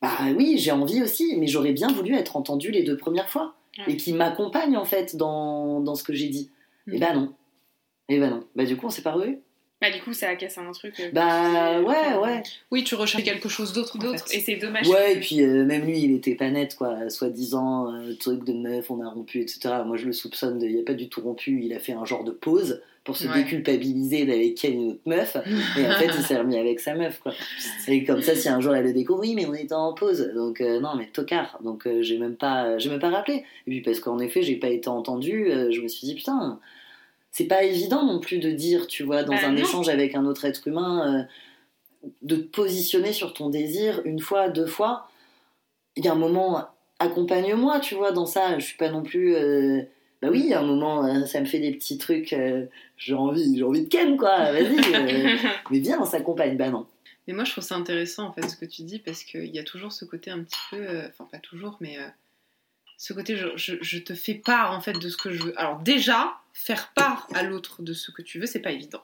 bah 0.00 0.12
oui, 0.36 0.56
j'ai 0.56 0.70
envie 0.70 1.02
aussi, 1.02 1.36
mais 1.36 1.46
j'aurais 1.46 1.72
bien 1.72 1.88
voulu 1.88 2.14
être 2.14 2.36
entendue 2.36 2.70
les 2.70 2.84
deux 2.84 2.96
premières 2.96 3.28
fois. 3.28 3.54
Ouais. 3.78 3.94
Et 3.94 3.96
qui 3.96 4.12
m'accompagne 4.12 4.76
en 4.76 4.84
fait 4.84 5.16
dans, 5.16 5.80
dans 5.80 5.96
ce 5.96 6.04
que 6.04 6.14
j'ai 6.14 6.28
dit. 6.28 6.50
Mm. 6.86 6.94
Et 6.94 6.98
bah 6.98 7.14
non. 7.14 7.34
Et 8.08 8.20
bah 8.20 8.30
non. 8.30 8.44
Bah 8.54 8.64
du 8.64 8.76
coup, 8.76 8.86
on 8.86 8.90
s'est 8.90 9.02
pas 9.02 9.12
revus. 9.12 9.40
Bah, 9.84 9.90
du 9.94 10.00
coup, 10.02 10.14
ça 10.14 10.28
a 10.30 10.34
cassé 10.36 10.60
un 10.60 10.72
truc. 10.72 10.98
euh, 10.98 11.10
Bah 11.12 11.80
ouais, 11.82 12.16
ouais. 12.22 12.42
Oui, 12.70 12.84
tu 12.84 12.94
recherches 12.94 13.22
quelque 13.24 13.48
chose 13.50 13.72
d'autre. 13.74 13.98
fait. 14.00 14.36
Et 14.36 14.40
c'est 14.40 14.56
dommage. 14.56 14.88
Ouais, 14.88 15.14
et 15.14 15.20
puis 15.20 15.42
euh, 15.42 15.64
même 15.66 15.84
lui, 15.84 15.98
il 16.00 16.14
était 16.14 16.34
pas 16.36 16.48
net, 16.50 16.74
quoi. 16.74 17.10
Soi-disant, 17.10 17.92
euh, 17.94 18.14
truc 18.14 18.44
de 18.44 18.52
meuf, 18.54 18.90
on 18.90 19.02
a 19.02 19.08
rompu, 19.10 19.40
etc. 19.40 19.74
Moi, 19.84 19.96
je 19.98 20.06
le 20.06 20.12
soupçonne 20.12 20.58
de. 20.58 20.66
Il 20.66 20.78
a 20.80 20.82
pas 20.84 20.94
du 20.94 21.08
tout 21.08 21.20
rompu, 21.20 21.60
il 21.62 21.72
a 21.74 21.78
fait 21.78 21.92
un 21.92 22.04
genre 22.06 22.24
de 22.24 22.30
pause 22.30 22.80
pour 23.04 23.18
se 23.18 23.26
Ouais. 23.28 23.34
déculpabiliser 23.42 24.24
d'aller 24.24 24.54
ken 24.54 24.72
une 24.72 24.90
autre 24.92 25.00
meuf. 25.04 25.36
Et 25.78 25.86
en 25.86 25.92
fait, 25.98 26.06
il 26.16 26.24
s'est 26.24 26.38
remis 26.38 26.56
avec 26.56 26.80
sa 26.80 26.94
meuf, 26.94 27.20
quoi. 27.20 27.34
Et 27.86 28.02
comme 28.04 28.22
ça, 28.22 28.34
si 28.34 28.48
un 28.48 28.60
jour 28.60 28.74
elle 28.74 28.84
le 28.86 28.94
découvre, 28.94 29.20
oui, 29.20 29.34
mais 29.34 29.44
on 29.44 29.52
était 29.52 29.74
en 29.74 29.92
pause. 29.92 30.30
Donc, 30.34 30.62
euh, 30.62 30.80
non, 30.80 30.94
mais 30.96 31.08
tocard. 31.12 31.58
Donc, 31.62 31.86
euh, 31.86 32.00
j'ai 32.00 32.16
même 32.16 32.36
pas 32.36 32.78
j'ai 32.78 32.88
même 32.88 33.00
pas 33.00 33.10
rappelé. 33.10 33.44
Et 33.66 33.70
puis, 33.70 33.80
parce 33.82 34.00
qu'en 34.00 34.18
effet, 34.20 34.40
j'ai 34.42 34.56
pas 34.56 34.68
été 34.70 34.88
entendue, 34.88 35.50
euh, 35.50 35.70
je 35.70 35.82
me 35.82 35.88
suis 35.88 36.06
dit, 36.06 36.14
putain, 36.14 36.58
c'est 37.36 37.46
pas 37.48 37.64
évident 37.64 38.04
non 38.06 38.20
plus 38.20 38.38
de 38.38 38.52
dire, 38.52 38.86
tu 38.86 39.02
vois, 39.02 39.24
dans 39.24 39.32
Bah, 39.34 39.40
un 39.48 39.52
non. 39.52 39.58
échange 39.62 39.88
avec 39.88 40.14
un 40.14 40.24
autre 40.24 40.44
être 40.44 40.68
humain, 40.68 41.26
euh, 42.04 42.08
de 42.22 42.36
te 42.36 42.42
positionner 42.42 43.12
sur 43.12 43.34
ton 43.34 43.50
désir 43.50 44.00
une 44.04 44.20
fois, 44.20 44.48
deux 44.48 44.66
fois. 44.66 45.08
Il 45.96 46.04
y 46.04 46.08
a 46.08 46.12
un 46.12 46.16
moment, 46.16 46.64
accompagne-moi, 47.00 47.80
tu 47.80 47.96
vois, 47.96 48.12
dans 48.12 48.26
ça. 48.26 48.56
Je 48.60 48.64
suis 48.64 48.76
pas 48.76 48.88
non 48.90 49.02
plus. 49.02 49.34
euh, 49.34 49.82
Bah 50.22 50.28
oui, 50.30 50.40
il 50.44 50.46
y 50.50 50.54
a 50.54 50.60
un 50.60 50.64
moment, 50.66 51.04
euh, 51.04 51.26
ça 51.26 51.40
me 51.40 51.44
fait 51.46 51.58
des 51.58 51.72
petits 51.72 51.98
trucs. 51.98 52.32
euh, 52.32 52.66
j'ai 52.96 53.14
envie, 53.14 53.56
j'ai 53.58 53.64
envie 53.64 53.82
de 53.82 53.88
ken, 53.88 54.16
quoi. 54.16 54.52
Vas-y. 54.52 54.76
mais 55.70 55.78
viens, 55.80 55.98
on 56.00 56.04
s'accompagne. 56.04 56.56
Bah 56.56 56.70
non. 56.70 56.86
Mais 57.26 57.32
moi, 57.34 57.42
je 57.44 57.50
trouve 57.50 57.64
ça 57.64 57.74
intéressant 57.74 58.28
en 58.28 58.32
fait 58.32 58.48
ce 58.48 58.54
que 58.56 58.64
tu 58.66 58.82
dis 58.82 58.98
parce 59.00 59.24
qu'il 59.24 59.46
y 59.52 59.58
a 59.58 59.64
toujours 59.64 59.90
ce 59.92 60.04
côté 60.04 60.30
un 60.30 60.44
petit 60.44 60.60
peu, 60.70 60.86
enfin 61.08 61.26
pas 61.32 61.38
toujours, 61.38 61.78
mais 61.80 61.96
ce 62.98 63.12
côté 63.14 63.36
je, 63.36 63.48
je, 63.56 63.74
je 63.80 63.98
te 63.98 64.14
fais 64.14 64.34
part 64.34 64.72
en 64.72 64.80
fait 64.80 64.92
de 64.92 65.08
ce 65.08 65.16
que 65.16 65.32
je 65.32 65.42
veux. 65.42 65.58
Alors 65.58 65.78
déjà, 65.80 66.34
faire 66.54 66.92
part 66.94 67.28
à 67.34 67.42
l'autre 67.42 67.82
de 67.82 67.92
ce 67.92 68.10
que 68.10 68.22
tu 68.22 68.38
veux, 68.40 68.46
c'est 68.46 68.60
pas 68.60 68.70
évident. 68.70 69.02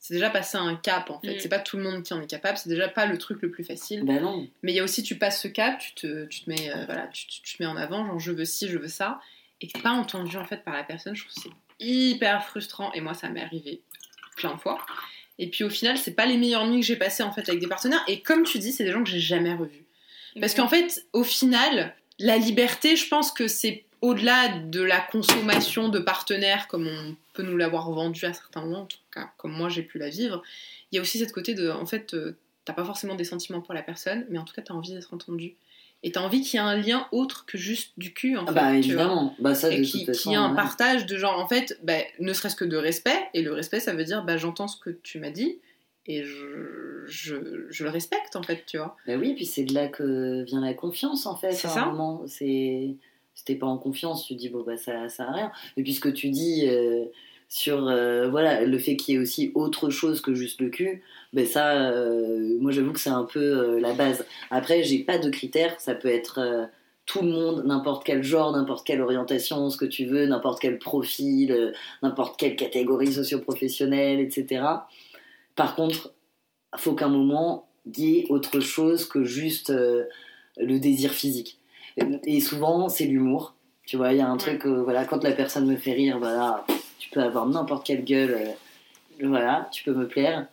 C'est 0.00 0.14
déjà 0.14 0.28
passer 0.30 0.58
un 0.58 0.76
cap 0.76 1.10
en 1.10 1.18
fait. 1.20 1.36
Mm. 1.36 1.40
C'est 1.40 1.48
pas 1.48 1.58
tout 1.58 1.76
le 1.78 1.82
monde 1.82 2.02
qui 2.02 2.12
en 2.12 2.20
est 2.20 2.26
capable. 2.26 2.58
C'est 2.58 2.68
déjà 2.68 2.88
pas 2.88 3.06
le 3.06 3.16
truc 3.18 3.40
le 3.40 3.50
plus 3.50 3.64
facile. 3.64 4.04
Bah 4.04 4.20
non. 4.20 4.46
Mais 4.62 4.72
il 4.72 4.76
y 4.76 4.80
a 4.80 4.84
aussi, 4.84 5.02
tu 5.02 5.16
passes 5.16 5.40
ce 5.42 5.48
cap, 5.48 5.78
tu 5.80 5.94
te, 5.94 6.26
tu 6.26 6.42
te 6.44 6.50
mets, 6.50 6.70
euh, 6.70 6.84
voilà, 6.84 7.06
tu, 7.08 7.26
tu- 7.26 7.40
tu 7.42 7.56
te 7.56 7.62
mets 7.62 7.68
en 7.68 7.76
avant, 7.76 8.06
genre 8.06 8.18
je 8.20 8.30
veux 8.32 8.44
ci, 8.44 8.68
je 8.68 8.76
veux 8.78 8.88
ça, 8.88 9.20
et 9.60 9.66
que 9.66 9.72
t'es 9.72 9.80
pas 9.80 9.90
entendu 9.90 10.36
en 10.36 10.44
fait 10.44 10.58
par 10.64 10.74
la 10.74 10.84
personne. 10.84 11.16
Je 11.16 11.24
trouve 11.24 11.34
que 11.34 11.40
c'est 11.40 11.84
hyper 11.84 12.44
frustrant. 12.44 12.92
Et 12.92 13.00
moi, 13.00 13.14
ça 13.14 13.28
m'est 13.28 13.42
arrivé 13.42 13.80
plein 14.36 14.54
de 14.54 14.60
fois. 14.60 14.78
Et 15.40 15.48
puis 15.50 15.64
au 15.64 15.70
final, 15.70 15.96
c'est 15.98 16.14
pas 16.14 16.26
les 16.26 16.36
meilleures 16.36 16.66
nuits 16.66 16.80
que 16.80 16.86
j'ai 16.86 16.96
passées 16.96 17.22
en 17.22 17.32
fait 17.32 17.48
avec 17.48 17.60
des 17.60 17.68
partenaires. 17.68 18.02
Et 18.08 18.20
comme 18.22 18.42
tu 18.44 18.58
dis, 18.58 18.72
c'est 18.72 18.84
des 18.84 18.90
gens 18.92 19.02
que 19.04 19.10
j'ai 19.10 19.20
jamais 19.20 19.54
revus. 19.54 19.84
Parce 20.40 20.54
qu'en 20.54 20.68
fait, 20.68 21.06
au 21.12 21.24
final, 21.24 21.94
la 22.20 22.36
liberté, 22.36 22.94
je 22.96 23.08
pense 23.08 23.32
que 23.32 23.48
c'est 23.48 23.84
au-delà 24.00 24.48
de 24.58 24.80
la 24.82 25.00
consommation 25.00 25.88
de 25.88 25.98
partenaires 25.98 26.68
comme 26.68 26.86
on 26.86 27.16
peut 27.34 27.42
nous 27.42 27.56
l'avoir 27.56 27.90
vendu 27.90 28.24
à 28.24 28.32
certains 28.32 28.60
moments, 28.62 28.82
en 28.82 28.86
tout 28.86 28.98
cas 29.12 29.30
comme 29.36 29.52
moi 29.52 29.68
j'ai 29.68 29.82
pu 29.82 29.98
la 29.98 30.08
vivre. 30.08 30.42
Il 30.92 30.96
y 30.96 30.98
a 30.98 31.02
aussi 31.02 31.18
cette 31.18 31.32
côté 31.32 31.54
de, 31.54 31.68
en 31.70 31.86
fait, 31.86 32.14
euh, 32.14 32.36
t'as 32.64 32.72
pas 32.72 32.84
forcément 32.84 33.14
des 33.14 33.24
sentiments 33.24 33.60
pour 33.60 33.74
la 33.74 33.82
personne, 33.82 34.26
mais 34.30 34.38
en 34.38 34.44
tout 34.44 34.54
cas 34.54 34.62
t'as 34.62 34.74
envie 34.74 34.92
d'être 34.94 35.12
entendu. 35.14 35.54
Et 36.04 36.12
t'as 36.12 36.20
envie 36.20 36.42
qu'il 36.42 36.54
y 36.60 36.62
ait 36.62 36.66
un 36.66 36.76
lien 36.76 37.08
autre 37.10 37.44
que 37.44 37.58
juste 37.58 37.90
du 37.96 38.14
cul, 38.14 38.36
en 38.36 38.44
Ah 38.44 38.46
fait. 38.48 38.54
bah 38.54 38.74
évidemment. 38.76 39.34
Bah 39.40 39.56
ça, 39.56 39.68
Et 39.72 39.82
toute 39.82 39.90
qui, 39.90 40.06
façon. 40.06 40.30
qui 40.30 40.36
a 40.36 40.40
un 40.40 40.50
ouais. 40.50 40.54
partage 40.56 41.06
de 41.06 41.16
genre, 41.18 41.36
en 41.40 41.48
fait, 41.48 41.76
bah, 41.82 41.98
ne 42.20 42.32
serait-ce 42.32 42.54
que 42.54 42.64
de 42.64 42.76
respect, 42.76 43.18
et 43.34 43.42
le 43.42 43.52
respect 43.52 43.80
ça 43.80 43.94
veut 43.94 44.04
dire, 44.04 44.22
bah, 44.22 44.36
j'entends 44.36 44.68
ce 44.68 44.76
que 44.78 44.90
tu 44.90 45.18
m'as 45.18 45.30
dit, 45.32 45.58
et 46.06 46.22
je, 46.22 47.04
je, 47.06 47.66
je 47.68 47.82
le 47.84 47.90
respecte 47.90 48.36
en 48.36 48.42
fait, 48.44 48.62
tu 48.64 48.78
vois. 48.78 48.96
Bah 49.08 49.14
oui, 49.18 49.34
puis 49.34 49.44
c'est 49.44 49.64
de 49.64 49.74
là 49.74 49.88
que 49.88 50.44
vient 50.44 50.60
la 50.60 50.72
confiance 50.72 51.26
en 51.26 51.34
fait. 51.36 51.50
C'est 51.52 51.66
ça. 51.66 51.92
C'est 52.28 52.94
si 53.38 53.44
t'es 53.44 53.54
pas 53.54 53.68
en 53.68 53.78
confiance, 53.78 54.26
tu 54.26 54.34
dis 54.34 54.48
bon 54.48 54.64
bah 54.64 54.76
ça 54.76 55.08
ça 55.08 55.28
a 55.28 55.32
rien. 55.32 55.52
Et 55.76 55.84
puis 55.84 55.94
ce 55.94 56.00
que 56.00 56.08
tu 56.08 56.30
dis 56.30 56.66
euh, 56.66 57.04
sur 57.48 57.86
euh, 57.86 58.28
voilà 58.28 58.64
le 58.64 58.78
fait 58.80 58.96
qu'il 58.96 59.14
y 59.14 59.16
ait 59.16 59.20
aussi 59.20 59.52
autre 59.54 59.90
chose 59.90 60.20
que 60.20 60.34
juste 60.34 60.60
le 60.60 60.70
cul, 60.70 61.04
ben 61.32 61.46
ça, 61.46 61.92
euh, 61.92 62.58
moi 62.60 62.72
j'avoue 62.72 62.92
que 62.92 62.98
c'est 62.98 63.10
un 63.10 63.22
peu 63.22 63.78
la 63.78 63.92
base. 63.92 64.26
Après 64.50 64.82
j'ai 64.82 65.04
pas 65.04 65.18
de 65.18 65.30
critères, 65.30 65.80
ça 65.80 65.94
peut 65.94 66.08
être 66.08 66.68
tout 67.06 67.22
le 67.22 67.28
monde, 67.28 67.62
n'importe 67.64 68.04
quel 68.04 68.24
genre, 68.24 68.50
n'importe 68.50 68.84
quelle 68.84 69.00
orientation, 69.00 69.70
ce 69.70 69.76
que 69.76 69.84
tu 69.84 70.04
veux, 70.04 70.26
n'importe 70.26 70.60
quel 70.60 70.80
profil, 70.80 71.72
n'importe 72.02 72.40
quelle 72.40 72.56
catégorie 72.56 73.12
socio-professionnelle, 73.12 74.18
etc. 74.18 74.64
Par 75.54 75.76
contre, 75.76 76.12
faut 76.76 76.94
qu'à 76.94 77.06
un 77.06 77.08
moment 77.08 77.68
il 77.86 78.00
y 78.00 78.18
ait 78.18 78.26
autre 78.30 78.58
chose 78.58 79.04
que 79.08 79.22
juste 79.22 79.72
le 80.56 80.78
désir 80.80 81.12
physique. 81.12 81.57
Et 82.24 82.40
souvent, 82.40 82.88
c'est 82.88 83.04
l'humour. 83.04 83.54
Tu 83.86 83.96
vois, 83.96 84.12
il 84.12 84.18
y 84.18 84.20
a 84.20 84.28
un 84.28 84.36
truc, 84.36 84.66
euh, 84.66 84.82
voilà, 84.82 85.06
quand 85.06 85.24
la 85.24 85.32
personne 85.32 85.66
me 85.66 85.76
fait 85.76 85.92
rire, 85.92 86.18
voilà, 86.18 86.66
tu 86.98 87.08
peux 87.08 87.20
avoir 87.20 87.46
n'importe 87.46 87.86
quelle 87.86 88.04
gueule, 88.04 88.36
euh, 88.38 89.26
voilà, 89.26 89.68
tu 89.72 89.82
peux 89.82 89.94
me 89.94 90.06
plaire. 90.06 90.46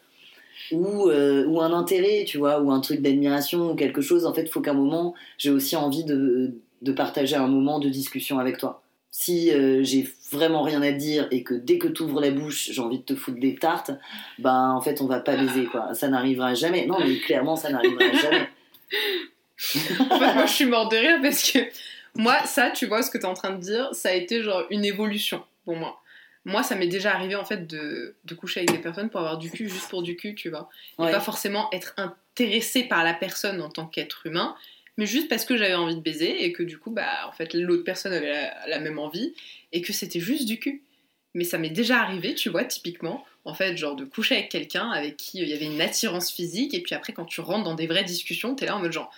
Ou, 0.71 1.09
euh, 1.09 1.45
ou 1.45 1.59
un 1.59 1.73
intérêt, 1.73 2.23
tu 2.25 2.37
vois, 2.37 2.61
ou 2.61 2.71
un 2.71 2.79
truc 2.79 3.01
d'admiration, 3.01 3.71
ou 3.71 3.75
quelque 3.75 3.99
chose. 3.99 4.25
En 4.25 4.33
fait, 4.33 4.43
il 4.43 4.47
faut 4.47 4.61
qu'à 4.61 4.71
un 4.71 4.75
moment, 4.75 5.13
j'ai 5.37 5.49
aussi 5.49 5.75
envie 5.75 6.05
de, 6.05 6.53
de 6.81 6.91
partager 6.93 7.35
un 7.35 7.47
moment 7.47 7.79
de 7.79 7.89
discussion 7.89 8.39
avec 8.39 8.57
toi. 8.57 8.81
Si 9.11 9.49
j'ai 9.83 10.09
vraiment 10.31 10.61
rien 10.61 10.81
à 10.81 10.91
te 10.91 10.97
dire 10.97 11.27
et 11.31 11.43
que 11.43 11.53
dès 11.53 11.77
que 11.77 11.87
tu 11.87 12.03
ouvres 12.03 12.19
la 12.19 12.31
bouche, 12.31 12.69
j'ai 12.71 12.81
envie 12.81 12.99
de 12.99 13.03
te 13.03 13.15
foutre 13.15 13.39
des 13.39 13.55
tartes, 13.55 13.91
ben 14.39 14.71
en 14.71 14.81
fait, 14.81 15.01
on 15.01 15.07
va 15.07 15.19
pas 15.19 15.35
baiser, 15.35 15.65
quoi. 15.65 15.93
Ça 15.93 16.07
n'arrivera 16.09 16.53
jamais. 16.53 16.85
Non, 16.85 16.97
mais 16.99 17.17
clairement, 17.17 17.55
ça 17.55 17.69
n'arrivera 17.69 18.11
jamais. 18.21 18.47
En 19.99 20.19
fait, 20.19 20.33
moi, 20.33 20.45
je 20.45 20.51
suis 20.53 20.65
morte 20.65 20.91
de 20.91 20.97
rire 20.97 21.19
parce 21.21 21.51
que 21.51 21.59
moi, 22.15 22.45
ça, 22.45 22.71
tu 22.71 22.85
vois, 22.85 23.03
ce 23.03 23.11
que 23.11 23.17
tu 23.17 23.23
es 23.23 23.27
en 23.27 23.33
train 23.33 23.51
de 23.51 23.61
dire, 23.61 23.89
ça 23.93 24.09
a 24.09 24.13
été 24.13 24.41
genre 24.41 24.65
une 24.69 24.85
évolution 24.85 25.43
pour 25.63 25.75
moi. 25.75 26.01
Moi, 26.45 26.61
ça 26.61 26.75
m'est 26.75 26.87
déjà 26.87 27.13
arrivé 27.13 27.35
en 27.35 27.43
fait 27.45 27.65
de, 27.65 28.15
de 28.23 28.35
coucher 28.35 28.59
avec 28.59 28.71
des 28.71 28.77
personnes 28.77 29.09
pour 29.09 29.19
avoir 29.19 29.37
du 29.37 29.49
cul 29.49 29.67
juste 29.67 29.89
pour 29.89 30.03
du 30.03 30.15
cul, 30.15 30.35
tu 30.35 30.49
vois. 30.49 30.69
Et 30.99 31.11
pas 31.11 31.19
forcément 31.19 31.69
être 31.71 31.95
intéressé 31.97 32.83
par 32.83 33.03
la 33.03 33.15
personne 33.15 33.61
en 33.61 33.69
tant 33.69 33.87
qu'être 33.87 34.27
humain, 34.27 34.55
mais 34.97 35.07
juste 35.07 35.27
parce 35.27 35.43
que 35.43 35.57
j'avais 35.57 35.73
envie 35.73 35.95
de 35.95 36.01
baiser 36.01 36.45
et 36.45 36.53
que 36.53 36.61
du 36.61 36.77
coup, 36.77 36.91
bah, 36.91 37.27
en 37.27 37.31
fait, 37.31 37.53
l'autre 37.55 37.83
personne 37.83 38.13
avait 38.13 38.31
la, 38.31 38.67
la 38.67 38.79
même 38.79 38.99
envie 38.99 39.33
et 39.71 39.81
que 39.81 39.91
c'était 39.91 40.19
juste 40.19 40.45
du 40.45 40.59
cul. 40.59 40.83
Mais 41.33 41.43
ça 41.43 41.57
m'est 41.57 41.69
déjà 41.69 41.99
arrivé, 41.99 42.33
tu 42.35 42.49
vois, 42.49 42.63
typiquement, 42.63 43.25
en 43.43 43.53
fait, 43.53 43.75
genre 43.75 43.95
de 43.95 44.05
coucher 44.05 44.35
avec 44.35 44.49
quelqu'un 44.49 44.89
avec 44.91 45.17
qui 45.17 45.41
euh, 45.41 45.43
il 45.43 45.49
y 45.49 45.53
avait 45.53 45.65
une 45.65 45.81
attirance 45.81 46.31
physique 46.31 46.73
et 46.73 46.81
puis 46.81 46.95
après, 46.95 47.11
quand 47.11 47.25
tu 47.25 47.41
rentres 47.41 47.63
dans 47.63 47.75
des 47.75 47.87
vraies 47.87 48.03
discussions, 48.03 48.55
t'es 48.55 48.67
là 48.67 48.75
en 48.75 48.79
mode 48.79 48.93
genre, 48.93 49.11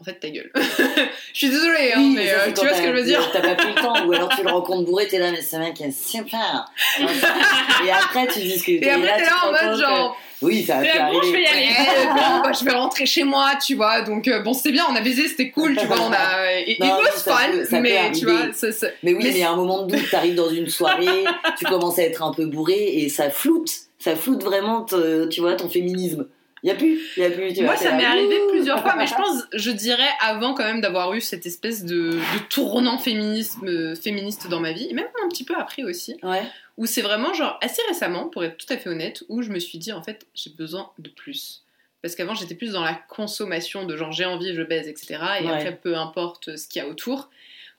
en 0.00 0.04
fait, 0.04 0.20
ta 0.20 0.28
gueule. 0.28 0.50
je 0.54 1.38
suis 1.38 1.48
désolée, 1.48 1.92
hein, 1.94 1.98
Oui, 1.98 2.12
mais 2.16 2.30
euh, 2.30 2.38
c'est 2.46 2.54
tu 2.54 2.66
vois 2.66 2.74
ce 2.76 2.82
que 2.82 2.88
je 2.88 2.92
veux 2.92 3.04
dire 3.04 3.30
T'as 3.32 3.40
pas 3.40 3.54
pris 3.54 3.68
le 3.68 3.74
temps, 3.80 4.06
ou 4.06 4.12
alors 4.12 4.28
tu 4.28 4.42
le 4.42 4.50
rencontres 4.50 4.84
bourré, 4.84 5.08
t'es 5.08 5.18
là, 5.18 5.30
mais 5.32 5.40
ce 5.40 5.56
mec 5.56 5.80
est 5.80 5.90
super. 5.90 6.70
et 7.00 7.90
après, 7.90 8.26
tu 8.26 8.40
discutes. 8.40 8.82
Et 8.84 8.90
après, 8.90 9.16
t'es 9.16 9.22
là 9.24 9.36
en 9.46 9.52
mode 9.52 9.74
que- 9.74 9.80
genre, 9.80 10.16
Oui, 10.42 10.64
ça 10.64 10.78
a 10.78 10.84
Et 10.84 10.90
pu 10.90 10.98
bon, 10.98 11.22
je 11.22 11.32
vais 11.32 11.42
y 11.42 11.46
aller. 11.46 11.68
Bon, 12.14 12.40
bah, 12.44 12.52
je 12.58 12.64
vais 12.64 12.72
rentrer 12.72 13.06
chez 13.06 13.24
moi, 13.24 13.52
tu 13.64 13.74
vois. 13.74 14.02
Donc, 14.02 14.28
euh, 14.28 14.40
bon, 14.40 14.52
c'était 14.52 14.72
bien, 14.72 14.84
on 14.90 14.94
a 14.96 15.00
baisé, 15.00 15.28
c'était 15.28 15.50
cool, 15.50 15.74
tu 15.76 15.86
vois. 15.86 15.96
On 16.00 16.12
a. 16.12 16.60
It, 16.66 16.78
Non, 16.78 16.86
it 16.86 16.92
was 17.06 17.18
ça 17.18 17.30
fun, 17.36 17.50
peut- 17.52 17.64
ça 17.64 17.80
mais 17.80 18.12
tu 18.12 18.26
vois, 18.26 18.52
ça- 18.52 18.72
ça- 18.72 18.88
Mais 19.02 19.14
oui, 19.14 19.20
Mais 19.24 19.30
il 19.30 19.38
y 19.38 19.42
a 19.44 19.50
un 19.50 19.56
moment 19.56 19.86
de 19.86 19.96
doute, 19.96 20.10
t'arrives 20.10 20.34
dans 20.34 20.50
une 20.50 20.68
soirée, 20.68 21.24
tu 21.58 21.64
commences 21.64 21.98
à 21.98 22.02
être 22.02 22.22
un 22.22 22.32
peu 22.34 22.44
bourré 22.46 22.74
et 22.98 23.08
ça 23.08 23.30
floute. 23.30 23.70
Ça 23.98 24.14
floute 24.14 24.44
vraiment, 24.44 24.84
tu 24.84 25.40
vois, 25.40 25.54
ton 25.54 25.70
féminisme. 25.70 26.26
Y 26.66 26.70
a 26.70 26.74
plus, 26.74 27.00
y 27.16 27.22
a 27.24 27.30
plus. 27.30 27.52
Tu 27.54 27.62
Moi, 27.62 27.74
vois, 27.74 27.82
ça 27.82 27.92
m'est 27.92 28.04
arrivé 28.04 28.36
plusieurs 28.50 28.82
fois, 28.82 28.94
mais 28.96 29.06
je 29.06 29.14
pense, 29.22 29.44
je 29.54 29.70
dirais, 29.70 30.08
avant 30.20 30.52
quand 30.52 30.64
même 30.64 30.80
d'avoir 30.82 31.14
eu 31.14 31.20
cette 31.20 31.46
espèce 31.46 31.84
de, 31.84 32.12
de 32.14 32.38
tournant 32.50 32.98
féminisme, 32.98 33.66
euh, 33.68 33.94
féministe 33.94 34.48
dans 34.48 34.60
ma 34.60 34.72
vie, 34.72 34.88
et 34.90 34.92
même 34.92 35.06
un 35.24 35.28
petit 35.28 35.44
peu 35.44 35.54
après 35.56 35.84
aussi, 35.84 36.16
Ouais. 36.22 36.42
où 36.76 36.84
c'est 36.86 37.02
vraiment, 37.02 37.32
genre, 37.34 37.58
assez 37.62 37.80
récemment, 37.88 38.28
pour 38.28 38.44
être 38.44 38.56
tout 38.58 38.70
à 38.72 38.76
fait 38.76 38.90
honnête, 38.90 39.22
où 39.28 39.42
je 39.42 39.50
me 39.50 39.58
suis 39.60 39.78
dit, 39.78 39.92
en 39.92 40.02
fait, 40.02 40.26
j'ai 40.34 40.50
besoin 40.50 40.90
de 40.98 41.08
plus. 41.08 41.62
Parce 42.02 42.14
qu'avant, 42.14 42.34
j'étais 42.34 42.54
plus 42.54 42.72
dans 42.72 42.82
la 42.84 42.94
consommation 43.08 43.84
de 43.86 43.96
genre, 43.96 44.12
j'ai 44.12 44.24
envie, 44.26 44.54
je 44.54 44.62
baise, 44.62 44.86
etc. 44.88 45.18
Et 45.40 45.44
Ouais. 45.46 45.52
après, 45.52 45.76
peu 45.76 45.96
importe 45.96 46.56
ce 46.56 46.68
qu'il 46.68 46.82
y 46.82 46.84
a 46.84 46.88
autour. 46.88 47.30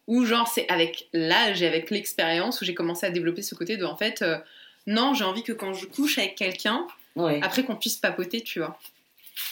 Ou 0.07 0.23
genre, 0.25 0.47
c'est 0.47 0.65
avec 0.69 1.09
l'âge 1.13 1.61
et 1.61 1.67
avec 1.67 1.89
l'expérience 1.91 2.61
où 2.61 2.65
j'ai 2.65 2.73
commencé 2.73 3.05
à 3.05 3.09
développer 3.09 3.41
ce 3.41 3.53
côté 3.55 3.75
de, 3.75 3.83
en 3.85 3.97
fait, 3.97 4.21
euh, 4.21 4.37
non, 4.85 5.13
j'ai 5.13 5.25
envie 5.25 5.43
que 5.43 5.51
quand 5.51 5.73
je 5.73 5.85
couche 5.85 6.17
avec 6.17 6.35
quelqu'un, 6.35 6.87
Ouais. 7.17 7.39
après 7.43 7.63
qu'on 7.63 7.75
puisse 7.75 7.95
papoter, 7.97 8.41
tu 8.41 8.59
vois. 8.59 8.77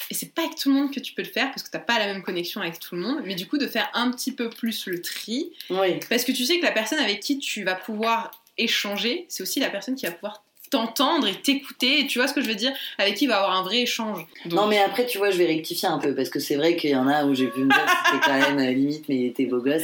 Et 0.10 0.13
c'est 0.13 0.34
pas 0.34 0.43
avec 0.43 0.56
tout 0.56 0.69
le 0.69 0.75
monde 0.75 0.91
que 0.93 0.99
tu 0.99 1.13
peux 1.13 1.21
le 1.21 1.28
faire 1.30 1.49
parce 1.49 1.62
que 1.63 1.69
t'as 1.69 1.80
pas 1.80 1.99
la 1.99 2.06
même 2.08 2.23
connexion 2.23 2.62
avec 2.62 2.80
tout 2.80 2.95
le 2.95 3.01
monde, 3.01 3.21
mais 3.25 3.36
du 3.36 3.47
coup 3.47 3.58
de 3.58 3.67
faire 3.67 3.89
un 3.93 4.10
petit 4.12 4.32
peu 4.32 4.49
plus 4.49 4.88
le 4.88 5.01
tri 5.01 5.51
Ouais. 5.69 5.99
parce 6.10 6.23
que 6.23 6.32
tu 6.32 6.43
sais 6.45 6.60
que 6.60 6.65
la 6.65 6.71
personne 6.71 6.99
avec 6.99 7.19
qui 7.19 7.38
tu 7.38 7.63
vas 7.63 7.75
pouvoir 7.75 8.32
échanger, 8.58 9.25
c'est 9.30 9.43
aussi 9.43 9.60
la 9.60 9.69
personne 9.69 9.95
qui 9.95 10.06
va 10.06 10.12
pouvoir 10.12 10.43
t'entendre 10.71 11.28
et 11.28 11.36
t'écouter, 11.36 11.99
et 12.01 12.08
tu 12.08 12.17
vois 12.17 12.28
ce 12.28 12.34
que 12.34 12.41
je 12.41 12.47
veux 12.47 12.56
dire, 12.56 12.71
avec 12.97 13.15
qui 13.15 13.25
il 13.25 13.28
va 13.28 13.38
avoir 13.38 13.56
un 13.56 13.62
vrai 13.63 13.82
échange. 13.82 14.25
Donc, 14.45 14.54
Non 14.60 14.67
mais 14.67 14.80
après 14.80 15.06
tu 15.06 15.19
vois 15.19 15.30
je 15.30 15.38
vais 15.38 15.45
rectifier 15.45 15.88
un 15.88 15.99
peu 15.99 16.15
parce 16.15 16.30
que 16.30 16.39
c'est 16.39 16.56
vrai 16.56 16.75
qu'il 16.75 16.89
y 16.89 16.95
en 16.95 17.08
a 17.08 17.23
où 17.25 17.36
j'ai 17.36 17.47
pu 17.47 17.60
me 17.60 17.69
dire 17.69 17.86
que 17.86 17.91
c'était 18.12 18.25
quand 18.25 18.39
même 18.39 18.58
euh, 18.60 18.71
limite 18.73 19.08
mais 19.08 19.15
il 19.17 19.25
était 19.28 19.45
beau 19.45 19.60
gosse. 19.62 19.84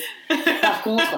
Par 0.61 0.81
contre, 0.81 1.17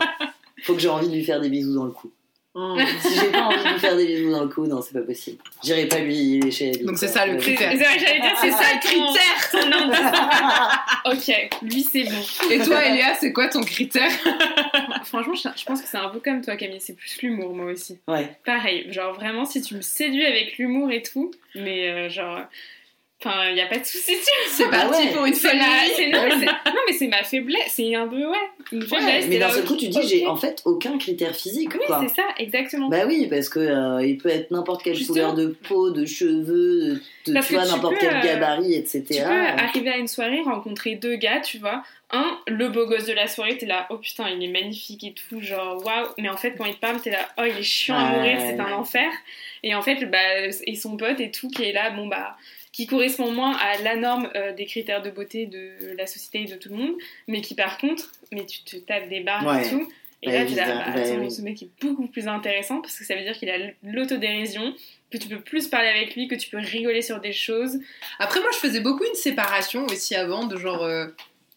faut 0.63 0.73
que 0.73 0.80
j'ai 0.82 0.89
envie 0.89 1.08
de 1.08 1.13
lui 1.15 1.23
faire 1.23 1.39
des 1.39 1.49
bisous 1.49 1.73
dans 1.76 1.86
le 1.86 1.91
cou. 1.91 2.12
Oh. 2.55 2.77
Si 3.01 3.15
j'ai 3.19 3.31
pas 3.31 3.41
envie 3.43 3.63
de 3.63 3.69
lui 3.73 3.79
faire 3.79 3.95
des 3.95 4.05
bisous 4.05 4.31
dans 4.31 4.43
le 4.43 4.49
cou, 4.49 4.65
non 4.67 4.81
c'est 4.81 4.93
pas 4.93 5.05
possible. 5.05 5.37
J'irai 5.63 5.87
pas 5.87 5.99
lui 5.99 6.39
lécher 6.39 6.71
la 6.71 6.77
bite, 6.77 6.85
Donc 6.85 6.97
c'est 6.97 7.07
ça, 7.07 7.25
le 7.25 7.37
critère. 7.37 7.71
C'est 7.71 7.83
ça, 7.83 7.97
j'allais 7.97 8.21
dire, 8.21 8.37
c'est 8.39 8.51
ça 8.51 8.73
le 8.73 8.79
critère. 8.79 9.43
ok, 11.05 11.59
lui 11.61 11.83
c'est 11.83 12.03
bon. 12.03 12.51
Et 12.51 12.59
toi, 12.59 12.85
Eléa, 12.85 13.15
c'est 13.15 13.33
quoi 13.33 13.47
ton 13.47 13.61
critère 13.61 14.11
Franchement, 15.05 15.35
je, 15.35 15.49
je 15.55 15.65
pense 15.65 15.81
que 15.81 15.87
c'est 15.87 15.97
un 15.97 16.09
peu 16.09 16.19
comme 16.19 16.41
toi, 16.41 16.55
Camille. 16.55 16.81
C'est 16.81 16.95
plus 16.95 17.21
l'humour, 17.21 17.53
moi 17.53 17.71
aussi. 17.71 17.99
Ouais. 18.07 18.29
Pareil, 18.45 18.91
genre 18.91 19.13
vraiment, 19.13 19.45
si 19.45 19.61
tu 19.61 19.75
me 19.75 19.81
séduis 19.81 20.25
avec 20.25 20.57
l'humour 20.57 20.91
et 20.91 21.01
tout, 21.01 21.31
mais 21.55 21.89
euh, 21.89 22.09
genre. 22.09 22.39
Enfin, 23.25 23.47
il 23.49 23.55
n'y 23.55 23.62
a 23.62 23.67
pas 23.67 23.77
de 23.77 23.86
souci. 23.86 24.15
C'est 24.49 24.65
Bah 24.69 24.81
parti 24.88 25.03
ouais. 25.07 25.13
pour 25.13 25.25
une 25.25 25.33
folle 25.33 25.55
ma- 25.55 25.63
non, 25.63 25.69
mais 25.79 25.93
c'est- 25.95 26.09
non, 26.71 26.81
mais 26.88 26.93
c'est 26.93 27.07
ma 27.07 27.23
faiblesse. 27.23 27.59
C'est 27.69 27.95
un 27.95 28.07
peu, 28.07 28.25
ouais, 28.25 28.38
une 28.73 28.81
Ouais, 28.83 28.88
faiblesse. 28.88 29.25
mais 29.25 29.29
t'es 29.36 29.39
d'un 29.39 29.49
seul 29.49 29.63
coup 29.65 29.77
tu 29.77 29.88
dis 29.88 29.99
j'ai 30.07 30.27
en 30.27 30.36
fait 30.36 30.62
aucun 30.65 30.97
critère 30.97 31.33
physique 31.36 31.73
Oui, 31.75 31.95
c'est 32.01 32.15
ça, 32.15 32.23
exactement. 32.38 32.89
Bah 32.89 33.05
oui, 33.07 33.27
parce 33.29 33.47
que 33.49 33.59
euh, 33.59 34.05
il 34.05 34.17
peut 34.17 34.29
être 34.29 34.51
n'importe 34.51 34.83
quelle 34.83 34.95
Justement. 34.95 35.13
couleur 35.13 35.33
de 35.36 35.47
peau, 35.47 35.91
de 35.91 36.05
cheveux, 36.05 37.01
de, 37.27 37.39
tu 37.41 37.53
vois 37.53 37.65
n'importe 37.65 37.95
quel 37.99 38.15
euh, 38.17 38.21
gabarit, 38.21 38.73
etc. 38.75 39.03
Tu 39.09 39.13
peux 39.21 39.63
arriver 39.63 39.89
à 39.89 39.97
une 39.97 40.07
soirée, 40.07 40.41
rencontrer 40.41 40.95
deux 40.95 41.15
gars, 41.15 41.39
tu 41.39 41.59
vois. 41.59 41.83
Un, 42.12 42.38
le 42.47 42.67
beau 42.69 42.86
gosse 42.86 43.05
de 43.05 43.13
la 43.13 43.27
soirée, 43.27 43.57
t'es 43.57 43.65
là, 43.65 43.88
oh 43.89 43.97
putain, 43.97 44.25
il 44.29 44.43
est 44.43 44.47
magnifique 44.51 45.03
et 45.03 45.13
tout, 45.13 45.41
genre 45.41 45.83
waouh. 45.83 46.07
Mais 46.19 46.29
en 46.29 46.38
fait, 46.38 46.53
quand 46.57 46.65
il 46.65 46.75
te 46.75 46.79
parle, 46.79 47.01
t'es 47.01 47.09
là, 47.09 47.27
oh, 47.39 47.43
il 47.45 47.57
est 47.57 47.63
chiant 47.63 47.95
à 47.97 48.12
Ouais. 48.12 48.17
mourir, 48.17 48.38
c'est 48.39 48.59
un 48.59 48.73
enfer. 48.73 49.09
Et 49.63 49.73
en 49.73 49.81
fait, 49.81 50.05
bah, 50.12 50.17
et 50.67 50.75
son 50.75 50.95
pote 50.97 51.19
et 51.19 51.31
tout, 51.31 51.49
qui 51.49 51.63
est 51.63 51.71
là, 51.71 51.89
bon 51.89 52.05
bah, 52.07 52.36
qui 52.73 52.86
correspond 52.88 53.31
moins 53.31 53.55
à 53.55 53.77
la 53.81 53.95
norme 53.95 54.29
euh, 54.36 54.51
des 54.51 54.65
critères 54.65 55.01
de 55.01 55.09
beauté 55.12 55.45
de 55.45 55.95
la 55.97 56.05
société 56.07 56.41
et 56.41 56.45
de 56.53 56.55
tout 56.59 56.67
le 56.69 56.75
monde, 56.75 56.95
mais 57.29 57.39
qui 57.41 57.55
par 57.55 57.77
contre, 57.77 58.12
mais 58.33 58.45
tu 58.45 58.63
te 58.63 58.75
tapes 58.77 59.07
des 59.07 59.21
barres 59.21 59.45
Ouais. 59.45 59.65
et 59.65 59.69
tout. 59.69 59.88
Et 60.23 60.27
Bah, 60.27 60.33
là, 60.33 60.45
t'es 60.45 60.55
là, 60.55 60.63
évidemment, 60.63 60.79
bah, 60.86 60.91
bah 60.95 61.01
attends, 61.01 61.19
oui. 61.21 61.31
ce 61.31 61.41
mec 61.41 61.62
est 61.63 61.69
beaucoup 61.81 62.07
plus 62.07 62.27
intéressant 62.27 62.81
parce 62.81 62.97
que 62.97 63.03
ça 63.05 63.13
veut 63.15 63.23
dire 63.23 63.33
qu'il 63.38 63.49
a 63.49 63.57
l'autodérision, 63.83 64.73
que 65.12 65.17
tu 65.17 65.27
peux 65.27 65.39
plus 65.41 65.67
parler 65.67 65.89
avec 65.89 66.15
lui, 66.15 66.27
que 66.27 66.36
tu 66.36 66.49
peux 66.49 66.57
rigoler 66.57 67.01
sur 67.01 67.19
des 67.19 67.33
choses. 67.33 67.79
Après, 68.19 68.39
moi, 68.39 68.49
je 68.53 68.57
faisais 68.59 68.79
beaucoup 68.79 69.03
une 69.03 69.15
séparation 69.15 69.86
aussi 69.86 70.15
avant 70.15 70.45
de 70.47 70.57
genre 70.57 70.83
euh, 70.83 71.07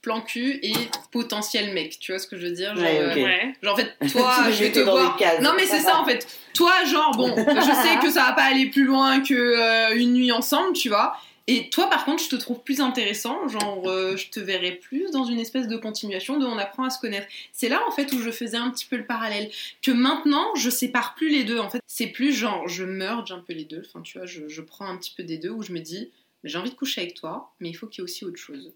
plan 0.06 0.20
cul 0.20 0.60
et 0.62 0.72
potentiel 1.10 1.74
mec. 1.74 1.98
Tu 1.98 2.12
vois 2.12 2.20
ce 2.20 2.28
que 2.28 2.38
je 2.38 2.46
veux 2.46 2.52
dire 2.52 2.76
genre, 2.76 2.84
Ouais, 2.84 3.00
euh. 3.00 3.14
Ouais. 3.16 3.54
genre, 3.60 3.74
en 3.74 3.76
fait, 3.76 3.96
toi, 4.12 4.34
je 4.52 4.62
vais 4.62 4.70
te 4.70 4.78
voir. 4.78 5.16
cases. 5.16 5.40
Non, 5.40 5.50
mais 5.56 5.66
c'est 5.66 5.80
ça 5.80 5.98
en 5.98 6.04
fait. 6.04 6.28
Toi, 6.54 6.84
genre, 6.84 7.10
bon, 7.16 7.34
je 7.36 7.88
sais 7.88 7.98
que 8.00 8.08
ça 8.12 8.26
va 8.26 8.32
pas 8.32 8.44
aller 8.44 8.66
plus 8.70 8.84
loin 8.84 9.20
que 9.20 9.34
euh, 9.34 9.96
une 9.96 10.12
nuit 10.12 10.30
ensemble, 10.30 10.74
tu 10.74 10.88
vois. 10.90 11.16
Et 11.48 11.70
toi, 11.70 11.90
par 11.90 12.04
contre, 12.04 12.22
je 12.22 12.28
te 12.28 12.36
trouve 12.36 12.62
plus 12.62 12.80
intéressant. 12.80 13.48
Genre, 13.48 13.82
euh, 13.88 14.16
je 14.16 14.30
te 14.30 14.38
verrais 14.38 14.76
plus 14.76 15.10
dans 15.10 15.24
une 15.24 15.40
espèce 15.40 15.66
de 15.66 15.76
continuation 15.76 16.38
de 16.38 16.46
on 16.46 16.56
apprend 16.56 16.84
à 16.84 16.90
se 16.90 17.00
connaître. 17.00 17.26
C'est 17.52 17.68
là, 17.68 17.80
en 17.88 17.90
fait, 17.90 18.12
où 18.12 18.20
je 18.22 18.30
faisais 18.30 18.56
un 18.56 18.70
petit 18.70 18.86
peu 18.86 18.96
le 18.96 19.06
parallèle. 19.06 19.50
Que 19.82 19.90
maintenant, 19.90 20.54
je 20.54 20.70
sépare 20.70 21.16
plus 21.16 21.30
les 21.30 21.42
deux. 21.42 21.58
En 21.58 21.68
fait, 21.68 21.80
c'est 21.88 22.08
plus 22.08 22.32
genre, 22.32 22.68
je 22.68 22.84
merge 22.84 23.32
un 23.32 23.40
peu 23.40 23.54
les 23.54 23.64
deux. 23.64 23.82
Enfin, 23.86 24.02
tu 24.02 24.18
vois, 24.18 24.26
je, 24.26 24.46
je 24.48 24.60
prends 24.62 24.86
un 24.86 24.96
petit 24.96 25.12
peu 25.16 25.24
des 25.24 25.38
deux 25.38 25.50
où 25.50 25.62
je 25.62 25.72
me 25.72 25.80
dis, 25.80 26.10
j'ai 26.44 26.58
envie 26.58 26.70
de 26.70 26.76
coucher 26.76 27.00
avec 27.00 27.14
toi, 27.14 27.52
mais 27.58 27.68
il 27.70 27.74
faut 27.74 27.86
qu'il 27.88 28.02
y 28.02 28.02
ait 28.02 28.04
aussi 28.04 28.24
autre 28.24 28.38
chose. 28.38 28.72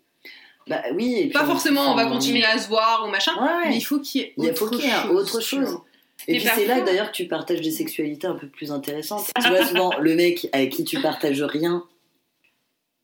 Bah 0.66 0.82
oui. 0.94 1.30
Pas 1.32 1.44
forcément, 1.44 1.92
on 1.92 1.96
va 1.96 2.06
continuer 2.06 2.44
à 2.44 2.58
se 2.58 2.68
voir 2.68 3.04
ou 3.06 3.10
machin, 3.10 3.32
ouais, 3.40 3.68
mais 3.68 3.76
il 3.76 3.80
faut 3.80 3.98
qu'il 3.98 4.32
y 4.36 4.46
ait 4.46 4.50
autre, 5.10 5.40
chose. 5.40 5.78
Et, 6.28 6.36
puis 6.36 6.44
bah, 6.44 6.52
c'est 6.54 6.66
là 6.66 6.80
d'ailleurs 6.82 7.10
que 7.10 7.16
tu 7.16 7.26
partages 7.26 7.60
des 7.60 7.70
sexualités 7.70 8.26
un 8.26 8.34
peu 8.34 8.46
plus 8.46 8.72
intéressantes. 8.72 9.30
Ah. 9.34 9.40
tu 9.42 10.02
le 10.02 10.14
mec 10.14 10.48
avec 10.52 10.70
qui 10.70 10.84
tu 10.84 11.00
partages 11.00 11.42
rien, 11.42 11.84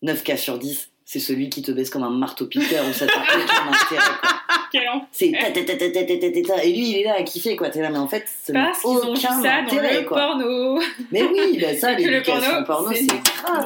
9 0.03 0.23
cas 0.23 0.37
sur 0.37 0.59
10, 0.59 0.91
c'est 1.07 1.21
celui 1.21 1.49
qui 1.49 1.63
te 1.63 1.71
baisse 1.71 1.89
comme 1.89 2.03
un 2.03 2.11
marteau-piqueur 2.11 2.85
ou 2.87 2.93
ça 2.93 3.07
t'a 3.07 3.21
aucun 3.21 3.73
intérêt. 3.73 4.03
Quoi. 4.21 4.33
C'est 5.13 5.27
et 5.27 6.73
lui 6.73 6.91
il 6.91 6.97
est 6.99 7.05
là 7.05 7.15
à 7.19 7.23
kiffer 7.23 7.57
quoi. 7.57 7.71
T'es 7.71 7.81
là 7.81 7.89
mais 7.89 7.99
en 7.99 8.09
fait 8.09 8.27
ça 8.27 8.53
n'a 8.53 8.73
aucun 8.85 9.43
ça 9.43 9.55
intérêt 9.55 9.95
dans 9.95 10.01
le 10.01 10.07
quoi. 10.07 10.19
Porno. 10.19 10.81
Mais 11.13 11.23
oui, 11.23 11.59
bah 11.61 11.75
ça 11.77 11.93
l'éducation 11.97 12.65
porno, 12.65 12.67
porno 12.67 12.93
c'est 12.93 13.07
grave. 13.07 13.65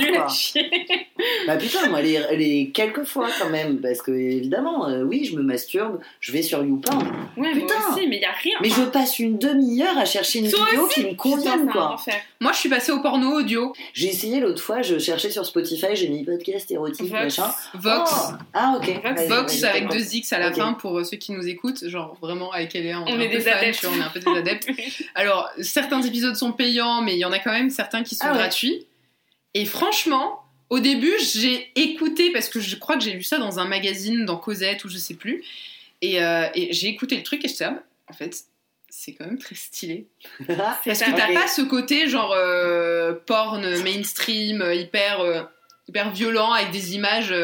Bah 1.50 1.56
putain, 1.56 1.88
moi, 1.88 2.00
les, 2.00 2.20
les 2.36 2.70
quelques 2.70 3.02
fois 3.02 3.28
quand 3.40 3.48
même, 3.50 3.80
parce 3.80 4.02
que 4.02 4.12
évidemment, 4.12 4.88
euh, 4.88 5.02
oui, 5.02 5.24
je 5.24 5.34
me 5.34 5.42
masturbe, 5.42 5.98
je 6.20 6.30
vais 6.30 6.42
sur 6.42 6.62
YouPorn, 6.62 7.04
Ouais, 7.36 7.52
Putain. 7.52 7.74
moi 7.80 7.96
aussi, 7.96 8.06
mais 8.06 8.18
il 8.18 8.22
y 8.22 8.24
a 8.24 8.30
rien. 8.30 8.54
mais 8.62 8.68
je 8.70 8.82
passe 8.82 9.18
une 9.18 9.36
demi-heure 9.36 9.98
à 9.98 10.04
chercher 10.04 10.38
une 10.40 10.50
Toi 10.50 10.64
vidéo 10.66 10.86
aussi 10.86 11.00
qui 11.02 11.06
me 11.08 11.14
convienne, 11.14 11.68
quoi. 11.68 11.96
Moi, 12.40 12.52
je 12.52 12.58
suis 12.58 12.68
passée 12.68 12.92
au 12.92 13.00
porno 13.00 13.32
audio. 13.38 13.72
J'ai 13.94 14.08
essayé 14.08 14.38
l'autre 14.38 14.62
fois, 14.62 14.82
je 14.82 14.98
cherchais 14.98 15.30
sur 15.30 15.44
Spotify, 15.44 15.88
j'ai 15.94 16.08
mis 16.08 16.24
podcast 16.24 16.70
érotique, 16.70 17.10
Vox. 17.10 17.22
machin. 17.38 17.52
Vox. 17.74 18.10
Oh 18.14 18.34
ah, 18.54 18.78
ok. 18.80 19.26
Vox, 19.28 19.64
avec 19.64 19.88
deux 19.90 20.14
X 20.14 20.32
à 20.32 20.38
la 20.38 20.52
fin 20.52 20.74
pour 20.74 20.98
euh, 21.00 21.04
ceux 21.04 21.16
qui 21.16 21.32
nous 21.32 21.48
écoutent, 21.48 21.88
genre 21.88 22.16
vraiment 22.22 22.52
avec 22.52 22.74
Eléa, 22.76 23.00
on, 23.00 23.10
On 23.12 23.18
est, 23.20 23.28
des 23.28 23.48
adeptes. 23.48 23.84
vois, 23.84 23.92
on 23.96 24.00
est 24.00 24.04
un 24.04 24.10
peu 24.10 24.20
des 24.20 24.38
adeptes. 24.38 24.68
Alors, 25.16 25.50
certains 25.60 26.00
épisodes 26.02 26.36
sont 26.36 26.52
payants, 26.52 27.02
mais 27.02 27.14
il 27.14 27.18
y 27.18 27.24
en 27.24 27.32
a 27.32 27.40
quand 27.40 27.52
même 27.52 27.70
certains 27.70 28.04
qui 28.04 28.14
sont 28.14 28.24
Ah 28.26 28.32
ouais. 28.32 28.38
gratuits. 28.38 28.86
Et 29.54 29.64
franchement, 29.64 30.39
au 30.70 30.78
début, 30.80 31.12
j'ai 31.20 31.70
écouté, 31.76 32.33
parce 32.33 32.48
que 32.48 32.61
je 32.61 32.76
crois 32.76 32.96
que 32.96 33.02
j'ai 33.02 33.12
lu 33.12 33.22
ça 33.22 33.38
dans 33.38 33.59
un 33.59 33.64
magazine, 33.66 34.24
dans 34.24 34.37
Cosette 34.37 34.85
ou 34.85 34.88
je 34.88 34.98
sais 34.98 35.14
plus, 35.14 35.42
et, 36.00 36.22
euh, 36.22 36.46
et 36.54 36.72
j'ai 36.72 36.88
écouté 36.88 37.16
le 37.16 37.22
truc 37.22 37.44
et 37.44 37.48
je 37.48 37.54
sais, 37.54 37.66
en 37.66 38.12
fait, 38.12 38.44
c'est 38.88 39.12
quand 39.12 39.26
même 39.26 39.38
très 39.38 39.54
stylé. 39.54 40.06
Parce 40.46 40.83
que 40.85 41.16
t'as 41.16 41.33
pas 41.35 41.46
ce 41.48 41.62
côté 41.62 42.09
genre 42.09 42.33
euh, 42.35 43.14
porn 43.26 43.61
mainstream, 43.83 44.62
euh, 44.62 44.74
hyper, 44.74 45.20
euh, 45.20 45.42
hyper 45.88 46.11
violent 46.12 46.52
avec 46.52 46.70
des 46.70 46.94
images 46.94 47.35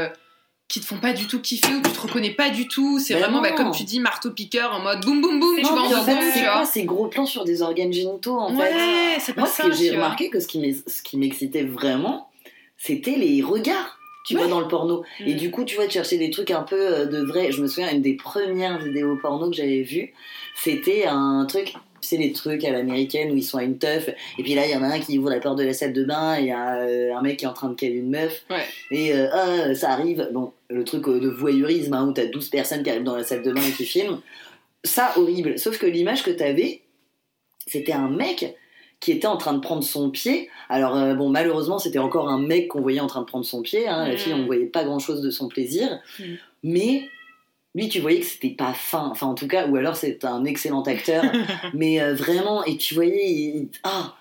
qui 0.68 0.80
te 0.80 0.86
font 0.86 0.98
pas 0.98 1.12
du 1.12 1.28
tout 1.28 1.40
kiffer 1.40 1.74
ou 1.74 1.82
tu 1.82 1.92
te 1.92 2.00
reconnais 2.00 2.32
pas 2.32 2.50
du 2.50 2.66
tout. 2.66 2.98
C'est 2.98 3.14
Ben 3.14 3.20
vraiment, 3.20 3.40
bah, 3.40 3.52
comme 3.52 3.70
tu 3.70 3.84
dis, 3.84 4.00
marteau-piqueur 4.00 4.74
en 4.74 4.80
mode 4.80 5.04
boum 5.04 5.20
boum 5.20 5.38
boum, 5.38 5.54
C'est 5.56 5.62
tu 5.62 5.68
vas 5.68 5.80
en 5.82 5.88
fait, 6.04 6.10
seconde, 6.12 6.24
c'est 6.32 6.38
tu 6.40 6.44
vois. 6.44 6.64
ces 6.64 6.84
gros 6.84 7.06
plans 7.06 7.26
sur 7.26 7.44
des 7.44 7.62
organes 7.62 7.92
génitaux, 7.92 8.36
en 8.38 8.48
fait? 8.56 8.74
Ouais, 8.74 9.16
c'est 9.20 9.34
pas 9.34 9.42
Moi, 9.42 9.50
ça. 9.50 9.62
ce 9.62 9.68
que 9.68 9.74
j'ai 9.74 9.90
remarqué, 9.92 10.28
que 10.30 10.40
ce 10.40 10.48
qui 10.48 11.16
m'excitait 11.16 11.62
vraiment, 11.62 12.28
c'était 12.78 13.16
les 13.16 13.42
regards, 13.42 13.98
tu 14.24 14.34
Ouais. 14.34 14.40
vois, 14.42 14.50
dans 14.50 14.60
le 14.60 14.68
porno. 14.68 15.04
Et 15.24 15.34
Mm. 15.34 15.36
du 15.36 15.50
coup, 15.50 15.64
tu 15.64 15.76
vois, 15.76 15.86
de 15.86 15.92
chercher 15.92 16.18
des 16.18 16.30
trucs 16.30 16.50
un 16.50 16.62
peu 16.62 16.76
euh, 16.80 17.06
de 17.06 17.18
vrai. 17.22 17.52
Je 17.52 17.62
me 17.62 17.66
souviens, 17.68 17.92
une 17.92 18.02
des 18.02 18.14
premières 18.14 18.78
vidéos 18.78 19.16
porno 19.16 19.50
que 19.50 19.56
j'avais 19.56 19.82
vues, 19.82 20.12
c'était 20.56 21.04
un 21.06 21.44
truc, 21.48 21.74
sais, 22.00 22.16
les 22.16 22.32
trucs 22.32 22.64
à 22.64 22.70
l'américaine 22.70 23.32
où 23.32 23.36
ils 23.36 23.42
sont 23.42 23.58
à 23.58 23.64
une 23.64 23.78
teuf, 23.78 24.08
et 24.38 24.42
puis 24.42 24.54
là, 24.54 24.64
il 24.66 24.70
y 24.72 24.76
en 24.76 24.82
a 24.82 24.86
un 24.86 25.00
qui 25.00 25.18
ouvre 25.18 25.30
la 25.30 25.40
porte 25.40 25.58
de 25.58 25.64
la 25.64 25.72
salle 25.72 25.92
de 25.92 26.04
bain, 26.04 26.36
et 26.38 26.42
il 26.42 26.46
y 26.46 26.52
a 26.52 26.76
euh, 26.82 27.14
un 27.14 27.20
mec 27.22 27.38
qui 27.38 27.44
est 27.44 27.48
en 27.48 27.52
train 27.52 27.68
de 27.68 27.74
caler 27.74 27.94
une 27.96 28.10
meuf, 28.10 28.44
Ouais. 28.50 28.64
et 28.92 29.12
euh, 29.12 29.28
ah, 29.32 29.74
ça 29.74 29.90
arrive, 29.90 30.28
bon, 30.32 30.52
le 30.70 30.84
truc 30.84 31.04
de 31.08 31.28
voyeurisme, 31.28 31.94
hein, 31.94 32.06
où 32.06 32.12
t'as 32.12 32.26
12 32.26 32.48
personnes 32.48 32.82
qui 32.84 32.90
arrivent 32.90 33.02
dans 33.04 33.16
la 33.16 33.24
salle 33.24 33.42
de 33.42 33.52
bain 33.52 33.62
et 33.62 33.72
qui 33.72 33.84
filment, 33.84 34.20
ça, 34.84 35.12
horrible. 35.16 35.58
Sauf 35.58 35.78
que 35.78 35.86
l'image 35.86 36.22
que 36.22 36.30
t'avais, 36.30 36.82
c'était 37.66 37.92
un 37.92 38.08
mec 38.08 38.54
qui 39.00 39.12
était 39.12 39.26
en 39.26 39.36
train 39.36 39.52
de 39.52 39.60
prendre 39.60 39.84
son 39.84 40.10
pied. 40.10 40.48
Alors, 40.68 40.96
euh, 40.96 41.14
bon, 41.14 41.28
malheureusement, 41.28 41.78
c'était 41.78 41.98
encore 41.98 42.28
un 42.28 42.38
mec 42.40 42.68
qu'on 42.68 42.80
voyait 42.80 43.00
en 43.00 43.06
train 43.06 43.20
de 43.20 43.26
prendre 43.26 43.44
son 43.44 43.62
pied. 43.62 43.86
hein. 43.86 44.06
La 44.08 44.14
Mm. 44.14 44.18
fille, 44.18 44.34
on 44.34 44.46
voyait 44.46 44.66
pas 44.66 44.84
grand 44.84 44.98
chose 44.98 45.20
de 45.20 45.30
son 45.30 45.48
plaisir. 45.48 46.00
Mm. 46.18 46.24
Mais 46.64 47.08
lui, 47.74 47.88
tu 47.90 48.00
voyais 48.00 48.20
que 48.20 48.26
c'était 48.26 48.50
pas 48.54 48.72
fin. 48.72 49.08
Enfin, 49.10 49.26
en 49.26 49.34
tout 49.34 49.48
cas, 49.48 49.66
ou 49.68 49.76
alors 49.76 49.96
c'est 49.96 50.24
un 50.24 50.44
excellent 50.44 50.82
acteur. 50.82 51.22
mais 51.74 52.00
euh, 52.00 52.14
vraiment, 52.14 52.64
et 52.64 52.76
tu 52.78 52.94
voyais, 52.94 53.28
il, 53.28 53.68
ah, 53.84 54.14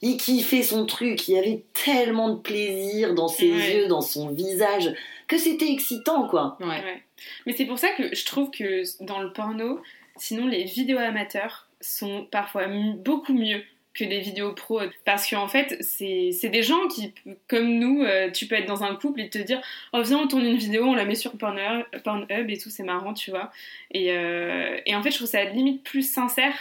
il 0.00 0.16
kiffait 0.16 0.62
son 0.62 0.86
truc. 0.86 1.28
Il 1.28 1.34
y 1.34 1.38
avait 1.38 1.62
tellement 1.84 2.30
de 2.30 2.40
plaisir 2.40 3.14
dans 3.14 3.28
ses 3.28 3.52
Ouais. 3.52 3.76
yeux, 3.76 3.86
dans 3.86 4.00
son 4.00 4.30
visage, 4.30 4.94
que 5.28 5.36
c'était 5.38 5.70
excitant, 5.70 6.26
quoi. 6.26 6.56
Ouais. 6.60 6.66
Ouais. 6.68 7.02
Mais 7.46 7.52
c'est 7.52 7.66
pour 7.66 7.78
ça 7.78 7.88
que 7.90 8.14
je 8.14 8.24
trouve 8.24 8.50
que 8.50 8.82
dans 9.04 9.20
le 9.20 9.30
porno, 9.32 9.78
sinon 10.16 10.46
les 10.46 10.64
vidéos 10.64 10.98
amateurs 10.98 11.68
sont 11.82 12.26
parfois 12.30 12.64
beaucoup 12.96 13.34
mieux 13.34 13.62
que 13.94 14.04
les 14.04 14.20
vidéos 14.20 14.52
pro. 14.52 14.80
Parce 15.04 15.28
qu'en 15.28 15.48
fait, 15.48 15.76
c'est 15.80 16.48
des 16.48 16.62
gens 16.62 16.88
qui, 16.88 17.12
comme 17.48 17.78
nous, 17.78 18.02
euh, 18.02 18.30
tu 18.30 18.46
peux 18.46 18.54
être 18.54 18.66
dans 18.66 18.84
un 18.84 18.94
couple 18.94 19.20
et 19.20 19.28
te 19.28 19.38
dire 19.38 19.60
Oh, 19.92 20.02
viens, 20.02 20.18
on 20.18 20.28
tourne 20.28 20.44
une 20.44 20.56
vidéo, 20.56 20.84
on 20.84 20.94
la 20.94 21.04
met 21.04 21.14
sur 21.14 21.32
Pornhub, 21.32 21.84
Pornhub 22.04 22.50
et 22.50 22.58
tout, 22.58 22.70
c'est 22.70 22.82
marrant, 22.82 23.14
tu 23.14 23.30
vois. 23.30 23.50
Et, 23.90 24.12
euh, 24.12 24.78
et 24.86 24.94
en 24.94 25.02
fait, 25.02 25.10
je 25.10 25.16
trouve 25.16 25.28
ça 25.28 25.44
limite 25.44 25.82
plus 25.84 26.02
sincère 26.02 26.54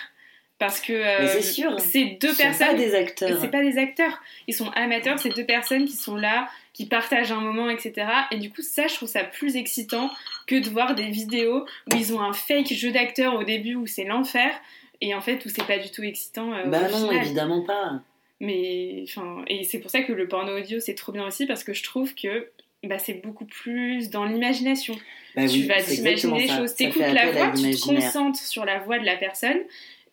parce 0.62 0.80
que 0.80 0.94
euh, 0.94 1.28
c'est 1.28 1.42
sûr. 1.42 1.80
c'est 1.80 2.20
deux 2.22 2.34
sont 2.34 2.44
personnes 2.44 2.68
pas 2.68 2.74
des 2.76 2.94
acteurs. 2.94 3.42
c'est 3.42 3.50
pas 3.50 3.64
des 3.64 3.80
acteurs, 3.80 4.22
ils 4.48 4.54
sont 4.54 4.70
amateurs, 4.76 5.18
c'est 5.18 5.36
deux 5.36 5.44
personnes 5.44 5.86
qui 5.86 5.96
sont 5.96 6.16
là, 6.16 6.48
qui 6.74 6.86
partagent 6.86 7.32
un 7.32 7.42
moment, 7.42 7.68
etc. 7.68 8.06
Et 8.30 8.38
du 8.38 8.52
coup, 8.52 8.62
ça, 8.62 8.86
je 8.86 8.94
trouve 8.94 9.10
ça 9.10 9.24
plus 9.24 9.56
excitant 9.56 10.12
que 10.46 10.60
de 10.60 10.70
voir 10.70 10.94
des 10.94 11.08
vidéos 11.08 11.66
où 11.92 11.96
ils 11.96 12.14
ont 12.14 12.22
un 12.22 12.34
fake 12.34 12.72
jeu 12.74 12.92
d'acteur 12.92 13.34
au 13.34 13.44
début 13.44 13.74
où 13.74 13.88
c'est 13.88 14.04
l'enfer, 14.04 14.54
et 15.02 15.14
en 15.16 15.22
fait 15.22 15.44
où 15.46 15.50
c'est 15.50 15.66
pas 15.66 15.78
du 15.80 15.90
tout 15.92 16.04
excitant. 16.04 16.54
euh, 16.54 16.66
Bah 16.68 16.90
non, 16.90 17.10
final. 17.10 17.26
évidemment 17.26 17.62
pas. 17.64 18.02
Mais 18.40 19.04
enfin, 19.08 19.44
et 19.48 19.64
c'est 19.64 19.80
pour 19.80 19.92
ça 19.92 20.02
que 20.02 20.14
le 20.14 20.28
porno 20.28 20.58
audio 20.58 20.80
c'est 20.80 20.96
trop 20.96 21.12
bien 21.12 21.26
aussi 21.28 21.46
parce 21.46 21.64
que 21.64 21.74
je 21.74 21.84
trouve 21.84 22.16
que 22.16 22.50
bah, 22.84 22.98
c'est 22.98 23.14
beaucoup 23.24 23.46
plus 23.46 24.10
dans 24.10 24.26
l'imagination. 24.26 24.96
Bah 25.36 25.48
tu 25.48 25.60
oui, 25.60 25.68
vas 25.68 25.82
t'imaginer 25.82 26.40
les 26.42 26.48
ça. 26.48 26.58
choses, 26.58 26.74
t'écoutes 26.76 27.02
la 27.02 27.32
voix, 27.32 27.52
tu 27.52 27.70
te 27.72 27.86
concentres 27.86 28.40
sur 28.40 28.66
la 28.66 28.80
voix 28.80 28.98
de 29.00 29.06
la 29.06 29.16
personne. 29.18 29.60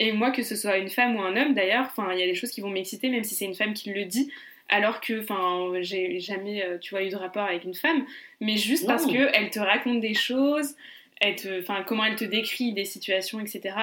Et 0.01 0.12
moi, 0.12 0.30
que 0.30 0.43
ce 0.43 0.55
soit 0.55 0.76
une 0.76 0.91
femme 0.91 1.16
ou 1.16 1.22
un 1.22 1.36
homme 1.36 1.55
d'ailleurs, 1.55 1.86
enfin, 1.86 2.12
il 2.12 2.20
y 2.20 2.22
a 2.22 2.26
des 2.26 2.34
choses 2.34 2.51
qui 2.51 2.61
vont 2.61 2.70
m'exciter, 2.70 3.09
même 3.09 3.24
si 3.24 3.34
c'est 3.34 3.47
une 3.47 3.55
femme 3.55 3.72
qui 3.74 3.91
le 3.91 4.05
dit. 4.05 4.30
Alors 4.68 5.01
que, 5.01 5.22
enfin, 5.22 5.72
j'ai 5.80 6.20
jamais, 6.20 6.62
euh, 6.62 6.76
tu 6.78 6.91
vois, 6.91 7.03
eu 7.03 7.09
de 7.09 7.16
rapport 7.16 7.43
avec 7.45 7.64
une 7.64 7.74
femme, 7.74 8.05
mais 8.41 8.57
juste 8.59 8.86
parce 8.86 9.07
que 9.07 9.30
elle 9.34 9.49
te 9.51 9.59
raconte 9.59 10.01
des 10.01 10.12
choses, 10.14 10.76
elle 11.22 11.34
te, 11.36 11.61
enfin, 11.62 11.82
comment 11.86 12.05
elle 12.05 12.16
te 12.16 12.24
décrit 12.26 12.74
des 12.74 12.84
situations, 12.84 13.41
etc. 13.41 13.74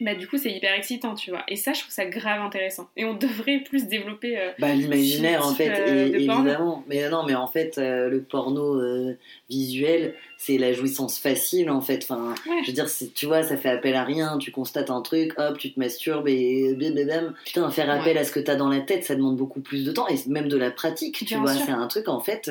Bah 0.00 0.14
du 0.14 0.28
coup, 0.28 0.36
c'est 0.36 0.50
hyper 0.52 0.74
excitant, 0.74 1.14
tu 1.14 1.30
vois. 1.30 1.42
Et 1.48 1.56
ça, 1.56 1.72
je 1.72 1.80
trouve 1.80 1.92
ça 1.92 2.04
grave 2.04 2.40
intéressant. 2.42 2.88
Et 2.96 3.04
on 3.06 3.14
devrait 3.14 3.60
plus 3.60 3.86
développer. 3.86 4.38
euh, 4.38 4.50
Bah, 4.58 4.74
l'imaginaire 4.74 5.46
en 5.46 5.54
fait, 5.54 5.70
euh, 5.70 6.06
et- 6.08 6.14
évidemment. 6.16 6.84
Mais 6.86 7.08
non, 7.08 7.22
mais 7.26 7.34
en 7.34 7.46
fait, 7.46 7.78
euh, 7.78 8.08
le 8.10 8.20
porno 8.22 8.78
visuel, 9.48 10.14
c'est 10.38 10.58
la 10.58 10.72
jouissance 10.72 11.18
facile 11.18 11.70
en 11.70 11.80
fait. 11.80 12.00
Enfin, 12.08 12.34
Ouais. 12.48 12.60
je 12.62 12.66
veux 12.68 12.72
dire, 12.72 12.86
tu 13.14 13.26
vois, 13.26 13.42
ça 13.42 13.56
fait 13.56 13.68
appel 13.70 13.94
à 13.94 14.04
rien. 14.04 14.38
Tu 14.38 14.50
constates 14.50 14.90
un 14.90 15.00
truc, 15.02 15.32
hop, 15.38 15.58
tu 15.58 15.72
te 15.72 15.78
masturbes 15.78 16.28
et 16.28 16.74
blablabla. 16.74 17.32
Putain, 17.44 17.70
faire 17.70 17.90
appel 17.90 18.18
à 18.18 18.24
ce 18.24 18.32
que 18.32 18.40
t'as 18.40 18.56
dans 18.56 18.68
la 18.68 18.80
tête, 18.80 19.04
ça 19.04 19.14
demande 19.14 19.36
beaucoup 19.36 19.60
plus 19.60 19.84
de 19.84 19.92
temps 19.92 20.08
et 20.08 20.16
même 20.28 20.48
de 20.48 20.56
la 20.56 20.70
pratique. 20.70 21.24
Tu 21.26 21.36
vois, 21.36 21.52
c'est 21.54 21.70
un 21.72 21.86
truc 21.86 22.08
en 22.08 22.20
fait. 22.20 22.50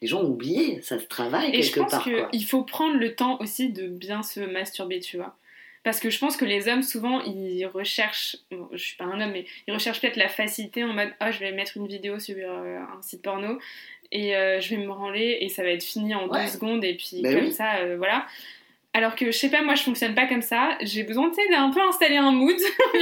les 0.00 0.06
gens 0.06 0.20
ont 0.22 0.28
oublié, 0.30 0.80
ça 0.82 0.96
se 0.98 1.06
travaille 1.06 1.50
Et 1.52 1.62
je 1.62 1.72
quelque 1.72 1.80
pense 1.80 1.90
part. 1.90 2.04
qu'il 2.30 2.44
faut 2.44 2.62
prendre 2.62 2.96
le 2.96 3.14
temps 3.16 3.36
aussi 3.40 3.68
de 3.70 3.88
bien 3.88 4.22
se 4.22 4.38
masturber, 4.38 5.00
tu 5.00 5.16
vois. 5.16 5.34
Parce 5.84 6.00
que 6.00 6.10
je 6.10 6.18
pense 6.18 6.36
que 6.36 6.44
les 6.44 6.68
hommes, 6.68 6.82
souvent, 6.82 7.20
ils 7.22 7.64
recherchent, 7.66 8.36
bon, 8.50 8.68
je 8.72 8.78
suis 8.78 8.96
pas 8.96 9.04
un 9.04 9.20
homme, 9.20 9.32
mais 9.32 9.44
ils 9.66 9.72
recherchent 9.74 10.00
peut-être 10.00 10.16
la 10.16 10.28
facilité 10.28 10.84
en 10.84 10.92
mode, 10.92 11.10
oh, 11.20 11.26
je 11.30 11.38
vais 11.38 11.52
mettre 11.52 11.76
une 11.76 11.86
vidéo 11.86 12.18
sur 12.18 12.34
euh, 12.38 12.78
un 12.78 13.00
site 13.02 13.22
porno 13.22 13.58
et 14.10 14.36
euh, 14.36 14.60
je 14.60 14.70
vais 14.70 14.76
me 14.82 14.86
branler 14.86 15.38
et 15.40 15.48
ça 15.48 15.62
va 15.62 15.68
être 15.70 15.82
fini 15.84 16.14
en 16.14 16.28
Ouais. 16.28 16.44
deux 16.44 16.50
secondes 16.50 16.84
et 16.84 16.94
puis 16.94 17.22
Bah 17.22 17.32
comme 17.34 17.44
oui. 17.44 17.52
ça, 17.52 17.76
euh, 17.76 17.96
voilà. 17.96 18.26
Alors 18.94 19.14
que, 19.14 19.26
je 19.26 19.36
sais 19.36 19.50
pas, 19.50 19.62
moi, 19.62 19.74
je 19.74 19.82
fonctionne 19.82 20.14
pas 20.14 20.26
comme 20.26 20.40
ça. 20.42 20.70
J'ai 20.80 21.02
besoin, 21.04 21.28
tu 21.28 21.34
sais, 21.36 21.48
d'un 21.50 21.70
peu 21.70 21.80
installer 21.88 22.16
un 22.16 22.32
mood. 22.32 22.56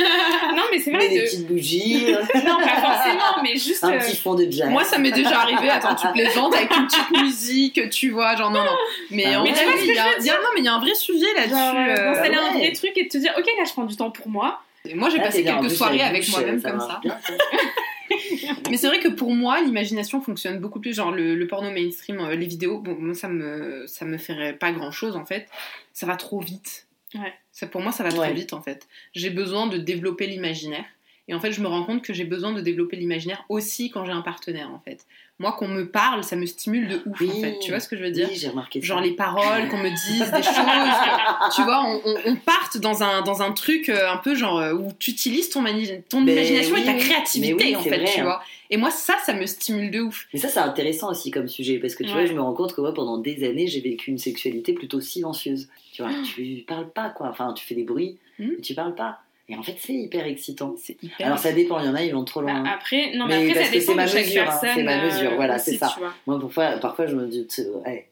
non, 0.56 0.62
mais 0.70 0.78
c'est 0.78 0.90
Mais 0.90 0.98
vrai 0.98 1.08
des 1.08 1.18
de... 1.20 1.24
petites 1.24 1.46
bougies, 1.46 2.06
Non, 2.34 2.56
pas 2.58 2.80
forcément, 2.80 3.42
mais 3.42 3.56
juste... 3.56 3.82
un 3.84 3.92
euh, 3.92 3.98
petit 3.98 4.16
fond 4.16 4.34
de 4.34 4.46
jazz. 4.50 4.68
Moi, 4.68 4.84
ça 4.84 4.98
m'est 4.98 5.12
déjà 5.12 5.40
arrivé. 5.40 5.70
Attends, 5.70 5.94
tu 5.94 6.06
plaisantes 6.08 6.54
avec 6.54 6.74
une 6.76 6.86
petite 6.86 7.10
musique, 7.22 7.88
tu 7.90 8.10
vois, 8.10 8.36
genre 8.36 8.50
non, 8.50 8.64
non. 8.64 8.76
Mais 9.10 9.24
Ah 9.32 9.40
en 9.40 9.44
vrai, 9.44 9.52
Mais 9.54 9.80
il 9.86 9.94
y 9.94 9.98
a- 9.98 10.18
y 10.18 10.30
a- 10.30 10.34
non, 10.34 10.48
mais 10.54 10.60
il 10.60 10.64
y 10.64 10.68
a 10.68 10.74
un 10.74 10.80
vrai 10.80 10.94
sujet 10.94 11.32
là-dessus. 11.34 11.54
Euh, 11.54 11.94
euh, 11.94 12.12
d'installer 12.12 12.34
bah 12.34 12.42
un 12.52 12.58
vrai 12.58 12.72
truc 12.72 12.92
et 12.96 13.04
de 13.04 13.08
te 13.08 13.18
dire, 13.18 13.32
ok, 13.38 13.46
là, 13.46 13.64
je 13.64 13.72
prends 13.72 13.84
du 13.84 13.96
temps 13.96 14.10
pour 14.10 14.28
moi. 14.28 14.60
Moi, 14.94 15.10
j'ai 15.10 15.18
passé 15.18 15.44
quelques 15.44 15.70
soirées 15.70 16.02
avec 16.02 16.28
moi-même 16.28 16.62
comme 16.62 16.80
ça. 16.80 17.00
Mais 18.70 18.76
c'est 18.76 18.86
vrai 18.88 19.00
que 19.00 19.08
pour 19.08 19.34
moi, 19.34 19.60
l'imagination 19.60 20.20
fonctionne 20.20 20.58
beaucoup 20.58 20.80
plus. 20.80 20.94
Genre 20.94 21.12
le, 21.12 21.34
le 21.34 21.46
porno 21.46 21.70
mainstream, 21.70 22.20
euh, 22.20 22.34
les 22.34 22.46
vidéos, 22.46 22.78
bon, 22.78 22.96
moi 22.98 23.14
ça 23.14 23.28
me 23.28 23.86
ça 23.86 24.04
me 24.04 24.18
ferait 24.18 24.54
pas 24.54 24.72
grand 24.72 24.90
chose 24.90 25.16
en 25.16 25.24
fait. 25.24 25.48
Ça 25.92 26.06
va 26.06 26.16
trop 26.16 26.40
vite. 26.40 26.86
Ouais. 27.14 27.32
Ça 27.52 27.66
pour 27.66 27.80
moi 27.80 27.92
ça 27.92 28.04
va 28.04 28.10
trop 28.10 28.32
vite 28.32 28.52
en 28.52 28.62
fait. 28.62 28.86
J'ai 29.14 29.30
besoin 29.30 29.66
de 29.66 29.78
développer 29.78 30.26
l'imaginaire. 30.26 30.84
Et 31.28 31.34
en 31.34 31.40
fait, 31.40 31.50
je 31.50 31.60
me 31.60 31.66
rends 31.66 31.82
compte 31.82 32.02
que 32.02 32.12
j'ai 32.12 32.24
besoin 32.24 32.52
de 32.52 32.60
développer 32.60 32.96
l'imaginaire 32.96 33.44
aussi 33.48 33.90
quand 33.90 34.04
j'ai 34.04 34.12
un 34.12 34.22
partenaire 34.22 34.70
en 34.70 34.78
fait. 34.78 35.06
Moi, 35.38 35.52
qu'on 35.52 35.68
me 35.68 35.86
parle, 35.86 36.24
ça 36.24 36.34
me 36.34 36.46
stimule 36.46 36.88
de 36.88 37.02
ouf 37.04 37.20
Oui. 37.20 37.30
en 37.30 37.40
fait. 37.42 37.58
Tu 37.60 37.70
vois 37.70 37.78
ce 37.80 37.88
que 37.88 37.96
je 37.96 38.02
veux 38.02 38.10
dire 38.10 38.26
Oui, 38.30 38.36
j'ai 38.36 38.48
remarqué 38.48 38.80
ça. 38.80 38.86
Genre 38.86 39.00
les 39.02 39.12
paroles, 39.12 39.68
qu'on 39.68 39.76
me 39.76 39.90
dise 39.90 40.30
des 40.32 40.42
choses. 40.42 40.54
que- 40.54 41.54
tu 41.54 41.62
vois, 41.62 41.84
on, 41.84 42.00
on, 42.06 42.16
on 42.32 42.36
parte 42.36 42.78
dans 42.78 43.02
un, 43.02 43.20
dans 43.20 43.42
un 43.42 43.52
truc 43.52 43.90
euh, 43.90 44.10
un 44.10 44.16
peu 44.16 44.34
genre 44.34 44.58
euh, 44.58 44.72
où 44.72 44.92
tu 44.98 45.10
utilises 45.10 45.50
ton, 45.50 45.60
mani- 45.60 46.02
ton 46.08 46.22
Mais 46.22 46.32
imagination 46.32 46.76
et 46.76 46.84
ta 46.84 46.94
créativité 46.94 47.76
en 47.76 47.82
fait, 47.82 47.98
vrai, 47.98 48.04
tu 48.14 48.20
hein. 48.20 48.24
vois. 48.24 48.42
Et 48.70 48.78
moi, 48.78 48.90
ça, 48.90 49.14
ça 49.24 49.34
me 49.34 49.44
stimule 49.44 49.90
de 49.90 50.00
ouf. 50.00 50.26
Mais 50.32 50.40
ça, 50.40 50.48
c'est 50.48 50.58
intéressant 50.58 51.10
aussi 51.10 51.30
comme 51.30 51.48
sujet, 51.48 51.78
parce 51.78 51.94
que 51.94 52.02
tu 52.02 52.08
Ouais. 52.08 52.14
vois, 52.14 52.26
je 52.26 52.32
me 52.32 52.40
rends 52.40 52.54
compte 52.54 52.74
que 52.74 52.80
moi, 52.80 52.94
pendant 52.94 53.18
des 53.18 53.44
années, 53.46 53.66
j'ai 53.66 53.80
vécu 53.80 54.10
une 54.10 54.18
sexualité 54.18 54.72
plutôt 54.72 55.00
silencieuse. 55.02 55.68
Tu 55.92 56.02
Ah. 56.02 56.08
vois, 56.08 56.16
tu 56.34 56.64
parles 56.66 56.88
pas, 56.90 57.10
quoi. 57.10 57.28
Enfin, 57.28 57.52
tu 57.52 57.64
fais 57.64 57.74
des 57.74 57.84
bruits, 57.84 58.16
Mhm. 58.38 58.52
mais 58.56 58.62
tu 58.62 58.74
parles 58.74 58.94
pas. 58.94 59.18
Et 59.48 59.54
en 59.54 59.62
fait, 59.62 59.76
c'est 59.78 59.92
hyper 59.94 60.26
excitant. 60.26 60.74
Hyper. 61.02 61.26
Alors, 61.26 61.38
ça 61.38 61.52
dépend, 61.52 61.78
il 61.78 61.86
y 61.86 61.88
en 61.88 61.94
a, 61.94 62.02
ils 62.02 62.12
vont 62.12 62.24
trop 62.24 62.42
Bah, 62.42 62.52
loin. 62.52 62.64
après, 62.64 63.12
non, 63.14 63.26
mais, 63.28 63.44
Mais 63.44 63.50
après, 63.52 63.64
ça 63.64 63.70
dépend 63.70 63.84
c'est 63.86 63.94
ma 63.94 64.04
de 64.06 64.10
chaque 64.10 64.26
mesure, 64.26 64.42
hein, 64.42 64.46
personne. 64.46 64.68
c'est 64.74 64.82
ma 64.82 65.04
mesure, 65.04 65.30
euh, 65.32 65.36
voilà, 65.36 65.58
c'est 65.58 65.76
ça. 65.76 65.94
Moi, 66.26 66.40
parfois, 66.40 66.70
parfois, 66.80 67.06
je 67.06 67.14
me 67.14 67.26
dis, 67.28 67.46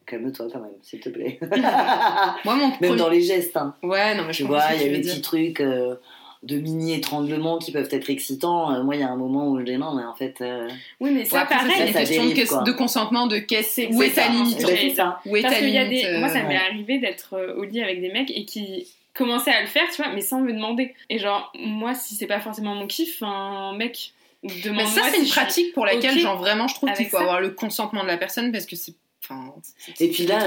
calme-toi 0.06 0.46
quand 0.52 0.60
même, 0.60 0.70
s'il 0.82 1.00
te 1.00 1.08
plaît. 1.08 1.40
Moi, 2.44 2.54
mon 2.54 2.68
même 2.68 2.72
premier- 2.78 2.96
dans 2.96 3.08
les 3.08 3.20
gestes, 3.20 3.56
hein. 3.56 3.74
Ouais, 3.82 4.14
non, 4.14 4.22
mais 4.26 4.32
je 4.32 4.38
Tu 4.38 4.44
vois, 4.44 4.62
il 4.74 4.82
y 4.82 4.84
a 4.84 4.88
des 4.96 5.00
petits 5.00 5.20
trucs 5.22 5.60
euh, 5.60 5.96
de 6.44 6.56
mini-étranglements 6.58 7.58
qui 7.58 7.72
peuvent 7.72 7.88
être 7.90 8.10
excitants. 8.10 8.72
Euh, 8.72 8.82
moi, 8.84 8.94
il 8.94 9.00
y 9.00 9.04
a 9.04 9.08
un 9.08 9.16
moment 9.16 9.48
où 9.50 9.58
je 9.58 9.64
dis 9.64 9.76
non, 9.76 9.92
mais 9.94 10.04
en 10.04 10.14
fait. 10.14 10.36
euh, 10.40 10.68
Oui, 11.00 11.10
mais 11.12 11.24
ça, 11.24 11.40
après, 11.40 11.56
pareil. 11.56 11.92
c'est 12.06 12.16
une 12.16 12.32
question 12.34 12.60
de, 12.62 12.66
de 12.66 12.72
consentement, 12.72 13.26
de 13.26 13.38
qu'est-ce, 13.38 13.70
C'est- 13.74 13.88
où 13.92 14.02
est 14.04 14.10
ta 14.10 14.28
limite, 14.28 14.56
eh 14.60 14.64
ben, 14.94 15.16
où 15.26 15.36
est 15.36 15.42
Parce 15.42 15.54
ta 15.54 15.60
limite. 15.60 16.06
Moi, 16.20 16.28
ça 16.28 16.42
m'est 16.44 16.56
arrivé 16.56 16.98
d'être 16.98 17.54
au 17.56 17.64
lit 17.64 17.82
avec 17.82 18.00
des 18.00 18.12
mecs 18.12 18.30
et 18.30 18.44
qui 18.44 18.86
commençaient 19.14 19.52
à 19.52 19.60
le 19.60 19.66
faire, 19.66 19.88
tu 19.90 20.02
vois, 20.02 20.12
mais 20.12 20.20
sans 20.20 20.40
me 20.40 20.52
demander. 20.52 20.94
Et 21.08 21.18
genre, 21.18 21.52
moi, 21.58 21.94
si 21.94 22.14
c'est 22.14 22.26
pas 22.26 22.40
forcément 22.40 22.74
mon 22.74 22.86
kiff, 22.86 23.22
un 23.22 23.74
mec 23.74 24.12
demande 24.42 24.84
Mais 24.84 24.86
ça, 24.86 25.02
c'est 25.10 25.20
une 25.20 25.28
pratique 25.28 25.72
pour 25.72 25.86
laquelle, 25.86 26.18
genre, 26.18 26.38
vraiment, 26.38 26.68
je 26.68 26.74
trouve 26.74 26.92
qu'il 26.92 27.06
faut 27.06 27.16
ça. 27.16 27.22
avoir 27.22 27.40
le 27.40 27.50
consentement 27.50 28.02
de 28.02 28.08
la 28.08 28.16
personne 28.18 28.52
parce 28.52 28.66
que 28.66 28.76
c'est. 28.76 28.94
Enfin, 29.26 29.54
c'est- 29.78 30.04
Et 30.04 30.10
puis 30.10 30.26
là, 30.26 30.40
c'est 30.40 30.46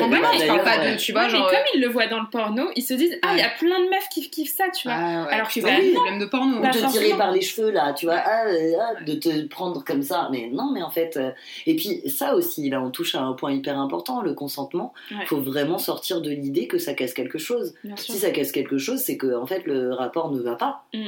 pas 0.64 0.78
de. 0.78 0.98
Tu 0.98 1.12
vois, 1.12 1.24
Ouais, 1.24 1.30
genre. 1.30 1.48
mais 1.52 1.58
comme 1.58 1.66
ils 1.74 1.82
le 1.82 1.88
voient 1.88 2.06
dans 2.08 2.20
le 2.22 2.30
porno, 2.30 2.70
ils 2.76 2.84
se 2.84 2.94
disent 2.94 3.18
Ah, 3.24 3.34
il 3.34 3.40
y 3.40 3.42
a 3.42 3.50
plein 3.50 3.80
de 3.84 3.90
meufs 3.90 4.08
qui 4.14 4.30
kiffent 4.30 4.56
ça, 4.56 4.66
tu 4.70 4.88
vois. 4.88 4.96
Ah 4.98 5.24
ouais, 5.26 5.34
Alors 5.34 5.48
que 5.48 5.54
putain, 5.54 5.68
bah, 5.70 5.78
oui, 5.82 5.88
non. 5.90 5.94
problème 5.96 6.20
de 6.20 6.26
porno. 6.26 6.58
Ou 6.60 6.62
te 6.70 6.92
tirer 6.92 7.18
par 7.18 7.32
les 7.32 7.42
cheveux 7.42 7.72
là, 7.72 7.94
tu 7.94 8.06
vois, 8.06 8.18
ah, 8.24 8.46
euh, 8.48 8.74
ah, 8.80 9.04
de 9.04 9.14
te 9.16 9.48
prendre 9.48 9.84
comme 9.84 10.04
ça. 10.04 10.30
Mais 10.32 10.50
non, 10.54 10.72
mais 10.74 10.84
en 10.84 10.92
fait, 10.92 11.18
euh, 11.18 11.32
et 11.66 11.76
puis 11.76 12.02
ça 12.08 12.36
aussi, 12.36 12.70
là, 12.70 12.82
on 12.82 12.92
touche 12.92 13.16
à 13.16 13.22
un 13.22 13.34
point 13.34 13.52
hyper 13.52 13.80
important, 13.80 14.22
le 14.22 14.34
consentement. 14.36 14.94
Il 15.10 15.18
Ouais. 15.18 15.26
faut 15.26 15.42
vraiment 15.42 15.80
sortir 15.80 16.22
de 16.22 16.30
l'idée 16.30 16.68
que 16.68 16.78
ça 16.78 16.94
casse 16.94 17.14
quelque 17.14 17.40
chose. 17.40 17.74
Bien 17.84 17.96
sûr. 17.98 18.14
Si 18.14 18.20
ça 18.20 18.30
casse 18.30 18.52
quelque 18.52 18.78
chose, 18.78 19.00
c'est 19.00 19.18
que 19.18 19.36
en 19.36 19.48
fait 19.48 19.66
le 19.66 19.92
rapport 19.94 20.32
ne 20.32 20.40
va 20.40 20.56
pas. 20.56 20.84
Mm. 20.94 21.08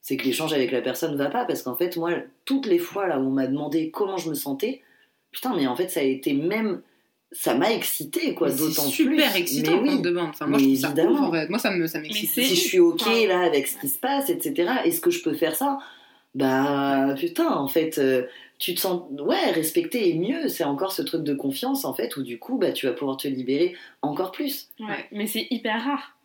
C'est 0.00 0.16
que 0.16 0.24
l'échange 0.24 0.54
avec 0.54 0.72
la 0.72 0.80
personne 0.80 1.12
ne 1.12 1.18
va 1.18 1.26
pas 1.28 1.44
parce 1.44 1.62
qu'en 1.62 1.76
fait, 1.76 1.98
moi, 1.98 2.12
toutes 2.46 2.64
les 2.66 2.78
fois 2.78 3.06
là 3.06 3.18
où 3.18 3.26
on 3.26 3.30
m'a 3.30 3.46
demandé 3.46 3.90
comment 3.90 4.16
je 4.16 4.30
me 4.30 4.34
sentais, 4.34 4.80
putain, 5.30 5.54
mais 5.54 5.66
en 5.66 5.76
fait, 5.76 5.88
ça 5.88 6.00
a 6.00 6.02
été 6.02 6.32
même, 6.32 6.80
ça 7.32 7.54
m'a 7.54 7.72
excité 7.72 8.34
quoi, 8.34 8.50
d'autant 8.50 8.82
plus. 8.84 8.90
super 8.92 9.36
excitant 9.36 9.72
Mais 9.82 9.90
on 9.90 9.92
oui. 9.94 9.98
te 10.02 10.08
demande. 10.08 10.28
Enfin, 10.30 10.46
moi, 10.46 10.58
je 10.58 10.64
Mais 10.66 10.76
ça 10.76 10.88
évidemment. 10.88 11.12
ouf, 11.12 11.20
en 11.20 11.32
fait. 11.32 11.48
Moi, 11.48 11.58
ça 11.58 11.70
me, 11.70 11.86
ça 11.86 12.00
m'excite. 12.00 12.30
Si 12.30 12.44
je 12.44 12.54
suis 12.54 12.78
ok 12.80 13.00
Enfin, 13.02 13.26
là 13.26 13.40
avec 13.40 13.66
ce 13.68 13.78
qui 13.78 13.88
se 13.88 13.98
passe, 13.98 14.30
etc. 14.30 14.70
Est-ce 14.84 15.00
que 15.00 15.10
je 15.10 15.22
peux 15.22 15.34
faire 15.34 15.54
ça? 15.54 15.78
Bah 16.34 17.14
putain, 17.18 17.50
en 17.50 17.66
fait, 17.66 17.98
euh, 17.98 18.24
tu 18.58 18.74
te 18.74 18.80
sens 18.80 19.02
ouais 19.18 19.50
respecté 19.50 20.08
et 20.10 20.14
mieux. 20.14 20.48
C'est 20.48 20.64
encore 20.64 20.92
ce 20.92 21.02
truc 21.02 21.24
de 21.24 21.34
confiance 21.34 21.84
en 21.84 21.92
fait 21.94 22.16
où 22.16 22.22
du 22.22 22.38
coup 22.38 22.56
bah 22.58 22.70
tu 22.72 22.86
vas 22.86 22.92
pouvoir 22.92 23.16
te 23.16 23.26
libérer 23.26 23.74
encore 24.02 24.30
plus. 24.30 24.68
Ouais, 24.78 25.06
mais 25.12 25.26
c'est 25.26 25.46
hyper 25.50 25.82
rare. 25.84 26.16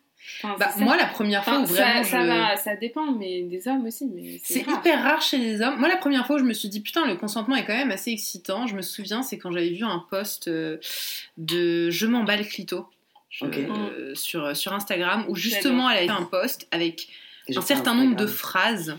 Enfin, 0.42 0.56
Bah, 0.58 0.70
moi, 0.78 0.96
la 0.96 1.06
première 1.06 1.44
fois 1.44 1.54
Enfin, 1.54 1.62
où 1.62 1.66
vraiment. 1.66 2.02
ça, 2.04 2.10
ça 2.10 2.22
je- 2.22 2.26
va, 2.26 2.56
ça 2.56 2.76
dépend, 2.76 3.12
mais 3.12 3.42
des 3.42 3.68
hommes 3.68 3.86
aussi. 3.86 4.06
Mais 4.12 4.40
C'est 4.42 4.62
rare. 4.66 4.78
hyper 4.78 5.02
rare 5.02 5.22
chez 5.22 5.38
les 5.38 5.60
hommes. 5.62 5.78
Moi, 5.78 5.88
la 5.88 5.96
première 5.96 6.26
fois 6.26 6.36
où 6.36 6.38
je 6.38 6.44
me 6.44 6.52
suis 6.52 6.68
dit, 6.68 6.80
putain, 6.80 7.06
le 7.06 7.16
consentement 7.16 7.56
est 7.56 7.64
quand 7.64 7.74
même 7.76 7.90
assez 7.92 8.10
excitant, 8.10 8.66
je 8.66 8.74
me 8.74 8.82
souviens, 8.82 9.22
c'est 9.22 9.38
quand 9.38 9.50
j'avais 9.52 9.70
vu 9.70 9.84
un 9.84 10.04
post 10.10 10.48
euh, 10.48 10.78
de 11.38 11.90
Je 11.90 12.06
m'emballe 12.06 12.46
clito 12.46 12.86
je- 13.30 13.44
Ok. 13.44 13.56
euh, 13.58 14.14
sur, 14.14 14.56
sur 14.56 14.72
Instagram, 14.72 15.24
où 15.28 15.34
justement 15.36 15.88
elle 15.90 15.98
avait 15.98 16.06
fait 16.06 16.12
un 16.12 16.22
post 16.24 16.66
avec 16.70 17.08
un 17.54 17.60
certain 17.60 17.94
nombre 17.94 18.16
de 18.16 18.26
phrases. 18.26 18.96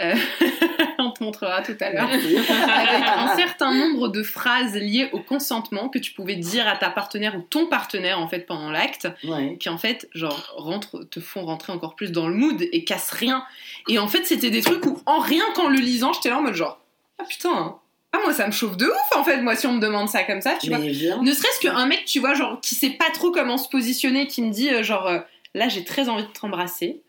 euh, 0.00 0.14
on 0.98 1.10
te 1.10 1.22
montrera 1.24 1.62
tout 1.62 1.76
à 1.80 1.90
l'heure. 1.90 2.08
Avec 2.10 3.02
un 3.06 3.34
nombre 3.76 4.08
de 4.08 4.22
phrases 4.22 4.74
liées 4.74 5.08
au 5.12 5.20
consentement 5.20 5.88
que 5.88 5.98
tu 5.98 6.12
pouvais 6.12 6.36
dire 6.36 6.66
à 6.68 6.76
ta 6.76 6.90
partenaire 6.90 7.36
ou 7.36 7.42
ton 7.42 7.66
partenaire 7.66 8.18
en 8.20 8.28
fait 8.28 8.40
pendant 8.46 8.70
l'acte 8.70 9.08
Ouais. 9.24 9.56
qui 9.58 9.68
en 9.68 9.78
fait 9.78 10.08
genre 10.14 10.52
rentre, 10.56 11.04
te 11.10 11.20
font 11.20 11.44
rentrer 11.44 11.72
encore 11.72 11.94
plus 11.94 12.12
dans 12.12 12.28
le 12.28 12.34
mood 12.34 12.60
et 12.72 12.84
cassent 12.84 13.10
rien 13.12 13.44
et 13.88 13.98
en 13.98 14.08
fait 14.08 14.24
c'était 14.24 14.50
des 14.50 14.62
trucs 14.62 14.84
où 14.86 15.00
en 15.06 15.18
rien 15.20 15.44
qu'en 15.54 15.68
le 15.68 15.78
lisant 15.78 16.12
j'étais 16.12 16.30
là 16.30 16.38
en 16.38 16.42
mode 16.42 16.54
genre 16.54 16.80
ah 17.18 17.24
putain 17.24 17.52
hein. 17.52 17.76
ah 18.12 18.18
moi 18.24 18.32
ça 18.32 18.46
me 18.46 18.52
chauffe 18.52 18.76
de 18.76 18.86
ouf 18.86 19.16
en 19.16 19.24
fait 19.24 19.40
moi 19.42 19.54
si 19.56 19.66
on 19.66 19.72
me 19.72 19.80
demande 19.80 20.08
ça 20.08 20.22
comme 20.24 20.40
ça 20.40 20.56
tu 20.60 20.68
vois 20.70 20.78
ne 20.78 21.32
serait-ce 21.32 21.60
qu'un 21.60 21.86
mec 21.86 22.04
tu 22.04 22.20
vois 22.20 22.34
genre 22.34 22.60
qui 22.60 22.74
sait 22.74 22.90
pas 22.90 23.10
trop 23.12 23.30
comment 23.30 23.58
se 23.58 23.68
positionner 23.68 24.26
qui 24.26 24.42
me 24.42 24.50
dit 24.50 24.68
euh, 24.70 24.82
genre 24.82 25.06
euh, 25.06 25.18
là 25.54 25.68
j'ai 25.68 25.84
très 25.84 26.08
envie 26.08 26.24
de 26.24 26.28
t'embrasser 26.28 27.02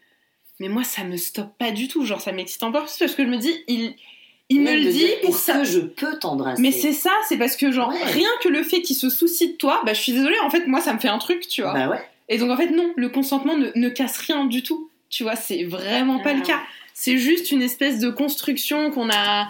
mais 0.60 0.70
moi 0.70 0.84
ça 0.84 1.04
me 1.04 1.18
stoppe 1.18 1.58
pas 1.58 1.72
du 1.72 1.88
tout 1.88 2.06
genre 2.06 2.22
ça 2.22 2.32
m'excite 2.32 2.64
encore 2.64 2.86
plus 2.86 2.98
parce 2.98 3.14
que 3.14 3.24
je 3.24 3.30
me 3.30 3.38
dis 3.38 3.54
il 3.68 3.96
il 4.50 4.62
me 4.62 4.72
le 4.74 4.92
dit 4.92 5.08
pour 5.24 5.36
ça 5.38 5.60
que 5.60 5.64
je 5.66 5.80
peux 5.80 6.18
t'embrasser 6.20 6.62
mais 6.62 6.72
c'est 6.72 6.94
ça, 6.94 7.12
c'est 7.28 7.38
parce 7.38 7.56
que 7.58 7.72
genre 7.72 7.90
Ouais. 7.90 8.04
rien 8.12 8.30
que 8.42 8.50
le 8.50 8.64
fait 8.64 8.82
qu'il 8.82 8.96
se 8.96 9.10
soucie 9.10 9.50
de 9.54 9.58
toi, 9.58 9.82
bah 9.86 9.94
je 9.94 10.02
suis 10.02 10.14
désolée, 10.14 10.40
en 10.44 10.50
fait 10.50 10.68
moi 10.68 10.80
ça 10.82 10.94
me 10.94 11.00
fait 11.00 11.10
un 11.10 11.18
truc, 11.18 11.48
tu 11.48 11.62
vois. 11.62 11.74
Bah 11.74 11.90
ouais. 11.90 12.02
Et 12.30 12.38
donc 12.38 12.50
en 12.52 12.58
fait 12.58 12.70
non, 12.72 12.92
le 12.96 13.10
consentement 13.10 13.58
ne, 13.58 13.70
ne 13.76 13.90
casse 13.90 14.18
rien 14.20 14.46
du 14.46 14.64
tout, 14.64 14.90
tu 15.10 15.24
vois, 15.24 15.36
c'est 15.36 15.64
vraiment 15.64 16.20
pas 16.20 16.32
Ah 16.32 16.34
le 16.36 16.42
cas. 16.42 16.60
C'est 16.94 17.18
juste 17.18 17.52
une 17.52 17.62
espèce 17.62 18.00
de 18.00 18.10
construction 18.10 18.90
qu'on 18.92 19.10
a 19.10 19.50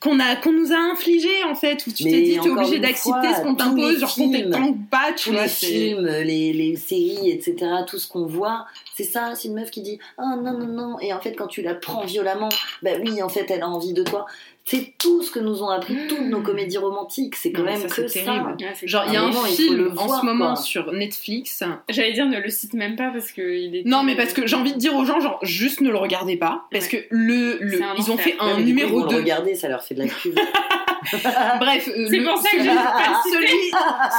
qu'on 0.00 0.18
a 0.18 0.36
qu'on 0.36 0.52
nous 0.52 0.72
a 0.72 0.78
infligé 0.78 1.44
en 1.44 1.54
fait 1.54 1.86
où 1.86 1.92
tu 1.92 2.04
t'es 2.04 2.22
dit 2.22 2.38
t'es 2.42 2.48
obligé 2.48 2.78
d'accepter 2.78 3.34
ce 3.36 3.42
qu'on 3.42 3.54
t'impose 3.54 4.00
genre 4.00 4.14
qu'on 4.14 4.30
t'étend 4.30 4.74
pas 4.90 5.12
tu 5.12 5.28
tous 5.28 5.32
vois 5.34 5.42
les 5.42 5.48
films, 5.48 6.06
les, 6.06 6.52
les 6.52 6.76
séries, 6.76 7.30
etc., 7.30 7.66
tout 7.86 7.98
ce 7.98 8.08
qu'on 8.08 8.26
voit, 8.26 8.66
c'est 8.96 9.04
ça, 9.04 9.34
c'est 9.34 9.48
une 9.48 9.54
meuf 9.54 9.70
qui 9.70 9.82
dit 9.82 9.98
Oh 10.18 10.22
non, 10.42 10.52
non, 10.52 10.66
non, 10.66 11.00
et 11.00 11.12
en 11.12 11.20
fait, 11.20 11.32
quand 11.32 11.46
tu 11.46 11.62
la 11.62 11.74
prends 11.74 12.04
violemment, 12.04 12.48
bah 12.82 12.90
oui, 13.02 13.22
en 13.22 13.28
fait, 13.28 13.50
elle 13.50 13.62
a 13.62 13.68
envie 13.68 13.92
de 13.92 14.02
toi. 14.02 14.26
C'est 14.66 14.94
tout 14.98 15.22
ce 15.22 15.30
que 15.32 15.40
nous 15.40 15.62
ont 15.64 15.70
appris 15.70 15.96
toutes 16.08 16.20
nos 16.28 16.42
comédies 16.42 16.78
romantiques, 16.78 17.34
c'est 17.34 17.50
quand 17.50 17.62
Non, 17.62 17.72
même 17.72 17.88
ça, 17.88 17.88
que 17.88 18.06
ça. 18.06 18.20
Ouais, 18.20 18.74
genre 18.84 19.04
il 19.08 19.14
y 19.14 19.16
a 19.16 19.20
un 19.22 19.24
un 19.24 19.28
moment, 19.28 19.40
il 19.46 19.56
faut 19.66 19.72
le 19.74 19.84
film 19.86 19.98
en 19.98 20.06
voir, 20.06 20.20
ce 20.20 20.26
moment 20.26 20.54
quoi. 20.54 20.62
sur 20.62 20.92
Netflix 20.92 21.64
J'allais 21.88 22.12
dire 22.12 22.26
ne 22.26 22.38
le 22.38 22.48
cite 22.50 22.74
même 22.74 22.94
pas 22.94 23.10
parce 23.10 23.32
que 23.32 23.40
il 23.42 23.76
est. 23.76 23.82
non 23.86 24.04
mais 24.04 24.14
parce 24.14 24.32
que 24.32 24.46
j'ai 24.46 24.54
envie 24.56 24.72
de 24.72 24.78
dire 24.78 24.94
aux 24.94 25.04
gens 25.04 25.18
genre 25.20 25.38
juste 25.42 25.80
ne 25.80 25.90
le 25.90 25.96
regardez 25.96 26.36
pas 26.36 26.66
parce 26.70 26.86
que 26.86 26.98
le, 27.10 27.58
le 27.60 27.80
ils 27.98 28.10
ont 28.12 28.16
fait 28.16 28.34
Ouais, 28.34 28.36
un 28.52 28.54
coup, 28.56 28.60
numéro 28.62 28.88
ils 28.90 28.92
vont 28.92 29.04
le 29.04 29.08
2 29.10 29.16
regarder, 29.16 29.54
ça 29.56 29.68
leur 29.68 29.82
fait 29.82 29.94
de 29.94 30.00
la 30.04 30.08
pub. 30.08 30.34
bref 31.60 31.88
euh, 31.88 32.06
C'est 32.10 32.18
le- 32.18 32.24
pour 32.24 32.36
ça 32.38 32.50
que 32.50 32.62
j'ai 32.62 32.68
pas 32.74 33.22
celui, 33.24 33.70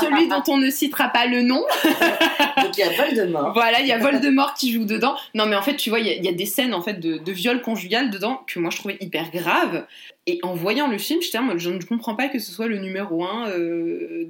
celui 0.02 0.28
dont 0.28 0.42
on 0.48 0.58
ne 0.58 0.70
citera 0.72 1.10
pas 1.10 1.28
le 1.28 1.44
nom 1.44 1.62
Donc 2.64 2.76
il 2.78 2.80
y 2.80 2.84
a 2.84 2.90
Voldemort. 2.92 3.54
Voilà, 3.54 3.82
il 3.82 3.88
y 3.88 3.92
a 3.92 4.00
Voldemort 4.00 4.54
qui 4.56 4.72
joue 4.74 4.86
dedans. 4.86 5.16
Non, 5.36 5.46
mais 5.46 5.56
en 5.56 5.62
fait, 5.62 5.76
tu 5.76 5.90
vois, 5.92 6.00
il 6.00 6.08
y, 6.08 6.10
a- 6.10 6.16
il 6.16 6.26
y 6.26 6.28
a 6.28 6.34
des 6.34 6.46
scènes 6.48 6.74
en 6.74 6.82
fait 6.82 7.00
de, 7.00 7.18
de 7.18 7.32
viol 7.32 7.62
conjugal 7.62 8.10
dedans 8.10 8.42
que 8.48 8.60
moi 8.60 8.72
je 8.72 8.78
trouvais 8.78 8.98
hyper 9.00 9.30
graves. 9.32 9.86
Et 10.28 10.40
en 10.44 10.54
voyant 10.54 10.88
le 10.88 11.00
film, 11.00 11.20
j'étais 11.22 11.40
en 11.40 11.44
mode, 11.44 11.58
je 11.58 11.72
ne 11.72 11.82
comprends 11.82 12.16
pas 12.16 12.28
que 12.28 12.38
ce 12.38 12.52
soit 12.52 12.68
le 12.68 12.78
numéro 12.78 13.24
1 13.24 13.50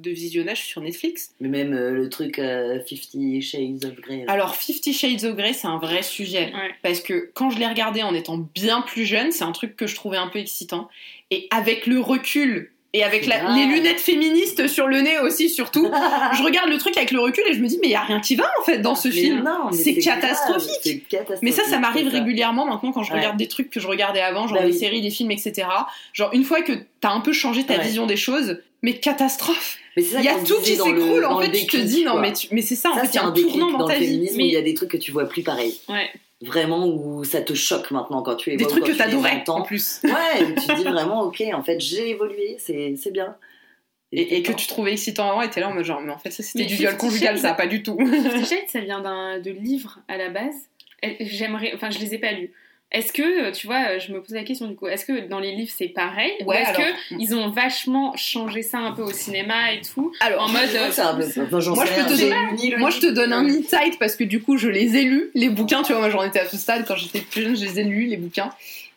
de 0.01 0.09
visionnage 0.09 0.63
sur 0.65 0.81
Netflix. 0.81 1.33
Mais 1.39 1.49
même 1.49 1.73
euh, 1.73 1.91
le 1.91 2.09
truc 2.09 2.39
euh, 2.39 2.79
Fifty 2.85 3.41
Shades 3.41 3.85
of 3.85 3.95
Grey. 3.95 4.23
là. 4.25 4.31
Alors, 4.31 4.55
Fifty 4.55 4.93
Shades 4.93 5.25
of 5.25 5.35
Grey, 5.35 5.53
c'est 5.53 5.67
un 5.67 5.77
vrai 5.77 6.01
sujet. 6.01 6.45
Ouais. 6.53 6.71
Parce 6.81 7.01
que 7.01 7.29
quand 7.33 7.49
je 7.49 7.59
l'ai 7.59 7.67
regardé 7.67 8.03
en 8.03 8.13
étant 8.13 8.37
bien 8.53 8.81
plus 8.81 9.05
jeune, 9.05 9.31
c'est 9.31 9.43
un 9.43 9.51
truc 9.51 9.75
que 9.75 9.87
je 9.87 9.95
trouvais 9.95 10.17
un 10.17 10.27
peu 10.27 10.39
excitant. 10.39 10.89
Et 11.29 11.47
avec 11.51 11.85
le 11.85 11.99
recul 11.99 12.71
et 12.93 13.03
avec 13.03 13.25
la- 13.25 13.53
les 13.55 13.65
lunettes 13.65 13.99
féministes 14.01 14.67
sur 14.67 14.87
le 14.87 15.01
nez 15.01 15.17
aussi, 15.19 15.49
surtout, 15.49 15.89
je 16.37 16.43
regarde 16.43 16.69
le 16.69 16.77
truc 16.77 16.97
avec 16.97 17.11
le 17.11 17.19
recul 17.21 17.43
et 17.47 17.53
je 17.53 17.59
me 17.61 17.67
dis, 17.67 17.77
mais 17.81 17.87
il 17.87 17.91
y 17.91 17.95
a 17.95 18.01
rien 18.03 18.19
qui 18.19 18.35
va 18.35 18.49
en 18.59 18.63
fait 18.63 18.79
dans 18.79 18.95
ce 18.95 19.07
Mais 19.07 19.13
film. 19.13 19.49
c'est 19.71 19.95
catastrophique. 19.95 21.15
Mais 21.41 21.51
ça, 21.51 21.63
ça 21.65 21.79
m'arrive 21.79 22.07
régulièrement 22.07 22.65
maintenant 22.65 22.91
quand 22.91 23.03
je 23.03 23.11
Ouais. 23.11 23.19
regarde 23.19 23.37
des 23.37 23.47
trucs 23.47 23.69
que 23.69 23.79
je 23.79 23.87
regardais 23.87 24.21
avant, 24.21 24.47
genre 24.47 24.57
Bah 24.59 24.65
des 24.65 24.71
oui. 24.73 24.77
séries, 24.79 25.01
des 25.01 25.09
films, 25.11 25.31
etc. 25.31 25.67
Genre 26.13 26.29
une 26.33 26.43
fois 26.43 26.61
que 26.61 26.73
t'as 26.99 27.11
un 27.11 27.21
peu 27.21 27.33
changé 27.33 27.63
ta 27.65 27.75
Ouais. 27.77 27.83
vision 27.83 28.05
des 28.05 28.17
choses, 28.17 28.59
mais 28.81 28.93
catastrophe. 28.99 29.77
Mais 29.97 30.03
c'est 30.03 30.13
ça 30.13 30.19
Il 30.19 30.25
y 30.25 30.29
a 30.29 30.35
tout 30.35 30.59
qui 30.63 30.75
s'écroule. 30.75 31.25
En 31.25 31.39
fait, 31.41 31.51
tu 31.51 31.65
te 31.67 31.77
dis 31.77 32.03
non, 32.05 32.13
quoi. 32.13 32.21
mais, 32.21 32.33
tu- 32.33 32.47
mais 32.51 32.61
c'est 32.61 32.75
ça. 32.75 32.91
En 32.91 32.95
Ça, 32.95 33.01
fait, 33.01 33.07
il 33.09 33.15
y 33.15 33.19
a 33.19 33.25
un 33.25 33.31
tournant 33.31 33.77
dans 33.77 33.87
ta 33.87 33.95
vie. 33.99 34.29
Mais- 34.35 34.45
il 34.47 34.51
y 34.51 34.57
a 34.57 34.61
des 34.61 34.73
trucs 34.73 34.89
que 34.91 34.97
tu 34.97 35.11
vois 35.11 35.25
plus 35.27 35.43
pareil. 35.43 35.77
Ouais. 35.89 36.09
Vraiment, 36.41 36.87
où 36.87 37.23
ça 37.23 37.41
te 37.41 37.53
choque 37.53 37.91
maintenant 37.91 38.23
quand 38.23 38.35
tu 38.35 38.49
les 38.49 38.57
Des 38.57 38.65
trucs 38.65 38.83
que 38.83 38.97
t'adorais 38.97 39.43
en 39.47 39.61
plus. 39.61 40.01
Ouais, 40.03 40.43
où 40.43 40.59
tu 40.59 40.67
te 40.67 40.75
dis 40.75 40.83
vraiment, 40.91 41.21
ok, 41.21 41.43
en 41.53 41.61
fait, 41.61 41.79
j'ai 41.79 42.09
évolué, 42.09 42.55
c'est 42.57 42.95
c'est 42.97 43.11
bien. 43.11 43.35
Et, 44.11 44.37
et 44.37 44.43
que 44.43 44.51
tu 44.51 44.67
trouvais 44.67 44.91
excitant 44.93 45.29
avant, 45.29 45.41
et 45.41 45.49
t'es 45.49 45.61
là 45.61 45.69
en 45.69 45.73
mode 45.73 45.85
genre, 45.85 46.01
mais 46.01 46.11
en 46.11 46.17
fait, 46.17 46.31
ça 46.31 46.43
c'était 46.43 46.59
Mais 46.59 46.65
du 46.65 46.75
viol 46.75 46.97
conjugal, 46.97 47.37
ça, 47.37 47.53
pas 47.53 47.67
du 47.67 47.81
tout. 47.83 47.97
Fifty 48.05 48.45
Shades, 48.45 48.63
ça 48.67 48.79
vient 48.79 49.01
d'un 49.01 49.39
de 49.39 49.51
livres 49.51 49.99
à 50.07 50.17
la 50.17 50.29
base. 50.29 50.55
Et 51.03 51.25
J'aimerais, 51.25 51.71
enfin, 51.75 51.89
je 51.89 51.99
les 51.99 52.15
ai 52.15 52.17
pas 52.17 52.31
lus. 52.31 52.51
Est-ce 52.91 53.13
que, 53.13 53.51
tu 53.51 53.67
vois, 53.67 53.99
je 53.99 54.11
me 54.11 54.19
pose 54.21 54.35
la 54.35 54.43
question 54.43 54.67
du 54.67 54.75
coup, 54.75 54.85
est-ce 54.87 55.05
que 55.05 55.27
dans 55.29 55.39
les 55.39 55.53
livres 55.55 55.71
c'est 55.73 55.87
pareil 55.87 56.33
Ou 56.41 56.49
Ouais, 56.49 56.61
est-ce 56.61 56.69
alors- 56.71 56.81
que 56.81 57.15
ils 57.19 57.33
ont 57.33 57.49
vachement 57.49 58.13
changé 58.17 58.63
ça 58.63 58.79
un 58.79 58.91
peu 58.91 59.01
au 59.01 59.11
cinéma 59.13 59.71
et 59.71 59.79
tout 59.81 60.11
Alors, 60.19 60.43
En 60.43 60.49
mode. 60.49 60.61
Euh, 60.75 60.89
enfin, 60.89 61.13
Moi, 61.13 61.85
je 61.85 61.93
peux 61.93 62.03
te 62.03 62.09
donner- 62.09 62.75
Moi, 62.77 62.89
je 62.89 63.07
donne 63.07 63.31
un 63.31 63.45
insight 63.47 63.97
parce 63.97 64.15
que 64.17 64.25
du 64.25 64.41
coup, 64.41 64.57
je 64.57 64.67
les 64.67 64.97
ai 64.97 65.03
lus, 65.03 65.31
les 65.35 65.49
bouquins. 65.49 65.83
Tu 65.83 65.93
vois, 65.93 66.01
moi, 66.01 66.09
j'en 66.09 66.23
étais 66.23 66.39
à 66.39 66.45
ce 66.49 66.57
stade 66.57 66.85
quand 66.85 66.95
j'étais 66.97 67.21
plus 67.21 67.43
jeune, 67.43 67.55
je 67.55 67.63
les 67.65 67.79
ai 67.79 67.83
lus, 67.83 68.05
les 68.07 68.17
bouquins. 68.17 68.49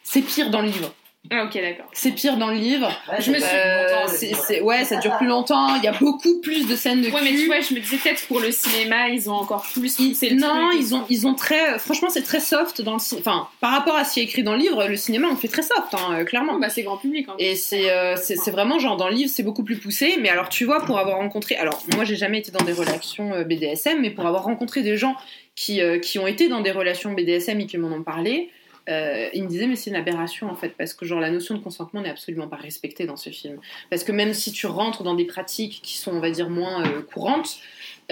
C'est 0.03 0.22
pire 0.22 0.51
dans 0.51 0.61
le 0.61 0.66
livre. 0.68 0.92
Ah, 1.30 1.44
ok, 1.44 1.54
d'accord. 1.54 1.86
C'est 1.94 2.12
pire 2.12 2.36
dans 2.36 2.48
le 2.48 2.56
livre. 2.56 2.86
Ouais, 3.10 3.20
Je 3.20 3.30
me 3.32 3.38
suis- 3.38 3.46
Euh, 3.46 4.60
ouais, 4.62 4.84
ça 4.84 4.96
dure 4.96 5.16
plus 5.16 5.26
longtemps. 5.26 5.74
Il 5.76 5.82
y 5.82 5.88
a 5.88 5.92
beaucoup 5.92 6.38
plus 6.40 6.66
de 6.66 6.76
scènes 6.76 7.00
de 7.00 7.08
Ouais, 7.08 7.20
cul. 7.20 7.24
mais 7.24 7.30
tu 7.38 7.46
vois, 7.46 7.60
je 7.60 7.72
me 7.74 7.80
disais 7.80 7.96
peut-être 7.96 8.26
pour 8.26 8.40
le 8.40 8.50
cinéma, 8.52 9.08
ils 9.08 9.30
ont 9.30 9.34
encore 9.34 9.66
plus 9.72 9.98
Ils- 9.98 10.36
non, 10.36 10.68
truc. 10.68 10.80
ils 10.80 10.94
ont, 10.94 11.04
ils 11.08 11.26
ont 11.26 11.34
très. 11.34 11.78
Franchement, 11.78 12.10
c'est 12.10 12.22
très 12.22 12.40
soft 12.40 12.82
dans 12.82 12.92
le. 12.96 13.18
Enfin, 13.18 13.48
par 13.60 13.70
rapport 13.72 13.96
à 13.96 14.04
ce 14.04 14.14
qui 14.14 14.20
est 14.20 14.24
écrit 14.24 14.42
dans 14.42 14.52
le 14.52 14.58
livre, 14.58 14.86
le 14.86 14.96
cinéma, 14.96 15.28
on 15.32 15.36
fait 15.36 15.48
très 15.48 15.62
soft, 15.62 15.94
hein, 15.94 16.18
euh, 16.18 16.24
clairement. 16.24 16.58
Bah, 16.58 16.68
c'est 16.68 16.82
grand 16.82 16.98
public. 16.98 17.26
Hein. 17.30 17.34
Et 17.38 17.54
c'est 17.56 17.90
euh, 17.90 18.16
c'est 18.16 18.50
vraiment 18.50 18.78
genre 18.78 18.98
dans 18.98 19.08
le 19.08 19.14
livre, 19.14 19.30
c'est 19.34 19.42
beaucoup 19.42 19.64
plus 19.64 19.76
poussé. 19.78 20.18
Mais 20.20 20.28
alors, 20.28 20.50
tu 20.50 20.66
vois, 20.66 20.84
pour 20.84 20.98
avoir 20.98 21.16
rencontré. 21.16 21.56
Alors, 21.56 21.82
moi, 21.94 22.04
j'ai 22.04 22.16
jamais 22.16 22.40
été 22.40 22.50
dans 22.52 22.64
des 22.64 22.72
relations 22.74 23.32
euh, 23.32 23.44
BDSM, 23.44 24.00
mais 24.02 24.10
pour 24.10 24.26
avoir 24.26 24.44
rencontré 24.44 24.82
des 24.82 24.98
gens 24.98 25.16
qui, 25.56 25.80
euh, 25.80 25.98
qui 25.98 26.18
ont 26.18 26.26
été 26.26 26.48
dans 26.48 26.60
des 26.60 26.70
relations 26.72 27.12
BDSM 27.12 27.60
et 27.60 27.66
qui 27.66 27.78
m'en 27.78 27.88
ont 27.96 28.02
parlé, 28.02 28.50
euh, 28.89 29.28
ils 29.32 29.43
me 29.45 29.49
disaient, 29.49 29.66
mais 29.66 29.76
c'est 29.76 29.91
une 29.91 29.97
aberration 29.97 30.51
en 30.51 30.55
fait, 30.55 30.70
parce 30.76 30.93
que 30.95 31.07
genre 31.07 31.20
la 31.20 31.30
notion 31.30 31.55
de 31.55 31.61
consentement 31.61 32.01
n'est 32.03 32.11
absolument 32.11 32.49
pas 32.49 32.57
respectée 32.57 33.07
dans 33.07 33.16
ce 33.16 33.30
film. 33.30 33.59
Parce 33.91 34.05
que 34.05 34.12
même 34.12 34.35
si 34.35 34.53
tu 34.53 34.66
rentres 34.66 35.03
dans 35.03 35.14
des 35.14 35.24
pratiques 35.24 35.80
qui 35.82 35.97
sont, 35.97 36.12
on 36.12 36.20
va 36.20 36.30
dire, 36.30 36.51
moins 36.51 36.85
euh, 36.85 37.01
courantes, 37.03 37.57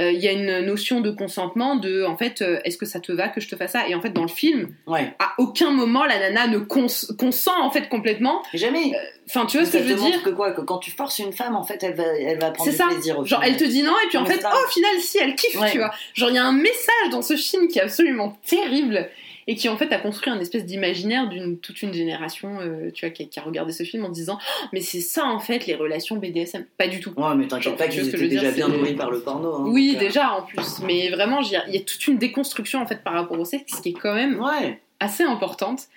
euh, 0.00 0.10
il 0.10 0.20
y 0.20 0.28
a 0.28 0.32
une 0.32 0.60
notion 0.64 1.02
de 1.02 1.10
consentement 1.10 1.76
de, 1.76 2.02
en 2.04 2.16
fait, 2.16 2.40
euh, 2.40 2.58
est-ce 2.64 2.78
que 2.78 2.86
ça 2.86 2.98
te 2.98 3.12
va 3.12 3.28
que 3.28 3.42
je 3.42 3.48
te 3.50 3.56
fasse 3.56 3.72
ça? 3.72 3.86
Et 3.88 3.94
en 3.94 4.00
fait, 4.00 4.08
dans 4.08 4.22
le 4.22 4.28
film, 4.28 4.74
Ouais, 4.86 5.12
à 5.18 5.34
aucun 5.36 5.70
moment 5.70 6.06
la 6.06 6.18
nana 6.18 6.46
ne 6.46 6.56
cons- 6.60 6.86
consent 7.18 7.60
en 7.62 7.70
fait 7.70 7.90
complètement. 7.90 8.42
jamais. 8.54 8.92
Enfin, 9.28 9.44
tu 9.44 9.58
vois 9.58 9.66
ce 9.66 9.72
que 9.76 9.78
je 9.84 9.92
veux 9.92 10.00
dire? 10.10 10.22
que 10.22 10.30
quoi? 10.30 10.52
Que 10.52 10.62
quand 10.62 10.78
tu 10.78 10.90
forces 10.90 11.18
une 11.18 11.34
femme, 11.34 11.54
en 11.56 11.62
fait, 11.62 11.82
elle 11.82 11.94
va, 11.94 12.04
elle 12.04 12.38
va 12.38 12.50
prendre 12.52 12.70
du 12.70 12.74
ça. 12.76 12.86
plaisir 12.86 13.18
au 13.18 13.26
Genre, 13.26 13.42
elle 13.44 13.58
te 13.58 13.64
dit 13.64 13.82
non, 13.82 13.92
et 14.02 14.08
puis 14.08 14.16
en 14.16 14.24
fait, 14.24 14.42
oh, 14.42 14.56
au 14.66 14.70
final, 14.70 14.90
si, 15.00 15.18
elle 15.18 15.34
kiffe, 15.34 15.60
Ouais. 15.60 15.70
tu 15.70 15.76
vois. 15.78 15.90
Genre, 16.14 16.30
il 16.30 16.36
y 16.36 16.38
a 16.38 16.44
un 16.44 16.52
message 16.52 17.10
dans 17.10 17.20
ce 17.20 17.36
film 17.36 17.68
qui 17.68 17.78
est 17.78 17.82
absolument 17.82 18.38
terrible 18.46 19.10
et 19.46 19.54
qui 19.56 19.68
en 19.68 19.76
fait 19.76 19.92
a 19.92 19.98
construit 19.98 20.32
un 20.32 20.38
espèce 20.40 20.64
d'imaginaire 20.64 21.28
d'une 21.28 21.58
toute 21.58 21.82
une 21.82 21.92
génération, 21.92 22.58
euh, 22.60 22.90
tu 22.92 23.06
vois, 23.06 23.12
qui 23.12 23.22
a, 23.22 23.26
qui 23.26 23.38
a 23.40 23.42
regardé 23.42 23.72
ce 23.72 23.82
film 23.82 24.04
en 24.04 24.08
disant, 24.10 24.38
Oh, 24.40 24.66
mais 24.72 24.80
c'est 24.80 25.00
ça 25.00 25.24
en 25.26 25.38
fait 25.38 25.66
les 25.66 25.74
relations 25.74 26.16
BDSM. 26.16 26.64
Pas 26.78 26.88
du 26.88 27.00
tout. 27.00 27.12
Ouais, 27.16 27.34
mais 27.36 27.46
t'inquiète 27.48 27.76
pas 27.76 27.88
qu'ils 27.88 28.04
ce 28.04 28.10
que 28.10 28.16
déjà 28.24 28.52
dire, 28.52 28.66
bien 28.66 28.76
nourris 28.76 28.94
par 28.94 29.10
le 29.10 29.20
porno. 29.20 29.54
hein, 29.54 29.64
Oui, 29.68 29.94
euh, 29.96 29.98
déjà 30.00 30.32
en 30.34 30.42
plus, 30.42 30.80
mais 30.84 31.08
vraiment, 31.10 31.40
il 31.40 31.50
y, 31.50 31.56
a- 31.56 31.66
il 31.68 31.74
y 31.74 31.78
a 31.78 31.80
toute 31.80 32.06
une 32.06 32.18
déconstruction 32.18 32.80
en 32.80 32.86
fait 32.86 33.02
par 33.02 33.14
rapport 33.14 33.38
au 33.40 33.44
sexe 33.44 33.80
qui 33.80 33.90
est 33.90 33.92
quand 33.92 34.14
même 34.14 34.38
Ouais, 34.40 34.80
assez 35.02 35.24
importante. 35.24 35.88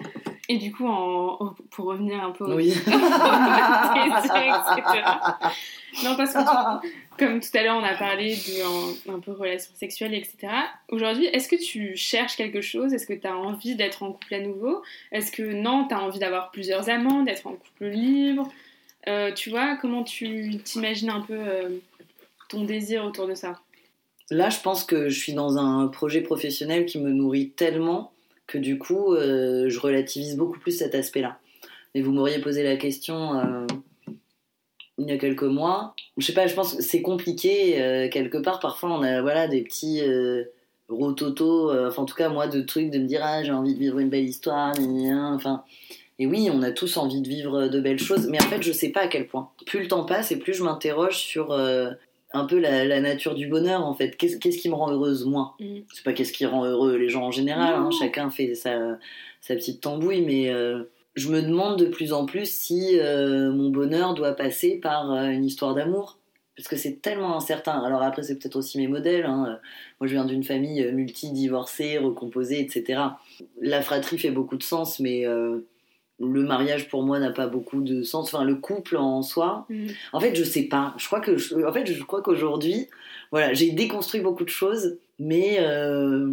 Et 0.48 0.58
du 0.58 0.72
coup, 0.72 0.88
en... 0.88 1.56
pour 1.72 1.86
revenir 1.86 2.24
un 2.24 2.32
peu 2.32 2.44
au 2.44 2.56
oui. 2.56 2.70
etc. 2.70 2.86
Non, 6.04 6.16
parce 6.16 6.34
que 6.34 6.40
comme 7.18 7.40
tout 7.40 7.50
à 7.58 7.64
l'heure, 7.64 7.78
on 7.78 7.84
a 7.84 7.96
parlé 7.96 8.36
de 8.36 9.12
un, 9.12 9.16
un 9.16 9.20
peu 9.20 9.32
relations 9.32 9.74
sexuelles, 9.76 10.14
etc. 10.14 10.50
Aujourd'hui, 10.90 11.26
est-ce 11.26 11.48
que 11.48 11.56
tu 11.56 11.96
cherches 11.96 12.36
quelque 12.36 12.62
chose? 12.62 12.94
Est-ce 12.94 13.08
que 13.08 13.14
tu 13.14 13.26
as 13.26 13.36
envie 13.36 13.76
d'être 13.76 14.04
en 14.04 14.12
couple 14.12 14.36
à 14.36 14.40
nouveau? 14.40 14.84
Est-ce 15.12 15.32
que 15.32 15.42
non, 15.42 15.88
tu 15.88 15.96
as 15.96 16.02
envie 16.02 16.20
d'avoir 16.20 16.52
plusieurs 16.52 16.90
amants, 16.90 17.24
d'être 17.24 17.48
en 17.48 17.54
couple 17.54 17.88
libre? 17.88 18.50
Euh, 19.08 19.32
Tu 19.34 19.50
vois, 19.50 19.78
comment 19.78 20.04
tu 20.04 20.58
t'imagines 20.64 21.10
un 21.10 21.22
peu 21.22 21.38
euh, 21.38 21.70
ton 22.50 22.66
désir 22.66 23.06
autour 23.06 23.28
de 23.28 23.36
ça? 23.36 23.60
Là, 24.30 24.50
je 24.50 24.60
pense 24.60 24.84
que 24.84 25.10
je 25.10 25.20
suis 25.20 25.34
dans 25.34 25.58
un 25.58 25.88
projet 25.88 26.22
professionnel 26.22 26.86
qui 26.86 27.00
me 27.00 27.12
nourrit 27.12 27.52
tellement 27.52 28.12
que 28.48 28.58
du 28.58 28.78
coup, 28.78 29.14
euh, 29.14 29.70
je 29.70 29.80
relativise 29.80 30.36
beaucoup 30.36 30.60
plus 30.60 30.72
cet 30.72 30.96
aspect-là. 30.96 31.40
Et 31.94 32.02
vous 32.02 32.12
m'auriez 32.12 32.40
posé 32.40 32.64
la 32.64 32.76
question 32.76 33.40
euh, 33.40 33.66
il 34.98 35.08
y 35.08 35.12
a 35.12 35.18
quelques 35.18 35.44
mois. 35.44 35.96
Je 36.18 36.26
sais 36.26 36.34
pas, 36.34 36.48
je 36.48 36.54
pense 36.54 36.76
que 36.76 36.84
c'est 36.84 37.02
compliqué 37.02 37.82
euh, 37.82 38.10
quelque 38.10 38.38
part. 38.38 38.60
Parfois, 38.60 38.92
on 38.92 39.02
a 39.02 39.22
voilà 39.22 39.48
des 39.48 39.62
petits 39.62 40.02
euh, 40.02 40.44
enfin, 40.90 42.02
en 42.02 42.06
tout 42.06 42.16
cas, 42.16 42.30
moi, 42.30 42.48
de 42.48 42.62
trucs 42.62 42.92
de 42.92 43.00
me 43.00 43.06
dire 43.06 43.22
ah 43.24 43.44
j'ai 43.44 43.52
envie 43.52 43.74
de 43.74 43.80
vivre 43.80 44.00
une 44.00 44.10
belle 44.10 44.26
histoire. 44.26 44.74
gna. 44.74 45.32
Enfin. 45.34 45.64
Et 46.18 46.28
oui, 46.28 46.50
on 46.50 46.62
a 46.62 46.72
tous 46.72 46.96
envie 46.96 47.22
de 47.22 47.28
vivre 47.28 47.68
de 47.68 47.82
belles 47.82 48.00
choses, 48.00 48.28
mais 48.30 48.42
en 48.42 48.46
fait, 48.46 48.62
je 48.62 48.72
sais 48.72 48.88
pas 48.90 49.02
à 49.02 49.08
quel 49.08 49.28
point. 49.28 49.50
Plus 49.66 49.82
le 49.82 49.90
temps 49.90 50.06
passe 50.06 50.32
et 50.32 50.40
plus 50.40 50.54
je 50.54 50.64
m'interroge 50.64 51.18
sur 51.18 51.52
un 52.36 52.46
peu 52.46 52.60
la, 52.60 52.86
la 52.86 53.02
nature 53.02 53.34
du 53.34 53.48
bonheur, 53.48 53.86
en 53.86 53.94
fait. 53.94 54.16
Qu'est-ce 54.18 54.38
qui 54.38 54.70
me 54.70 54.76
rend 54.76 54.92
heureuse, 54.92 55.26
moi? 55.26 55.56
Mm. 55.60 55.80
C'est 55.94 56.04
pas 56.04 56.14
qu'est-ce 56.14 56.34
qui 56.34 56.46
rend 56.46 56.66
heureux 56.66 56.98
les 56.98 57.10
gens 57.10 57.24
en 57.26 57.32
général, 57.32 57.74
hein, 57.76 57.90
chacun 57.98 58.30
fait 58.30 58.54
sa, 58.56 58.98
sa 59.42 59.56
petite 59.56 59.82
tambouille, 59.82 60.22
mais 60.22 60.50
euh, 60.50 60.84
je 61.16 61.30
me 61.30 61.42
demande 61.42 61.80
de 61.80 61.86
plus 61.86 62.14
en 62.14 62.26
plus 62.26 62.50
si 62.50 63.00
euh, 63.00 63.52
mon 63.52 63.70
bonheur 63.70 64.14
doit 64.14 64.34
passer 64.34 64.80
par 64.82 65.12
euh, 65.12 65.30
une 65.30 65.46
histoire 65.46 65.74
d'amour. 65.74 66.18
Parce 66.58 66.70
que 66.70 66.78
c'est 66.78 67.02
tellement 67.02 67.36
incertain. 67.36 67.84
Alors 67.84 68.02
après, 68.02 68.24
c'est 68.24 68.40
peut-être 68.40 68.56
aussi 68.56 68.78
mes 68.78 68.88
modèles. 68.88 69.26
hein. 69.26 69.60
Moi, 70.00 70.08
je 70.08 70.14
viens 70.14 70.24
d'une 70.24 70.44
famille 70.44 70.90
multi-divorcée, 70.94 71.98
recomposée, 71.98 72.62
etc. 72.62 73.02
La 73.60 73.82
fratrie 73.82 74.18
fait 74.18 74.32
beaucoup 74.32 74.56
de 74.56 74.64
sens, 74.64 75.02
mais 75.02 75.26
le 76.20 76.44
mariage 76.44 76.88
pour 76.90 77.04
moi 77.04 77.20
n'a 77.20 77.32
pas 77.32 77.48
beaucoup 77.48 77.82
de 77.82 78.02
sens. 78.04 78.34
Enfin, 78.34 78.44
le 78.46 78.56
couple 78.56 78.96
en 78.98 79.22
soi, 79.22 79.66
Mm. 79.70 79.88
en 80.14 80.20
fait, 80.20 80.36
je 80.36 80.44
sais 80.44 80.64
pas. 80.64 80.94
Je 80.98 81.06
crois 81.08 81.20
que, 81.20 81.38
je- 81.38 81.56
en 81.66 81.74
fait, 81.74 81.86
je 81.92 82.04
crois 82.04 82.22
qu'aujourd'hui, 82.22 82.88
voilà, 83.32 83.54
j'ai 83.54 83.72
déconstruit 83.72 84.22
beaucoup 84.22 84.46
de 84.46 84.50
choses, 84.50 84.98
mais 85.20 85.58
euh, 85.60 86.32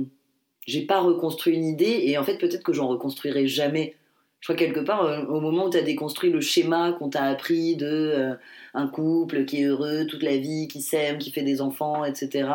j'ai 0.66 0.82
pas 0.86 1.00
reconstruit 1.00 1.54
une 1.56 1.64
idée. 1.64 2.00
Et 2.04 2.16
en 2.18 2.22
fait, 2.24 2.38
peut-être 2.38 2.62
que 2.62 2.72
j'en 2.72 2.86
reconstruirai 2.88 3.46
jamais. 3.48 3.96
Je 4.40 4.46
crois 4.46 4.56
quelque 4.56 4.80
part, 4.80 5.04
euh, 5.04 5.24
au 5.26 5.40
moment 5.40 5.66
où 5.66 5.70
tu 5.70 5.76
as 5.78 5.82
déconstruit 5.82 6.30
le 6.30 6.40
schéma 6.40 6.92
qu'on 6.92 7.08
t'a 7.08 7.24
appris 7.24 7.76
de 7.76 7.86
euh, 7.86 8.34
un 8.74 8.86
couple 8.88 9.44
qui 9.44 9.62
est 9.62 9.64
heureux 9.66 10.06
toute 10.06 10.22
la 10.22 10.36
vie, 10.36 10.68
qui 10.68 10.80
s'aime, 10.82 11.18
qui 11.18 11.30
fait 11.32 11.42
des 11.42 11.60
enfants, 11.60 12.04
etc. 12.04 12.48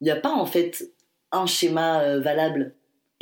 Il 0.00 0.04
n'y 0.04 0.10
a 0.10 0.16
pas 0.16 0.32
en 0.32 0.46
fait 0.46 0.90
un 1.32 1.46
schéma 1.46 2.00
euh, 2.02 2.20
valable. 2.20 2.72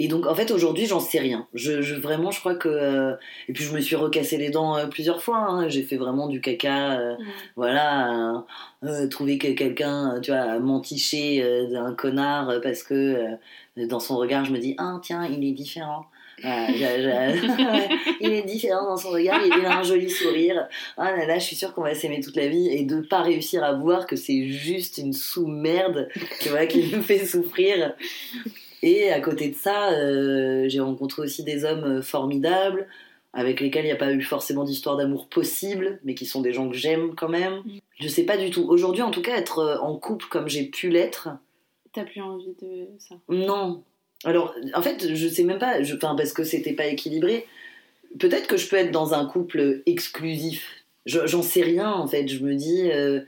Et 0.04 0.08
donc, 0.08 0.26
en 0.26 0.34
fait, 0.34 0.50
aujourd'hui, 0.50 0.86
j'en 0.86 0.98
sais 1.00 1.20
rien. 1.20 1.46
Je, 1.54 1.80
je- 1.80 1.94
vraiment, 1.94 2.30
je 2.32 2.40
crois 2.40 2.54
que. 2.56 2.68
euh, 2.68 3.12
Et 3.48 3.52
puis, 3.52 3.62
je 3.64 3.72
me 3.72 3.80
suis 3.80 3.94
recassé 3.94 4.36
les 4.36 4.50
dents 4.50 4.76
euh, 4.76 4.86
plusieurs 4.86 5.22
fois. 5.22 5.38
hein. 5.38 5.68
J'ai 5.68 5.82
fait 5.84 5.96
vraiment 5.96 6.26
du 6.26 6.40
caca. 6.40 6.98
euh, 6.98 7.14
voilà, 7.56 8.44
trouver 9.10 9.38
que 9.38 9.48
quelqu'un, 9.52 10.18
tu 10.20 10.30
vois, 10.32 10.58
euh, 11.42 11.66
d'un 11.70 11.92
connard 11.94 12.60
parce 12.62 12.82
que 12.82 13.26
dans 13.76 14.00
son 14.00 14.16
regard, 14.16 14.44
je 14.44 14.52
me 14.52 14.58
dis, 14.58 14.74
ah 14.78 14.98
tiens, 15.02 15.24
il 15.26 15.44
est 15.46 15.52
différent. 15.52 16.06
Voilà, 16.42 17.32
il 18.20 18.32
est 18.32 18.42
différent 18.42 18.84
dans 18.86 18.96
son 18.96 19.10
regard, 19.10 19.40
il 19.46 19.64
a 19.64 19.78
un 19.78 19.82
joli 19.84 20.10
sourire. 20.10 20.66
Ah 20.96 21.14
là 21.16 21.26
là, 21.26 21.38
je 21.38 21.44
suis 21.44 21.54
sûre 21.56 21.72
qu'on 21.74 21.82
va 21.82 21.94
s'aimer 21.94 22.20
toute 22.20 22.34
la 22.36 22.48
vie 22.48 22.68
et 22.70 22.84
de 22.84 23.00
pas 23.00 23.22
réussir 23.22 23.62
à 23.62 23.72
voir 23.74 24.06
que 24.06 24.16
c'est 24.16 24.48
juste 24.48 24.98
une 24.98 25.12
sous-merde 25.12 26.08
tu 26.40 26.48
vois, 26.48 26.66
qui 26.66 26.82
me 26.96 27.00
fait 27.02 27.24
souffrir. 27.24 27.94
Et 28.82 29.10
à 29.12 29.20
côté 29.20 29.48
de 29.48 29.54
ça, 29.54 29.92
euh, 29.92 30.68
j'ai 30.68 30.80
rencontré 30.80 31.22
aussi 31.22 31.44
des 31.44 31.64
hommes 31.64 31.84
euh, 31.84 32.02
formidables 32.02 32.88
avec 33.32 33.60
lesquels 33.60 33.84
il 33.84 33.88
n'y 33.88 33.92
a 33.92 33.96
pas 33.96 34.12
eu 34.12 34.20
forcément 34.22 34.64
d'histoire 34.64 34.96
d'amour 34.96 35.28
possible, 35.28 36.00
mais 36.04 36.14
qui 36.14 36.26
sont 36.26 36.42
des 36.42 36.52
gens 36.52 36.68
que 36.68 36.76
j'aime 36.76 37.14
quand 37.14 37.28
même. 37.28 37.62
Mm. 37.64 37.78
Je 38.00 38.08
sais 38.08 38.24
pas 38.24 38.36
du 38.36 38.50
tout. 38.50 38.66
Aujourd'hui, 38.68 39.02
en 39.02 39.10
tout 39.10 39.22
cas, 39.22 39.36
être 39.36 39.58
euh, 39.60 39.78
en 39.78 39.96
couple 39.96 40.26
comme 40.30 40.48
j'ai 40.48 40.64
pu 40.64 40.88
l'être, 40.90 41.28
T'as 41.94 42.04
plus 42.04 42.22
envie 42.22 42.54
de 42.62 42.86
ça. 42.98 43.14
non. 43.28 43.82
Alors, 44.24 44.54
en 44.74 44.82
fait, 44.82 45.14
je 45.14 45.28
sais 45.28 45.42
même 45.44 45.58
pas, 45.58 45.82
je, 45.82 45.94
enfin, 45.96 46.14
parce 46.14 46.32
que 46.32 46.42
c'était 46.44 46.72
pas 46.74 46.86
équilibré. 46.86 47.44
Peut-être 48.18 48.46
que 48.46 48.56
je 48.56 48.68
peux 48.68 48.76
être 48.76 48.90
dans 48.92 49.14
un 49.14 49.26
couple 49.26 49.82
exclusif. 49.86 50.84
Je- 51.06 51.26
J'en 51.26 51.42
sais 51.42 51.62
rien, 51.62 51.90
en 51.92 52.06
fait. 52.06 52.28
Je 52.28 52.42
me 52.44 52.54
dis. 52.54 52.90
euh, 52.90 53.20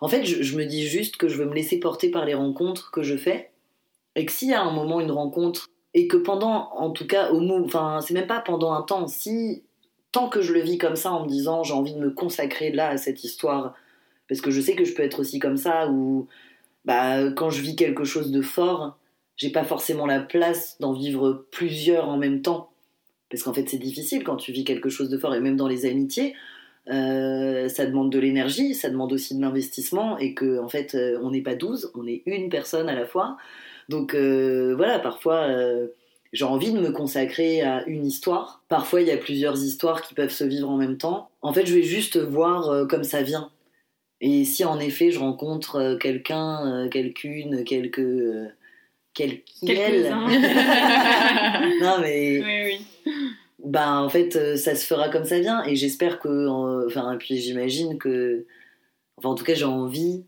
en 0.00 0.08
fait, 0.08 0.24
je, 0.24 0.42
je 0.42 0.56
me 0.56 0.64
dis 0.64 0.86
juste 0.86 1.16
que 1.18 1.28
je 1.28 1.36
veux 1.36 1.44
me 1.46 1.54
laisser 1.54 1.78
porter 1.78 2.10
par 2.10 2.24
les 2.24 2.34
rencontres 2.34 2.90
que 2.90 3.02
je 3.02 3.16
fais. 3.16 3.49
Et 4.20 4.26
que 4.26 4.32
s'il 4.32 4.50
y 4.50 4.54
a 4.54 4.62
un 4.62 4.72
moment 4.72 5.00
une 5.00 5.10
rencontre, 5.10 5.70
et 5.94 6.06
que 6.06 6.18
pendant, 6.18 6.70
en 6.74 6.90
tout 6.90 7.06
cas, 7.06 7.32
au 7.32 7.40
enfin, 7.64 8.00
c'est 8.02 8.12
même 8.12 8.26
pas 8.26 8.40
pendant 8.40 8.72
un 8.72 8.82
temps, 8.82 9.06
si. 9.06 9.64
Tant 10.12 10.28
que 10.28 10.42
je 10.42 10.52
le 10.52 10.60
vis 10.60 10.76
comme 10.76 10.96
ça 10.96 11.12
en 11.12 11.22
me 11.22 11.28
disant 11.28 11.62
j'ai 11.62 11.72
envie 11.72 11.94
de 11.94 12.00
me 12.00 12.10
consacrer 12.10 12.72
là 12.72 12.88
à 12.88 12.96
cette 12.96 13.22
histoire, 13.22 13.74
parce 14.28 14.40
que 14.40 14.50
je 14.50 14.60
sais 14.60 14.74
que 14.74 14.84
je 14.84 14.92
peux 14.92 15.04
être 15.04 15.20
aussi 15.20 15.38
comme 15.38 15.56
ça, 15.56 15.88
où 15.88 16.26
bah, 16.84 17.30
quand 17.30 17.48
je 17.48 17.62
vis 17.62 17.76
quelque 17.76 18.02
chose 18.02 18.32
de 18.32 18.42
fort, 18.42 18.98
j'ai 19.36 19.50
pas 19.50 19.62
forcément 19.62 20.06
la 20.06 20.18
place 20.18 20.76
d'en 20.80 20.92
vivre 20.92 21.46
plusieurs 21.52 22.08
en 22.08 22.16
même 22.18 22.42
temps. 22.42 22.70
Parce 23.30 23.44
qu'en 23.44 23.54
fait, 23.54 23.68
c'est 23.68 23.78
difficile 23.78 24.24
quand 24.24 24.34
tu 24.34 24.50
vis 24.50 24.64
quelque 24.64 24.88
chose 24.88 25.10
de 25.10 25.16
fort, 25.16 25.32
et 25.32 25.40
même 25.40 25.56
dans 25.56 25.68
les 25.68 25.86
amitiés, 25.86 26.34
euh, 26.88 27.68
ça 27.68 27.86
demande 27.86 28.10
de 28.10 28.18
l'énergie, 28.18 28.74
ça 28.74 28.90
demande 28.90 29.12
aussi 29.12 29.36
de 29.36 29.40
l'investissement, 29.40 30.18
et 30.18 30.34
que 30.34 30.58
en 30.58 30.68
fait, 30.68 30.96
euh, 30.96 31.20
on 31.22 31.30
n'est 31.30 31.42
pas 31.42 31.54
12, 31.54 31.92
on 31.94 32.06
est 32.08 32.22
une 32.26 32.48
personne 32.48 32.88
à 32.88 32.94
la 32.96 33.06
fois. 33.06 33.36
Donc 33.90 34.14
euh, 34.14 34.72
voilà, 34.76 35.00
parfois, 35.00 35.48
euh, 35.48 35.88
j'ai 36.32 36.44
envie 36.44 36.72
de 36.72 36.78
me 36.78 36.92
consacrer 36.92 37.60
à 37.62 37.84
une 37.88 38.06
histoire. 38.06 38.62
Parfois, 38.68 39.00
il 39.00 39.08
y 39.08 39.10
a 39.10 39.16
plusieurs 39.16 39.60
histoires 39.64 40.02
qui 40.02 40.14
peuvent 40.14 40.30
se 40.30 40.44
vivre 40.44 40.70
en 40.70 40.76
même 40.76 40.96
temps. 40.96 41.28
En 41.42 41.52
fait, 41.52 41.66
je 41.66 41.74
vais 41.74 41.82
juste 41.82 42.16
voir 42.16 42.68
euh, 42.70 42.86
comme 42.86 43.02
ça 43.02 43.22
vient. 43.22 43.50
Et 44.20 44.44
si 44.44 44.64
en 44.64 44.78
effet, 44.78 45.10
je 45.10 45.18
rencontre 45.18 45.96
quelqu'un, 46.00 46.88
quelqu'une, 46.88 47.64
quelques. 47.64 47.98
Euh, 47.98 48.46
quelqu'un. 49.12 50.28
Non, 51.82 51.96
mais 52.00 52.40
Oui, 52.44 52.78
oui. 53.06 53.16
bah 53.64 54.00
en 54.00 54.08
fait 54.08 54.56
ça 54.56 54.74
se 54.74 54.86
fera 54.86 55.08
comme 55.08 55.24
ça 55.24 55.40
vient 55.40 55.64
et 55.64 55.74
j'espère 55.74 56.20
que 56.20 56.46
enfin 56.86 57.16
puis 57.18 57.38
j'imagine 57.38 57.98
que 57.98 58.46
enfin 59.16 59.30
en 59.30 59.34
tout 59.34 59.44
cas 59.44 59.54
j'ai 59.54 59.64
envie 59.64 60.24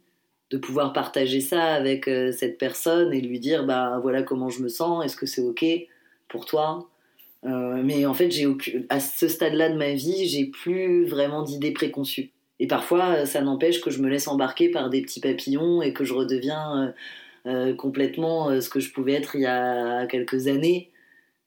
de 0.53 0.59
pouvoir 0.59 0.93
partager 0.93 1.41
ça 1.41 1.63
avec 1.65 2.07
euh, 2.07 2.31
cette 2.31 2.59
personne 2.59 3.13
et 3.13 3.21
lui 3.21 3.41
dire 3.41 3.65
bah 3.65 3.99
voilà 4.03 4.23
comment 4.23 4.51
je 4.51 4.63
me 4.63 4.69
sens 4.69 5.05
est-ce 5.05 5.17
que 5.17 5.27
c'est 5.27 5.43
ok 5.43 5.65
pour 6.29 6.45
toi? 6.47 6.89
Euh, 7.45 7.83
mais 7.83 8.07
en 8.07 8.15
fait 8.15 8.31
j'ai 8.31 8.47
à 8.89 9.01
ce 9.01 9.27
stade-là 9.27 9.71
de 9.71 9.77
ma 9.77 9.95
vie 9.95 10.29
j'ai 10.29 10.45
plus 10.45 11.07
vraiment 11.07 11.43
d'idées 11.43 11.73
préconçues. 11.73 12.31
Et 12.61 12.67
parfois 12.69 13.23
euh, 13.23 13.25
ça 13.27 13.41
n'empêche 13.41 13.81
que 13.81 13.91
je 13.91 14.01
me 14.03 14.09
laisse 14.09 14.29
embarquer 14.29 14.71
par 14.71 14.91
des 14.91 15.03
petits 15.03 15.21
papillons 15.21 15.83
et 15.83 15.93
que 15.93 16.05
je 16.05 16.13
redeviens 16.15 16.95
euh, 17.47 17.75
complètement 17.75 18.61
ce 18.61 18.69
que 18.69 18.79
je 18.79 18.93
pouvais 18.93 19.15
être 19.15 19.35
il 19.35 19.43
y 19.43 19.47
a 19.47 20.07
quelques 20.07 20.47
années 20.47 20.91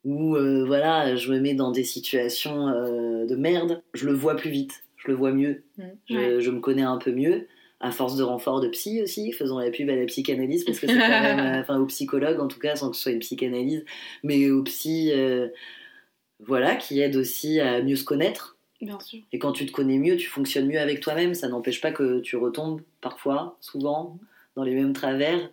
où 0.03 0.35
euh, 0.35 0.63
voilà, 0.65 1.15
je 1.15 1.31
me 1.31 1.39
mets 1.39 1.55
dans 1.55 1.71
des 1.71 1.83
situations 1.83 2.67
euh, 2.69 3.25
de 3.25 3.35
merde, 3.35 3.81
je 3.95 4.05
le 4.05 4.13
vois 4.13 4.35
plus 4.35 4.51
vite, 4.51 4.83
je 4.97 5.07
le 5.07 5.13
vois 5.15 5.31
mieux, 5.31 5.63
Mm. 5.77 5.83
je, 6.09 6.15
Ouais. 6.15 6.41
je 6.41 6.51
me 6.51 6.59
connais 6.59 6.83
un 6.83 6.97
peu 6.97 7.11
mieux, 7.11 7.47
à 7.86 7.91
force 7.91 8.15
de 8.15 8.23
renfort 8.23 8.61
de 8.61 8.67
psy 8.67 9.01
aussi, 9.03 9.31
faisons 9.31 9.59
la 9.59 9.69
pub 9.69 9.89
à 9.91 9.95
la 9.95 10.05
psychanalyse, 10.05 10.63
parce 10.63 10.79
que 10.79 10.88
c'est 10.88 10.93
quand 10.93 11.07
même, 11.07 11.59
enfin 11.61 11.79
au 11.79 11.86
psychologue 11.86 12.39
en 12.39 12.47
tout 12.47 12.59
cas, 12.59 12.75
sans 12.75 12.89
que 12.89 12.95
ce 12.95 13.03
soit 13.03 13.11
une 13.11 13.19
psychanalyse, 13.19 13.86
mais 14.23 14.49
au 14.49 14.63
psy, 14.63 15.11
euh, 15.13 15.49
voilà, 16.39 16.75
qui 16.75 16.99
aide 16.99 17.15
aussi 17.15 17.59
à 17.59 17.83
mieux 17.83 17.95
se 17.95 18.03
connaître. 18.03 18.57
Bien 18.81 18.99
sûr. 18.99 19.19
Et 19.31 19.38
quand 19.38 19.51
tu 19.51 19.67
te 19.67 19.71
connais 19.71 19.99
mieux, 19.99 20.17
tu 20.17 20.27
fonctionnes 20.27 20.67
mieux 20.67 20.79
avec 20.79 20.99
toi-même. 20.99 21.33
Ça 21.33 21.47
n'empêche 21.47 21.79
pas 21.79 21.91
que 21.91 22.19
tu 22.19 22.36
retombes 22.36 22.81
parfois, 23.01 23.57
souvent, 23.61 24.19
dans 24.55 24.63
les 24.63 24.73
mêmes 24.73 24.93
travers. 24.93 25.49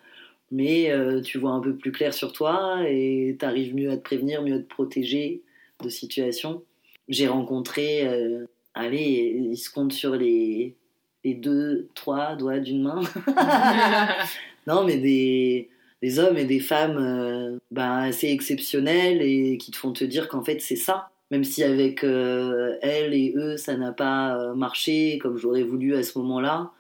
Mais 0.51 0.91
euh, 0.91 1.21
tu 1.21 1.39
vois 1.39 1.53
un 1.53 1.61
peu 1.61 1.77
plus 1.77 1.93
clair 1.93 2.13
sur 2.13 2.33
toi 2.33 2.83
et 2.89 3.37
tu 3.39 3.45
arrives 3.45 3.75
mieux 3.75 3.91
à 3.91 3.97
te 3.97 4.03
prévenir, 4.03 4.43
mieux 4.43 4.55
à 4.55 4.59
te 4.59 4.69
protéger 4.69 5.43
de 5.83 5.89
situations. 5.89 6.63
J'ai 7.09 7.29
rencontré, 7.29 8.07
euh, 8.07 8.47
allez, 8.75 9.35
il 9.51 9.57
se 9.57 9.71
compte 9.71 9.93
sur 9.93 10.15
les, 10.15 10.77
les 11.25 11.35
deux, 11.35 11.89
trois 11.95 12.35
doigts 12.37 12.59
d'une 12.59 12.83
main. 12.83 13.01
non, 14.67 14.85
mais 14.85 14.99
des, 14.99 15.69
des 16.03 16.19
hommes 16.19 16.37
et 16.37 16.45
des 16.45 16.61
femmes 16.61 16.99
euh, 16.99 17.59
bah, 17.71 17.99
assez 17.99 18.29
exceptionnels 18.29 19.23
et 19.23 19.57
qui 19.59 19.71
te 19.71 19.77
font 19.77 19.93
te 19.93 20.05
dire 20.05 20.29
qu'en 20.29 20.43
fait 20.43 20.61
c'est 20.61 20.77
ça. 20.77 21.11
Même 21.31 21.45
si 21.45 21.63
avec 21.63 22.05
euh, 22.05 22.77
elle 22.83 23.15
et 23.15 23.33
eux 23.37 23.57
ça 23.57 23.77
n'a 23.77 23.93
pas 23.93 24.37
euh, 24.37 24.55
marché 24.55 25.19
comme 25.19 25.39
j'aurais 25.39 25.63
voulu 25.63 25.95
à 25.95 26.03
ce 26.03 26.19
moment-là, 26.19 26.73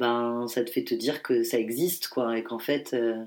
ben 0.00 0.46
ça 0.48 0.64
te 0.64 0.70
fait 0.70 0.82
te 0.82 0.94
dire 0.94 1.22
que 1.22 1.42
ça 1.44 1.58
existe 1.58 2.08
quoi 2.08 2.36
et 2.36 2.42
qu'en 2.42 2.58
fait 2.58 2.92
euh, 2.94 3.22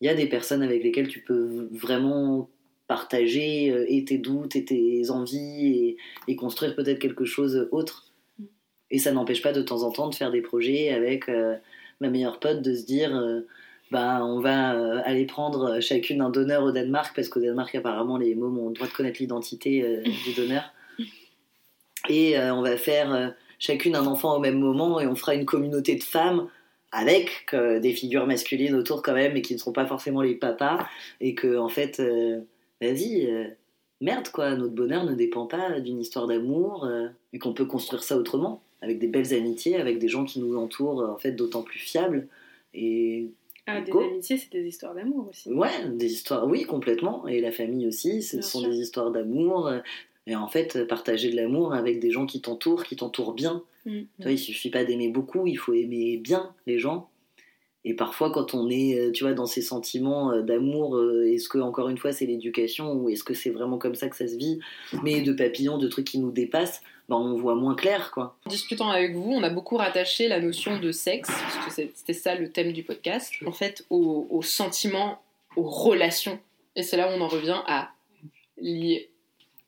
il 0.00 0.06
y 0.06 0.08
a 0.08 0.14
des 0.14 0.26
personnes 0.26 0.62
avec 0.62 0.82
lesquelles 0.82 1.08
tu 1.08 1.20
peux 1.20 1.68
vraiment 1.70 2.48
partager 2.88 3.70
euh, 3.70 3.84
et 3.88 4.04
tes 4.04 4.18
doutes 4.18 4.56
et 4.56 4.64
tes 4.64 5.10
envies 5.10 5.66
et, 5.66 5.96
et 6.26 6.34
construire 6.34 6.74
peut-être 6.74 6.98
quelque 6.98 7.24
chose 7.26 7.68
autre. 7.70 8.09
Et 8.90 8.98
ça 8.98 9.12
n'empêche 9.12 9.42
pas 9.42 9.52
de 9.52 9.62
temps 9.62 9.82
en 9.82 9.90
temps 9.90 10.08
de 10.08 10.14
faire 10.14 10.30
des 10.30 10.40
projets 10.40 10.90
avec 10.90 11.28
euh, 11.28 11.56
ma 12.00 12.08
meilleure 12.08 12.40
pote, 12.40 12.62
de 12.62 12.74
se 12.74 12.84
dire 12.84 13.14
euh, 13.16 13.46
bah, 13.90 14.24
on 14.24 14.40
va 14.40 14.74
euh, 14.74 15.00
aller 15.04 15.26
prendre 15.26 15.80
chacune 15.80 16.20
un 16.20 16.30
donneur 16.30 16.62
au 16.64 16.72
Danemark, 16.72 17.14
parce 17.14 17.28
qu'au 17.28 17.40
Danemark, 17.40 17.74
apparemment, 17.74 18.16
les 18.16 18.34
mômes 18.34 18.58
ont 18.58 18.68
le 18.68 18.74
droit 18.74 18.86
de 18.86 18.92
connaître 18.92 19.20
l'identité 19.20 20.02
du 20.04 20.34
donneur. 20.34 20.72
Et 22.08 22.38
on 22.38 22.62
va 22.62 22.76
faire 22.78 23.34
chacune 23.58 23.94
un 23.94 24.06
enfant 24.06 24.34
au 24.36 24.40
même 24.40 24.58
moment, 24.58 25.00
et 25.00 25.06
on 25.06 25.14
fera 25.14 25.34
une 25.34 25.44
communauté 25.44 25.94
de 25.96 26.02
femmes 26.02 26.48
avec 26.92 27.54
des 27.54 27.92
figures 27.92 28.26
masculines 28.26 28.74
autour 28.74 29.02
quand 29.02 29.12
même, 29.12 29.36
et 29.36 29.42
qui 29.42 29.52
ne 29.52 29.58
sont 29.58 29.72
pas 29.72 29.84
forcément 29.84 30.22
les 30.22 30.34
papas, 30.34 30.88
et 31.20 31.34
que, 31.34 31.58
en 31.58 31.68
fait, 31.68 32.02
vas-y. 32.80 33.54
Merde 34.00 34.28
quoi, 34.30 34.56
notre 34.56 34.74
bonheur 34.74 35.04
ne 35.04 35.14
dépend 35.14 35.46
pas 35.46 35.78
d'une 35.80 36.00
histoire 36.00 36.26
d'amour 36.26 36.84
euh, 36.84 37.08
et 37.32 37.38
qu'on 37.38 37.52
peut 37.52 37.66
construire 37.66 38.02
ça 38.02 38.16
autrement, 38.16 38.62
avec 38.82 38.98
des 38.98 39.06
belles 39.08 39.34
amitiés, 39.34 39.76
avec 39.76 39.98
des 39.98 40.08
gens 40.08 40.24
qui 40.24 40.40
nous 40.40 40.56
entourent 40.56 41.02
en 41.08 41.16
fait 41.18 41.32
d'autant 41.32 41.62
plus 41.62 41.78
fiables 41.78 42.28
et 42.74 43.26
Ah, 43.66 43.80
des 43.80 43.90
Go. 43.92 44.00
amitiés, 44.00 44.36
c'est 44.38 44.50
des 44.50 44.66
histoires 44.66 44.94
d'amour 44.94 45.28
aussi. 45.30 45.52
Ouais, 45.52 45.68
des 45.92 46.12
histoires, 46.12 46.46
oui, 46.48 46.62
complètement. 46.64 47.26
Et 47.28 47.40
la 47.40 47.52
famille 47.52 47.86
aussi, 47.86 48.22
ce 48.22 48.36
Bien 48.36 48.42
sont 48.46 48.60
sûr. 48.60 48.70
des 48.70 48.78
histoires 48.80 49.10
d'amour. 49.10 49.66
euh, 49.68 49.80
Et 50.26 50.34
en 50.36 50.48
fait, 50.48 50.86
partager 50.86 51.30
de 51.30 51.36
l'amour 51.36 51.74
avec 51.74 52.00
des 52.00 52.10
gens 52.10 52.24
qui 52.26 52.40
t'entourent, 52.40 52.84
qui 52.84 52.96
t'entourent 52.96 53.34
bien. 53.34 53.62
Mm. 53.84 54.00
Tu 54.18 54.22
vois, 54.22 54.32
il 54.32 54.38
suffit 54.38 54.70
pas 54.70 54.84
d'aimer 54.84 55.08
beaucoup, 55.08 55.46
il 55.46 55.56
faut 55.56 55.72
aimer 55.74 56.16
bien 56.16 56.54
les 56.66 56.78
gens. 56.78 57.09
Et 57.84 57.94
parfois, 57.94 58.30
quand 58.30 58.52
on 58.54 58.68
est, 58.68 58.98
euh, 58.98 59.10
tu 59.10 59.24
vois, 59.24 59.32
dans 59.32 59.46
ces 59.46 59.62
sentiments 59.62 60.32
euh, 60.32 60.42
d'amour, 60.42 60.96
euh, 60.96 61.24
est-ce 61.32 61.48
que, 61.48 61.56
encore 61.58 61.88
une 61.88 61.96
fois, 61.96 62.12
c'est 62.12 62.26
l'éducation 62.26 62.92
ou 62.92 63.08
est-ce 63.08 63.24
que 63.24 63.32
c'est 63.32 63.48
vraiment 63.50 63.78
comme 63.78 63.94
ça 63.94 64.08
que 64.08 64.16
ça 64.16 64.28
se 64.28 64.36
vit? 64.36 64.60
Mais 65.02 65.22
de 65.22 65.32
papillons, 65.32 65.78
de 65.78 65.88
trucs 65.88 66.06
qui 66.06 66.18
nous 66.18 66.30
dépassent, 66.30 66.82
ben, 67.08 67.16
on 67.16 67.36
voit 67.36 67.54
moins 67.54 67.74
clair, 67.74 68.10
quoi. 68.12 68.36
En 68.44 68.50
discutant 68.50 68.90
avec 68.90 69.14
vous, 69.14 69.30
on 69.32 69.42
a 69.42 69.48
beaucoup 69.50 69.76
rattaché 69.78 70.28
la 70.28 70.40
notion 70.40 70.78
de 70.78 70.92
sexe, 70.92 71.30
parce 71.30 71.66
que 71.66 71.72
c'est- 71.72 71.90
c'était 71.94 72.12
ça 72.12 72.34
le 72.34 72.50
thème 72.52 72.72
du 72.72 72.82
podcast, 72.82 73.32
en 73.46 73.52
fait, 73.52 73.84
aux, 73.88 74.26
aux 74.30 74.42
sentiments, 74.42 75.22
aux 75.56 75.62
relations. 75.68 76.38
Et 76.76 76.82
c'est 76.82 76.96
là 76.98 77.08
où 77.10 77.18
on 77.18 77.22
en 77.22 77.28
revient 77.28 77.62
à 77.66 77.90
lier. 78.58 79.08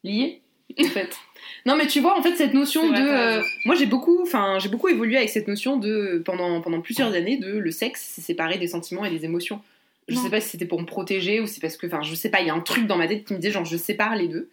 Lier, 0.04 0.42
en 0.78 0.84
fait. 0.84 1.16
non, 1.66 1.76
mais 1.76 1.86
tu 1.86 2.00
vois, 2.00 2.18
en 2.18 2.22
fait, 2.22 2.36
cette 2.36 2.54
notion 2.54 2.90
de. 2.90 2.96
euh, 2.98 3.42
moi, 3.64 3.74
j'ai 3.74 3.86
beaucoup, 3.86 4.26
j'ai 4.58 4.68
beaucoup 4.68 4.88
évolué 4.88 5.16
avec 5.16 5.28
cette 5.30 5.48
notion 5.48 5.76
de. 5.76 6.22
Pendant, 6.24 6.60
pendant 6.60 6.80
plusieurs 6.80 7.12
années, 7.14 7.36
de 7.36 7.56
le 7.58 7.70
sexe, 7.70 8.10
c'est 8.14 8.20
séparé 8.22 8.58
des 8.58 8.68
sentiments 8.68 9.04
et 9.04 9.10
des 9.10 9.24
émotions. 9.24 9.60
Je 10.08 10.14
Non. 10.16 10.22
sais 10.22 10.30
pas 10.30 10.40
si 10.40 10.48
c'était 10.50 10.66
pour 10.66 10.80
me 10.80 10.86
protéger 10.86 11.40
ou 11.40 11.46
c'est 11.46 11.60
parce 11.60 11.76
que, 11.76 11.86
enfin, 11.86 12.02
je 12.02 12.14
sais 12.14 12.28
pas, 12.30 12.40
il 12.40 12.46
y 12.48 12.50
a 12.50 12.54
un 12.54 12.60
truc 12.60 12.86
dans 12.86 12.96
ma 12.96 13.06
tête 13.06 13.24
qui 13.24 13.34
me 13.34 13.38
disait, 13.38 13.52
genre, 13.52 13.64
je 13.64 13.76
sépare 13.76 14.16
les 14.16 14.26
deux. 14.28 14.50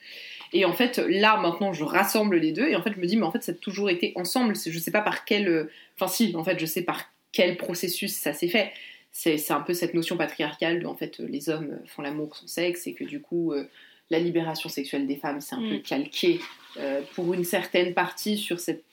Et 0.54 0.66
en 0.66 0.74
fait, 0.74 0.98
là, 0.98 1.38
maintenant, 1.42 1.74
je 1.74 1.84
rassemble 1.84 2.38
les 2.38 2.52
deux. 2.52 2.68
Et 2.68 2.76
en 2.76 2.82
fait, 2.84 2.92
je 2.96 3.00
me 3.00 3.06
dis, 3.06 3.18
mais 3.18 3.24
en 3.26 3.32
fait, 3.32 3.44
ça 3.44 3.52
a 3.52 3.56
toujours 3.56 3.90
été 3.90 4.14
ensemble. 4.16 4.56
Je 4.56 4.78
sais 4.80 4.92
pas 4.92 5.02
par 5.02 5.26
quel. 5.26 5.48
euh, 5.48 5.72
Enfin, 6.00 6.08
si, 6.12 6.34
en 6.36 6.44
fait, 6.44 6.60
je 6.60 6.66
sais 6.66 6.82
par 6.84 7.12
quel 7.32 7.58
processus 7.58 8.14
ça 8.16 8.34
s'est 8.34 8.48
fait. 8.48 8.72
c'est 9.12 9.52
un 9.52 9.60
peu 9.62 9.74
cette 9.74 9.94
notion 9.96 10.18
patriarcale 10.18 10.80
de 10.82 10.86
en 10.86 10.96
fait 10.96 11.18
les 11.20 11.50
hommes 11.50 11.80
font 11.88 12.02
l'amour 12.04 12.36
sans 12.36 12.48
sexe 12.48 12.86
et 12.88 12.94
que 12.94 13.04
du 13.04 13.20
coup 13.22 13.54
la 14.10 14.20
libération 14.20 14.70
sexuelle 14.70 15.06
des 15.08 15.16
femmes 15.18 15.42
c'est 15.42 15.56
un 15.56 15.60
peu 15.62 15.76
Mm. 15.78 15.82
calqué 15.82 16.40
euh, 16.78 17.02
pour 17.16 17.34
une 17.34 17.44
certaine 17.44 17.94
partie 17.94 18.38
sur 18.38 18.60
cette 18.60 18.84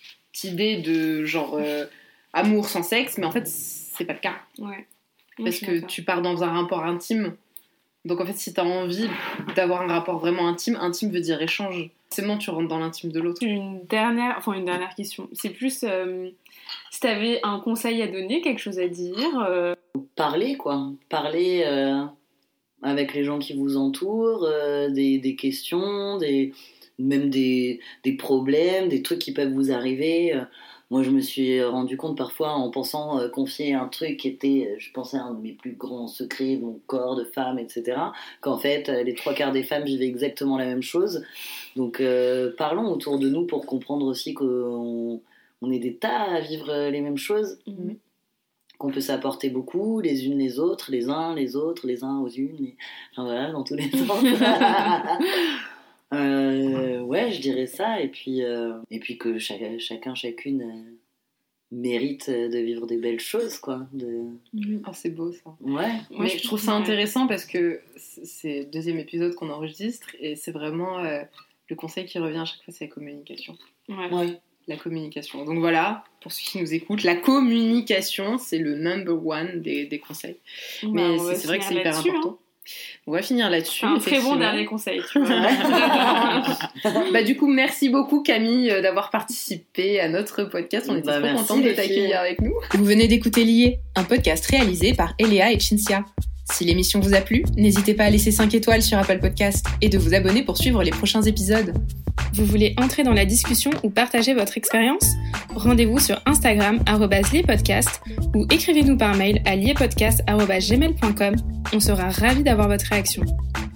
idée 0.44 0.76
de 0.78 1.24
genre 1.24 1.54
euh, 1.54 1.86
amour 2.32 2.68
sans 2.68 2.82
sexe, 2.82 3.16
mais 3.18 3.26
en 3.26 3.30
fait 3.32 3.46
c'est 3.46 4.04
pas 4.04 4.12
le 4.14 4.18
cas 4.18 4.36
Ouais. 4.58 4.86
parce 5.42 5.58
que 5.60 5.84
tu 5.86 6.02
pars 6.02 6.22
dans 6.22 6.42
un 6.44 6.50
rapport 6.50 6.84
intime. 6.84 7.34
Donc 8.04 8.20
en 8.20 8.26
fait 8.26 8.34
si 8.34 8.52
tu 8.54 8.60
as 8.60 8.64
envie 8.64 9.08
d'avoir 9.56 9.82
un 9.82 9.88
rapport 9.88 10.18
vraiment 10.18 10.46
intime, 10.48 10.76
intime 10.80 11.10
veut 11.10 11.20
dire 11.20 11.40
échange. 11.42 11.90
Forcément 12.10 12.38
tu 12.38 12.50
rentres 12.50 12.68
dans 12.68 12.78
l'intime 12.78 13.10
de 13.10 13.20
l'autre. 13.20 13.42
Une 13.42 13.84
dernière, 13.86 14.34
enfin 14.38 14.52
une 14.52 14.64
dernière 14.64 14.94
question. 14.94 15.28
C'est 15.32 15.50
plus 15.50 15.82
euh, 15.82 16.30
si 16.90 17.00
tu 17.00 17.06
avais 17.06 17.40
un 17.42 17.58
conseil 17.58 18.00
à 18.02 18.06
donner, 18.06 18.40
quelque 18.42 18.60
chose 18.60 18.78
à 18.78 18.86
dire. 18.88 19.40
euh, 19.40 19.74
Parler, 20.14 20.56
quoi. 20.56 20.90
Parler 21.08 21.64
euh, 21.66 22.04
avec 22.82 23.14
les 23.14 23.24
gens 23.24 23.38
qui 23.38 23.54
vous 23.54 23.76
entourent, 23.76 24.44
euh, 24.44 24.88
des, 24.90 25.36
questions, 25.36 26.18
des, 26.18 26.52
même 26.98 27.30
des, 27.30 27.80
des 28.04 28.12
problèmes, 28.12 28.88
des 28.88 29.02
trucs 29.02 29.18
qui 29.18 29.32
peuvent 29.32 29.52
vous 29.52 29.72
arriver. 29.72 30.34
Euh, 30.34 30.42
Moi, 30.90 31.02
je 31.02 31.10
me 31.10 31.20
suis 31.20 31.62
rendu 31.64 31.96
compte 31.96 32.16
parfois 32.16 32.52
en 32.52 32.70
pensant 32.70 33.18
euh, 33.18 33.28
confier 33.28 33.74
un 33.74 33.88
truc 33.88 34.18
qui 34.18 34.28
était, 34.28 34.76
je 34.78 34.92
pensais, 34.92 35.16
un 35.16 35.34
de 35.34 35.40
mes 35.40 35.52
plus 35.52 35.72
grands 35.72 36.06
secrets, 36.06 36.58
mon 36.60 36.80
corps 36.86 37.16
de 37.16 37.24
femme, 37.24 37.58
etc. 37.58 37.98
Qu'en 38.40 38.58
fait, 38.58 38.88
les 38.88 39.14
trois 39.14 39.34
quarts 39.34 39.52
des 39.52 39.64
femmes 39.64 39.84
vivaient 39.84 40.06
exactement 40.06 40.56
la 40.58 40.66
même 40.66 40.82
chose. 40.82 41.24
Donc, 41.76 42.02
parlons 42.56 42.90
autour 42.92 43.18
de 43.18 43.28
nous 43.28 43.46
pour 43.46 43.66
comprendre 43.66 44.06
aussi 44.06 44.34
qu'on 44.34 45.20
on 45.62 45.70
est 45.72 45.78
des 45.78 45.96
tas 45.96 46.20
à 46.36 46.40
vivre 46.40 46.90
les 46.90 47.00
mêmes 47.00 47.16
choses 47.16 47.58
Mhm. 47.66 47.96
Qu'on 48.78 48.90
peut 48.90 49.00
s'apporter 49.00 49.48
beaucoup, 49.50 50.00
les 50.00 50.26
unes 50.26 50.38
les 50.38 50.58
autres, 50.58 50.90
les 50.90 51.08
uns 51.08 51.34
les 51.34 51.56
autres, 51.56 51.86
les 51.86 52.04
uns 52.04 52.18
aux 52.20 52.28
unes, 52.28 52.64
et... 52.64 52.76
enfin 53.12 53.24
voilà, 53.24 53.50
dans 53.52 53.64
tous 53.64 53.74
les 53.76 53.90
sens. 53.90 54.24
Euh, 56.14 57.00
ouais, 57.00 57.32
je 57.32 57.40
dirais 57.40 57.66
ça, 57.66 58.00
et 58.00 58.06
puis, 58.08 58.42
euh, 58.44 58.74
et 58.92 59.00
puis 59.00 59.18
que 59.18 59.38
chaque- 59.40 59.80
chacun, 59.80 60.14
chacune 60.14 60.62
euh, 60.62 60.92
mérite 61.72 62.30
de 62.30 62.58
vivre 62.58 62.86
des 62.86 62.96
belles 62.96 63.18
choses, 63.18 63.58
quoi. 63.58 63.88
De... 63.92 64.22
Oh, 64.86 64.90
c'est 64.92 65.10
beau 65.10 65.32
ça. 65.32 65.50
Ouais, 65.60 65.88
Moi, 66.10 66.20
Mais 66.20 66.28
je 66.28 66.44
trouve 66.44 66.60
ça 66.60 66.74
intéressant 66.74 67.26
parce 67.26 67.44
que 67.44 67.80
c'est- 67.96 68.24
c'est 68.24 68.58
le 68.60 68.64
deuxième 68.66 68.98
épisode 69.00 69.34
qu'on 69.34 69.50
enregistre 69.50 70.06
et 70.20 70.36
c'est 70.36 70.52
vraiment 70.52 71.00
euh, 71.00 71.22
le 71.68 71.74
conseil 71.74 72.06
qui 72.06 72.20
revient 72.20 72.38
à 72.38 72.44
chaque 72.44 72.62
fois, 72.62 72.72
c'est 72.72 72.84
la 72.86 72.90
communication. 72.92 73.56
Ouais. 73.88 74.08
ouais. 74.14 74.40
La 74.68 74.76
communication. 74.76 75.44
Donc 75.44 75.58
voilà, 75.60 76.04
pour 76.20 76.32
ceux 76.32 76.42
qui 76.42 76.60
nous 76.60 76.74
écoutent, 76.74 77.04
la 77.04 77.14
communication, 77.14 78.36
c'est 78.38 78.58
le 78.58 78.74
number 78.74 79.24
one 79.24 79.62
des, 79.62 79.86
des 79.86 79.98
conseils. 79.98 80.36
Bah, 80.82 80.88
Mais 80.92 81.18
c'est 81.36 81.46
vrai 81.46 81.58
que 81.58 81.64
c'est 81.64 81.74
hyper 81.74 81.92
là-dessus, 81.92 82.10
hein. 82.10 82.14
important. 82.18 82.38
On 83.06 83.12
va 83.12 83.22
finir 83.22 83.48
là-dessus. 83.48 83.78
C'est 83.80 83.86
un 83.86 83.98
très 83.98 84.20
bon 84.20 84.34
dernier 84.34 84.64
conseil, 84.64 85.00
tu 85.12 85.20
vois. 85.20 85.28
Bah, 87.12 87.22
du 87.22 87.36
coup, 87.36 87.46
merci 87.46 87.88
beaucoup 87.88 88.22
Camille 88.22 88.70
euh, 88.70 88.82
d'avoir 88.82 89.10
participé 89.10 90.00
à 90.00 90.08
notre 90.08 90.42
podcast. 90.44 90.86
On 90.90 90.96
était 90.96 91.06
Bah, 91.06 91.12
trop 91.20 91.22
merci, 91.22 91.46
contente 91.46 91.62
de 91.64 91.70
t'accueillir 91.70 92.18
avec 92.18 92.40
nous. 92.40 92.54
Vous 92.74 92.84
venez 92.84 93.06
d'écouter 93.06 93.44
Lié, 93.44 93.78
un 93.94 94.02
podcast 94.02 94.46
réalisé 94.46 94.94
par 94.94 95.14
Eléa 95.20 95.52
et 95.52 95.60
Cinzia. 95.60 96.04
Si 96.52 96.64
l'émission 96.64 97.00
vous 97.00 97.14
a 97.14 97.20
plu, 97.20 97.44
n'hésitez 97.56 97.94
pas 97.94 98.04
à 98.04 98.10
laisser 98.10 98.30
5 98.30 98.54
étoiles 98.54 98.82
sur 98.82 98.98
Apple 98.98 99.18
Podcast 99.18 99.66
et 99.82 99.88
de 99.88 99.98
vous 99.98 100.14
abonner 100.14 100.42
pour 100.42 100.56
suivre 100.56 100.82
les 100.82 100.90
prochains 100.90 101.22
épisodes. 101.22 101.74
Vous 102.34 102.44
voulez 102.44 102.74
entrer 102.78 103.02
dans 103.02 103.12
la 103.12 103.24
discussion 103.24 103.70
ou 103.82 103.90
partager 103.90 104.34
votre 104.34 104.56
expérience? 104.56 105.14
Rendez-vous 105.54 105.98
sur 105.98 106.20
Instagram 106.26 106.80
@liepodcast 107.32 108.00
ou 108.34 108.46
écrivez-nous 108.50 108.96
par 108.96 109.16
mail 109.16 109.42
à 109.44 109.56
liepodcast@gmail.com. 109.56 111.36
On 111.72 111.80
sera 111.80 112.10
ravis 112.10 112.42
d'avoir 112.42 112.68
votre 112.68 112.86
réaction. 112.86 113.22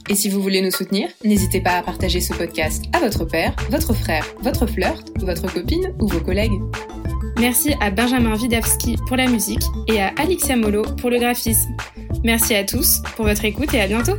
Et 0.08 0.14
si 0.14 0.28
vous 0.28 0.42
voulez 0.42 0.60
nous 0.60 0.70
soutenir, 0.70 1.08
n'hésitez 1.24 1.60
pas 1.60 1.78
à 1.78 1.82
partager 1.82 2.20
ce 2.20 2.34
podcast 2.34 2.84
à 2.92 3.00
votre 3.00 3.24
père, 3.24 3.54
votre 3.70 3.94
frère, 3.94 4.26
votre 4.42 4.66
flirt, 4.66 5.06
votre 5.20 5.52
copine 5.52 5.92
ou 6.00 6.06
vos 6.06 6.20
collègues. 6.20 6.60
Merci 7.40 7.74
à 7.80 7.90
Benjamin 7.90 8.36
Widawski 8.36 8.96
pour 9.08 9.16
la 9.16 9.26
musique 9.26 9.62
et 9.86 10.02
à 10.02 10.08
Alixia 10.18 10.56
Molo 10.56 10.82
pour 11.00 11.08
le 11.08 11.18
graphisme. 11.18 11.74
Merci 12.22 12.54
à 12.54 12.64
tous 12.64 13.00
pour 13.16 13.24
votre 13.24 13.46
écoute 13.46 13.72
et 13.72 13.80
à 13.80 13.86
bientôt 13.86 14.16